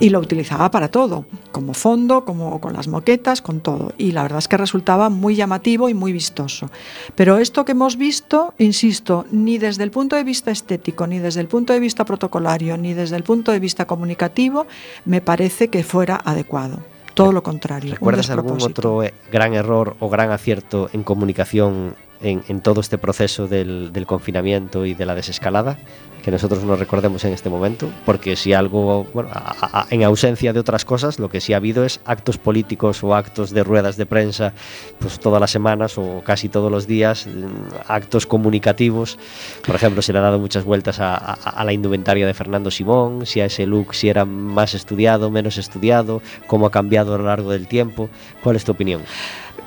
y 0.00 0.08
lo 0.08 0.18
utilizaba 0.18 0.70
para 0.70 0.88
todo, 0.88 1.26
como 1.52 1.74
fondo, 1.74 2.24
como 2.24 2.58
con 2.58 2.72
las 2.72 2.88
moquetas, 2.88 3.42
con 3.42 3.60
todo. 3.60 3.92
Y 3.98 4.12
la 4.12 4.22
verdad 4.22 4.38
es 4.38 4.48
que 4.48 4.56
resultaba 4.56 5.10
muy 5.10 5.36
llamativo 5.36 5.90
y 5.90 5.94
muy 5.94 6.12
vistoso. 6.12 6.70
Pero 7.14 7.36
esto 7.36 7.66
que 7.66 7.72
hemos 7.72 7.98
visto, 7.98 8.54
insisto, 8.56 9.26
ni 9.30 9.58
desde 9.58 9.82
el 9.82 9.90
punto 9.90 10.16
de 10.16 10.24
vista 10.24 10.50
estético, 10.50 11.06
ni 11.06 11.18
desde 11.18 11.42
el 11.42 11.48
punto 11.48 11.74
de 11.74 11.80
vista 11.80 12.06
protocolario, 12.06 12.78
ni 12.78 12.94
desde 12.94 13.16
el 13.16 13.24
punto 13.24 13.52
de 13.52 13.60
vista 13.60 13.86
comunicativo, 13.86 14.66
me 15.04 15.20
parece 15.20 15.68
que 15.68 15.84
fuera 15.84 16.16
adecuado. 16.24 16.95
Todo 17.16 17.32
lo 17.32 17.42
contrario. 17.42 17.92
¿Recuerdas 17.92 18.28
algún 18.28 18.60
otro 18.60 19.02
eh, 19.02 19.14
gran 19.32 19.54
error 19.54 19.96
o 20.00 20.10
gran 20.10 20.30
acierto 20.32 20.90
en 20.92 21.02
comunicación 21.02 21.96
en, 22.20 22.42
en 22.48 22.60
todo 22.60 22.82
este 22.82 22.98
proceso 22.98 23.48
del, 23.48 23.90
del 23.92 24.06
confinamiento 24.06 24.84
y 24.84 24.92
de 24.92 25.06
la 25.06 25.14
desescalada? 25.14 25.78
Que 26.26 26.32
nosotros 26.32 26.64
no 26.64 26.74
recordemos 26.74 27.24
en 27.24 27.32
este 27.32 27.48
momento, 27.48 27.88
porque 28.04 28.34
si 28.34 28.52
algo, 28.52 29.06
bueno, 29.14 29.30
a- 29.32 29.82
a- 29.82 29.86
en 29.90 30.02
ausencia 30.02 30.52
de 30.52 30.58
otras 30.58 30.84
cosas, 30.84 31.20
lo 31.20 31.28
que 31.28 31.40
sí 31.40 31.52
ha 31.52 31.58
habido 31.58 31.84
es 31.84 32.00
actos 32.04 32.36
políticos 32.36 33.04
o 33.04 33.14
actos 33.14 33.52
de 33.52 33.62
ruedas 33.62 33.96
de 33.96 34.06
prensa, 34.06 34.52
pues 34.98 35.20
todas 35.20 35.40
las 35.40 35.52
semanas 35.52 35.96
o 35.98 36.22
casi 36.24 36.48
todos 36.48 36.68
los 36.68 36.88
días, 36.88 37.28
mm, 37.28 37.46
actos 37.86 38.26
comunicativos. 38.26 39.20
Por 39.64 39.76
ejemplo, 39.76 40.02
se 40.02 40.12
le 40.12 40.18
ha 40.18 40.22
dado 40.22 40.40
muchas 40.40 40.64
vueltas 40.64 40.98
a, 40.98 41.14
a- 41.14 41.34
a 41.34 41.64
la 41.64 41.72
indumentaria 41.72 42.26
de 42.26 42.34
Fernando 42.34 42.72
Simón, 42.72 43.24
si 43.24 43.40
a 43.40 43.44
ese 43.44 43.64
look 43.64 43.94
si 43.94 44.08
era 44.08 44.24
más 44.24 44.74
estudiado, 44.74 45.30
menos 45.30 45.58
estudiado, 45.58 46.22
cómo 46.48 46.66
ha 46.66 46.72
cambiado 46.72 47.14
a 47.14 47.18
lo 47.18 47.24
largo 47.26 47.52
del 47.52 47.68
tiempo. 47.68 48.10
¿Cuál 48.42 48.56
es 48.56 48.64
tu 48.64 48.72
opinión? 48.72 49.02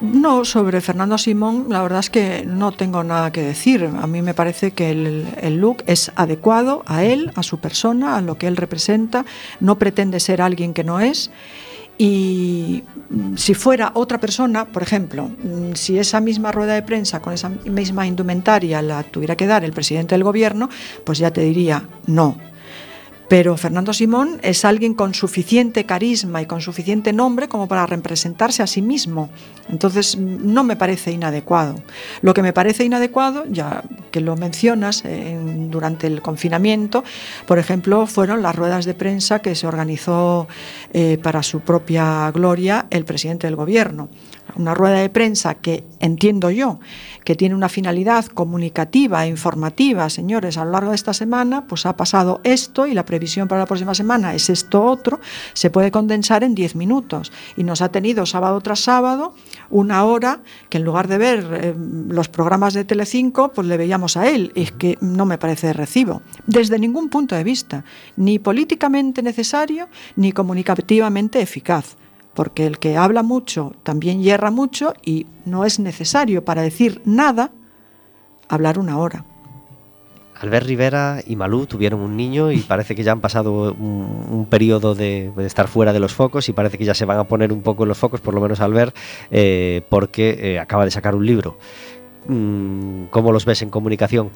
No, 0.01 0.45
sobre 0.45 0.79
Fernando 0.79 1.17
Simón, 1.17 1.65
la 1.69 1.81
verdad 1.81 1.99
es 1.99 2.09
que 2.09 2.45
no 2.45 2.71
tengo 2.71 3.03
nada 3.03 3.31
que 3.31 3.41
decir. 3.41 3.89
A 4.01 4.07
mí 4.07 4.21
me 4.21 4.33
parece 4.33 4.71
que 4.71 4.91
el, 4.91 5.57
look 5.59 5.83
es 5.87 6.11
adecuado 6.15 6.83
a 6.85 7.03
él, 7.03 7.31
a 7.35 7.43
su 7.43 7.59
persona, 7.59 8.15
a 8.15 8.21
lo 8.21 8.37
que 8.37 8.47
él 8.47 8.55
representa. 8.55 9.25
No 9.59 9.77
pretende 9.77 10.19
ser 10.19 10.41
alguien 10.41 10.73
que 10.73 10.85
no 10.85 11.01
es. 11.01 11.31
Y 11.97 12.83
mm, 13.09 13.35
si 13.35 13.53
fuera 13.53 13.91
otra 13.93 14.19
persona, 14.19 14.65
por 14.65 14.83
ejemplo, 14.83 15.27
mm, 15.43 15.73
si 15.73 15.99
esa 15.99 16.21
misma 16.21 16.53
rueda 16.53 16.75
de 16.75 16.81
prensa 16.81 17.19
con 17.19 17.33
esa 17.33 17.49
misma 17.49 18.07
indumentaria 18.07 18.81
la 18.81 19.03
tuviera 19.03 19.35
que 19.35 19.47
dar 19.47 19.65
el 19.65 19.73
presidente 19.73 20.15
del 20.15 20.23
gobierno, 20.23 20.69
pues 21.03 21.17
ya 21.17 21.31
te 21.31 21.41
diría 21.41 21.83
no. 22.07 22.37
Pero 23.29 23.55
Fernando 23.57 23.93
Simón 23.93 24.39
es 24.41 24.65
alguien 24.65 24.95
con 24.95 25.13
suficiente 25.13 25.85
carisma 25.85 26.41
y 26.41 26.47
con 26.47 26.61
suficiente 26.61 27.13
nombre 27.13 27.47
como 27.47 27.67
para 27.67 27.85
representarse 27.85 28.63
a 28.63 28.67
sí 28.67 28.81
mismo. 28.81 29.29
Entonces 29.69 30.17
no 30.17 30.63
me 30.63 30.75
parece 30.75 31.11
inadecuado. 31.11 31.75
Lo 32.23 32.33
que 32.33 32.41
me 32.41 32.53
parece 32.53 32.83
inadecuado, 32.83 33.45
ya 33.47 33.83
que 34.09 34.19
lo 34.19 34.35
mencionas 34.35 35.03
durante 35.69 36.07
el 36.07 36.23
confinamiento, 36.23 37.03
por 37.45 37.59
ejemplo, 37.59 38.07
fueron 38.07 38.41
las 38.41 38.55
ruedas 38.55 38.85
de 38.85 38.95
prensa 38.95 39.39
que 39.39 39.53
se 39.53 39.67
organizó 39.67 40.47
eh, 40.91 41.19
para 41.21 41.43
su 41.43 41.59
propia 41.59 42.31
gloria 42.31 42.87
el 42.89 43.05
presidente 43.05 43.45
del 43.45 43.55
gobierno 43.55 44.09
una 44.55 44.73
rueda 44.73 44.99
de 44.99 45.09
prensa 45.09 45.55
que 45.55 45.83
entiendo 45.99 46.49
yo 46.51 46.79
que 47.23 47.35
tiene 47.35 47.53
una 47.53 47.69
finalidad 47.69 48.25
comunicativa 48.25 49.23
e 49.23 49.29
informativa, 49.29 50.09
señores, 50.09 50.57
a 50.57 50.65
lo 50.65 50.71
largo 50.71 50.89
de 50.89 50.95
esta 50.95 51.13
semana, 51.13 51.67
pues 51.67 51.85
ha 51.85 51.95
pasado 51.95 52.41
esto 52.43 52.87
y 52.87 52.93
la 52.93 53.05
previsión 53.05 53.47
para 53.47 53.61
la 53.61 53.65
próxima 53.67 53.93
semana 53.93 54.33
es 54.33 54.49
esto 54.49 54.83
otro, 54.83 55.19
se 55.53 55.69
puede 55.69 55.91
condensar 55.91 56.43
en 56.43 56.55
10 56.55 56.75
minutos. 56.75 57.31
Y 57.55 57.63
nos 57.63 57.81
ha 57.81 57.89
tenido 57.89 58.25
sábado 58.25 58.59
tras 58.61 58.79
sábado 58.79 59.35
una 59.69 60.05
hora 60.05 60.41
que 60.69 60.77
en 60.77 60.85
lugar 60.85 61.07
de 61.07 61.17
ver 61.17 61.59
eh, 61.61 61.75
los 61.77 62.29
programas 62.29 62.73
de 62.73 62.85
Telecinco, 62.85 63.51
pues 63.51 63.67
le 63.67 63.77
veíamos 63.77 64.17
a 64.17 64.27
él, 64.27 64.51
es 64.55 64.71
que 64.71 64.97
no 65.01 65.25
me 65.25 65.37
parece 65.37 65.67
de 65.67 65.73
recibo, 65.73 66.21
desde 66.47 66.79
ningún 66.79 67.09
punto 67.09 67.35
de 67.35 67.43
vista, 67.43 67.85
ni 68.15 68.39
políticamente 68.39 69.21
necesario 69.21 69.87
ni 70.15 70.31
comunicativamente 70.31 71.41
eficaz 71.41 71.95
porque 72.39 72.65
el 72.65 72.79
que 72.79 72.95
habla 72.95 73.21
mucho 73.21 73.73
también 73.83 74.23
hierra 74.23 74.49
mucho 74.49 74.93
y 75.03 75.25
no 75.43 75.65
es 75.65 75.77
necesario 75.77 76.45
para 76.45 76.61
decir 76.61 77.01
nada 77.03 77.51
hablar 78.47 78.79
una 78.79 78.97
hora. 78.97 79.25
Albert 80.35 80.65
Rivera 80.65 81.19
y 81.27 81.35
Malú 81.35 81.65
tuvieron 81.65 81.99
un 81.99 82.15
niño 82.15 82.49
y 82.53 82.59
parece 82.59 82.95
que 82.95 83.03
ya 83.03 83.11
han 83.11 83.19
pasado 83.19 83.73
un, 83.73 84.47
periodo 84.49 84.95
de, 84.95 85.33
estar 85.39 85.67
fuera 85.67 85.91
de 85.91 85.99
los 85.99 86.13
focos 86.13 86.47
y 86.47 86.53
parece 86.53 86.77
que 86.77 86.85
ya 86.85 86.93
se 86.93 87.03
van 87.03 87.19
a 87.19 87.25
poner 87.25 87.51
un 87.51 87.61
poco 87.61 87.83
en 87.83 87.89
los 87.89 87.97
focos, 87.97 88.21
por 88.21 88.33
lo 88.33 88.39
menos 88.39 88.61
Albert, 88.61 88.95
eh, 89.31 89.81
porque 89.89 90.37
eh, 90.39 90.59
acaba 90.59 90.85
de 90.85 90.91
sacar 90.91 91.15
un 91.15 91.25
libro. 91.25 91.57
Mm, 92.25 93.07
¿Cómo 93.09 93.33
los 93.33 93.43
ves 93.43 93.63
en 93.63 93.69
comunicación? 93.69 94.29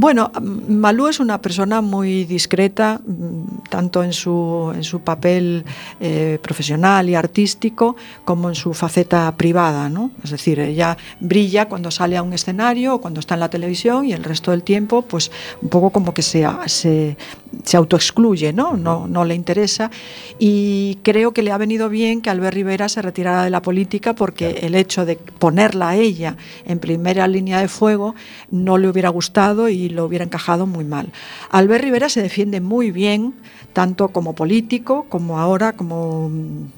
Bueno, 0.00 0.30
Malú 0.40 1.08
es 1.08 1.18
una 1.18 1.42
persona 1.42 1.80
muy 1.80 2.24
discreta, 2.24 3.00
mm, 3.04 3.66
tanto 3.68 4.04
en 4.04 4.12
su, 4.12 4.70
en 4.72 4.84
su 4.84 5.00
papel 5.00 5.64
eh, 5.98 6.38
profesional 6.40 7.10
y 7.10 7.16
artístico 7.16 7.96
como 8.24 8.48
en 8.48 8.54
su 8.54 8.74
faceta 8.74 9.34
privada. 9.36 9.88
¿no? 9.88 10.12
Es 10.22 10.30
decir, 10.30 10.60
ella 10.60 10.96
brilla 11.18 11.68
cuando 11.68 11.90
sale 11.90 12.16
a 12.16 12.22
un 12.22 12.32
escenario 12.32 12.94
o 12.94 13.00
cuando 13.00 13.18
está 13.18 13.34
en 13.34 13.40
la 13.40 13.50
televisión 13.50 14.06
y 14.06 14.12
el 14.12 14.22
resto 14.22 14.52
del 14.52 14.62
tiempo, 14.62 15.02
pues 15.02 15.32
un 15.62 15.68
poco 15.68 15.90
como 15.90 16.14
que 16.14 16.22
se, 16.22 16.46
se, 16.66 17.16
se 17.64 17.76
autoexcluye, 17.76 18.52
¿no? 18.52 18.76
¿no? 18.76 19.08
No 19.08 19.24
le 19.24 19.34
interesa. 19.34 19.90
Y 20.38 20.98
creo 21.02 21.32
que 21.32 21.42
le 21.42 21.50
ha 21.50 21.58
venido 21.58 21.88
bien 21.88 22.20
que 22.20 22.30
Albert 22.30 22.54
Rivera 22.54 22.88
se 22.88 23.02
retirara 23.02 23.42
de 23.42 23.50
la 23.50 23.62
política 23.62 24.14
porque 24.14 24.60
el 24.62 24.76
hecho 24.76 25.04
de 25.04 25.16
ponerla 25.16 25.88
a 25.88 25.96
ella 25.96 26.36
en 26.66 26.78
primera 26.78 27.26
línea 27.26 27.60
de 27.60 27.66
fuego 27.66 28.14
no 28.52 28.78
le 28.78 28.88
hubiera 28.88 29.08
gustado 29.08 29.68
y 29.68 29.87
lo 29.88 30.04
hubiera 30.04 30.24
encajado 30.24 30.66
muy 30.66 30.84
mal. 30.84 31.12
Albert 31.50 31.84
Rivera 31.84 32.08
se 32.08 32.22
defiende 32.22 32.60
muy 32.60 32.90
bien, 32.90 33.34
tanto 33.72 34.08
como 34.08 34.34
político, 34.34 35.06
como 35.08 35.38
ahora, 35.38 35.72
como 35.72 36.30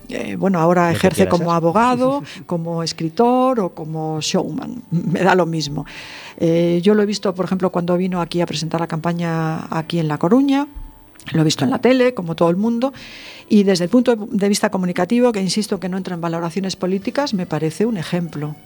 eh, 0.08 0.36
bueno, 0.36 0.58
ahora 0.58 0.90
ejerce 0.90 1.28
como 1.28 1.52
abogado, 1.52 2.22
como 2.46 2.82
escritor 2.82 3.60
o 3.60 3.70
como 3.70 4.20
showman. 4.20 4.82
Me 4.90 5.20
da 5.20 5.34
lo 5.34 5.46
mismo. 5.46 5.86
Eh, 6.38 6.80
yo 6.82 6.94
lo 6.94 7.02
he 7.02 7.06
visto, 7.06 7.34
por 7.34 7.44
ejemplo, 7.44 7.70
cuando 7.70 7.96
vino 7.96 8.20
aquí 8.20 8.40
a 8.40 8.46
presentar 8.46 8.80
la 8.80 8.86
campaña 8.86 9.66
aquí 9.70 9.98
en 9.98 10.08
La 10.08 10.18
Coruña. 10.18 10.66
Lo 11.32 11.42
he 11.42 11.44
visto 11.44 11.64
en 11.64 11.70
la 11.70 11.78
tele, 11.78 12.14
como 12.14 12.34
todo 12.34 12.48
el 12.48 12.56
mundo, 12.56 12.92
y 13.48 13.62
desde 13.62 13.84
el 13.84 13.90
punto 13.90 14.16
de 14.16 14.48
vista 14.48 14.70
comunicativo, 14.70 15.32
que 15.32 15.40
insisto 15.40 15.78
que 15.78 15.88
no 15.88 15.98
entra 15.98 16.14
en 16.14 16.20
valoraciones 16.20 16.76
políticas, 16.76 17.34
me 17.34 17.46
parece 17.46 17.84
un 17.84 17.98
ejemplo. 17.98 18.56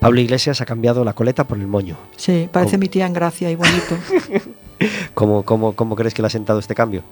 Pablo 0.00 0.20
Iglesias 0.20 0.60
ha 0.60 0.66
cambiado 0.66 1.04
la 1.04 1.12
coleta 1.12 1.44
por 1.44 1.58
el 1.58 1.66
moño. 1.66 1.96
Sí, 2.16 2.48
parece 2.50 2.78
mi 2.78 2.88
tía 2.88 3.06
en 3.06 3.12
gracia, 3.12 3.50
igualito. 3.50 3.96
¿Cómo, 5.14 5.44
cómo, 5.44 5.72
cómo 5.74 5.96
crees 5.96 6.14
que 6.14 6.22
le 6.22 6.26
ha 6.26 6.30
sentado 6.30 6.60
este 6.60 6.74
cambio? 6.74 7.02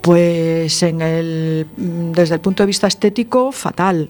Pues 0.00 0.82
en 0.82 1.02
el, 1.02 1.66
desde 1.76 2.36
el 2.36 2.40
punto 2.40 2.62
de 2.62 2.68
vista 2.68 2.86
estético, 2.86 3.52
fatal. 3.52 4.08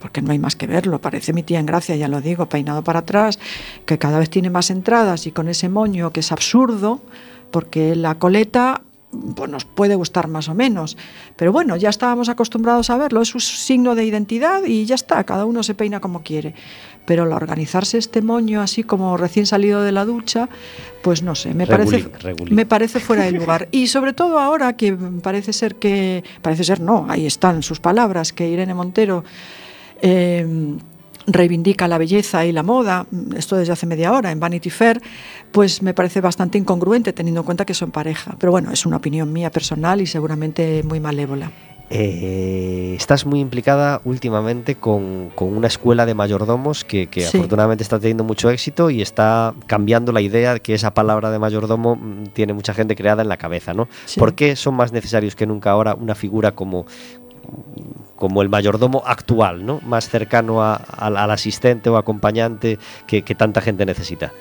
Porque 0.00 0.20
no 0.20 0.32
hay 0.32 0.38
más 0.38 0.54
que 0.54 0.66
verlo, 0.66 1.00
parece 1.00 1.32
mi 1.32 1.42
tía 1.42 1.60
en 1.60 1.66
gracia, 1.66 1.96
ya 1.96 2.08
lo 2.08 2.20
digo, 2.20 2.46
peinado 2.46 2.82
para 2.82 2.98
atrás, 3.00 3.38
que 3.86 3.96
cada 3.96 4.18
vez 4.18 4.28
tiene 4.28 4.50
más 4.50 4.68
entradas 4.68 5.26
y 5.26 5.32
con 5.32 5.48
ese 5.48 5.70
moño 5.70 6.10
que 6.10 6.20
es 6.20 6.30
absurdo, 6.30 7.00
porque 7.50 7.96
la 7.96 8.16
coleta 8.16 8.82
pues 9.34 9.50
nos 9.50 9.64
puede 9.64 9.94
gustar 9.94 10.28
más 10.28 10.48
o 10.48 10.54
menos. 10.54 10.96
Pero 11.36 11.52
bueno, 11.52 11.76
ya 11.76 11.88
estábamos 11.88 12.28
acostumbrados 12.28 12.90
a 12.90 12.96
verlo, 12.96 13.22
es 13.22 13.34
un 13.34 13.40
signo 13.40 13.94
de 13.94 14.04
identidad 14.04 14.64
y 14.64 14.84
ya 14.84 14.94
está, 14.94 15.24
cada 15.24 15.44
uno 15.44 15.62
se 15.62 15.74
peina 15.74 16.00
como 16.00 16.22
quiere. 16.22 16.54
Pero 17.04 17.24
al 17.24 17.32
organizarse 17.32 17.98
este 17.98 18.22
moño 18.22 18.60
así 18.62 18.82
como 18.82 19.16
recién 19.16 19.46
salido 19.46 19.82
de 19.82 19.92
la 19.92 20.04
ducha, 20.04 20.48
pues 21.02 21.22
no 21.22 21.34
sé, 21.34 21.52
me, 21.52 21.66
parece, 21.66 22.08
me 22.50 22.66
parece 22.66 23.00
fuera 23.00 23.24
de 23.24 23.32
lugar. 23.32 23.68
Y 23.70 23.88
sobre 23.88 24.12
todo 24.12 24.38
ahora 24.38 24.74
que 24.74 24.92
parece 24.94 25.52
ser 25.52 25.76
que, 25.76 26.24
parece 26.40 26.64
ser 26.64 26.80
no, 26.80 27.06
ahí 27.08 27.26
están 27.26 27.62
sus 27.62 27.80
palabras, 27.80 28.32
que 28.32 28.48
Irene 28.48 28.74
Montero... 28.74 29.24
Eh, 30.00 30.76
reivindica 31.26 31.88
la 31.88 31.98
belleza 31.98 32.44
y 32.44 32.52
la 32.52 32.62
moda, 32.62 33.06
esto 33.36 33.56
desde 33.56 33.72
hace 33.72 33.86
media 33.86 34.12
hora 34.12 34.30
en 34.30 34.40
Vanity 34.40 34.70
Fair, 34.70 35.00
pues 35.52 35.82
me 35.82 35.94
parece 35.94 36.20
bastante 36.20 36.58
incongruente 36.58 37.12
teniendo 37.12 37.40
en 37.40 37.44
cuenta 37.44 37.64
que 37.64 37.74
son 37.74 37.90
pareja. 37.90 38.36
Pero 38.38 38.52
bueno, 38.52 38.70
es 38.72 38.86
una 38.86 38.96
opinión 38.96 39.32
mía 39.32 39.50
personal 39.50 40.00
y 40.00 40.06
seguramente 40.06 40.82
muy 40.82 41.00
malévola. 41.00 41.50
Eh, 41.90 42.94
estás 42.96 43.26
muy 43.26 43.40
implicada 43.40 44.00
últimamente 44.04 44.74
con, 44.74 45.32
una 45.38 45.66
escuela 45.66 46.06
de 46.06 46.14
mayordomos 46.14 46.82
que, 46.82 47.08
afortunadamente 47.26 47.84
está 47.84 47.98
teniendo 47.98 48.24
mucho 48.24 48.48
éxito 48.48 48.88
y 48.88 49.02
está 49.02 49.54
cambiando 49.66 50.10
la 50.10 50.22
idea 50.22 50.54
de 50.54 50.60
que 50.60 50.72
esa 50.72 50.94
palabra 50.94 51.30
de 51.30 51.38
mayordomo 51.38 51.96
mm, 51.96 52.28
tiene 52.32 52.54
mucha 52.54 52.72
gente 52.72 52.96
creada 52.96 53.22
en 53.22 53.28
la 53.28 53.36
cabeza, 53.36 53.74
¿no? 53.74 53.88
¿Por 54.16 54.34
qué 54.34 54.56
son 54.56 54.74
más 54.74 54.92
necesarios 54.92 55.36
que 55.36 55.46
nunca 55.46 55.70
ahora 55.70 55.94
una 55.94 56.14
figura 56.14 56.52
como, 56.52 56.86
como 58.16 58.42
el 58.42 58.48
mayordomo 58.48 59.02
actual, 59.06 59.66
¿no? 59.66 59.80
más 59.84 60.08
cercano 60.08 60.62
al 60.62 61.30
asistente 61.30 61.90
o 61.90 61.96
acompañante 61.96 62.78
que, 63.06 63.22
tanta 63.34 63.60
gente 63.60 63.84
necesita. 63.84 64.32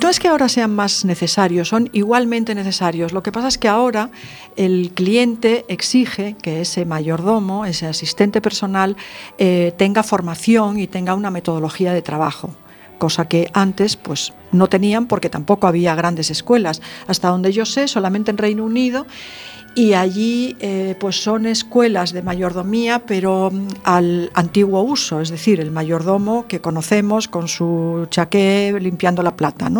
No 0.00 0.08
es 0.08 0.18
que 0.18 0.28
ahora 0.28 0.48
sean 0.48 0.74
más 0.74 1.04
necesarios, 1.04 1.68
son 1.68 1.88
igualmente 1.92 2.54
necesarios. 2.54 3.12
Lo 3.12 3.22
que 3.22 3.30
pasa 3.30 3.48
es 3.48 3.58
que 3.58 3.68
ahora 3.68 4.10
el 4.56 4.90
cliente 4.94 5.64
exige 5.68 6.34
que 6.42 6.62
ese 6.62 6.84
mayordomo, 6.84 7.64
ese 7.64 7.86
asistente 7.86 8.40
personal, 8.40 8.96
eh, 9.38 9.72
tenga 9.76 10.02
formación 10.02 10.78
y 10.78 10.88
tenga 10.88 11.14
una 11.14 11.30
metodología 11.30 11.92
de 11.92 12.02
trabajo 12.02 12.50
cosa 12.98 13.28
que 13.28 13.48
antes 13.54 13.96
pues 13.96 14.32
no 14.50 14.66
tenían 14.66 15.06
porque 15.06 15.30
tampoco 15.30 15.66
había 15.68 15.94
grandes 15.94 16.30
escuelas. 16.30 16.82
Hasta 17.06 17.28
donde 17.28 17.52
yo 17.52 17.64
sé, 17.64 17.86
solamente 17.86 18.32
en 18.32 18.38
Reino 18.38 18.64
Unido 18.64 19.06
y 19.78 19.94
allí 19.94 20.56
eh, 20.58 20.96
pues 20.98 21.22
son 21.22 21.46
escuelas 21.46 22.12
de 22.12 22.20
mayordomía 22.20 22.98
pero 23.06 23.52
mm, 23.52 23.68
al 23.84 24.30
antiguo 24.34 24.82
uso, 24.82 25.20
es 25.20 25.30
decir, 25.30 25.60
el 25.60 25.70
mayordomo 25.70 26.48
que 26.48 26.60
conocemos 26.60 27.28
con 27.28 27.46
su 27.46 28.08
chaqué 28.10 28.76
limpiando 28.80 29.22
la 29.22 29.36
plata, 29.36 29.70
¿no? 29.70 29.76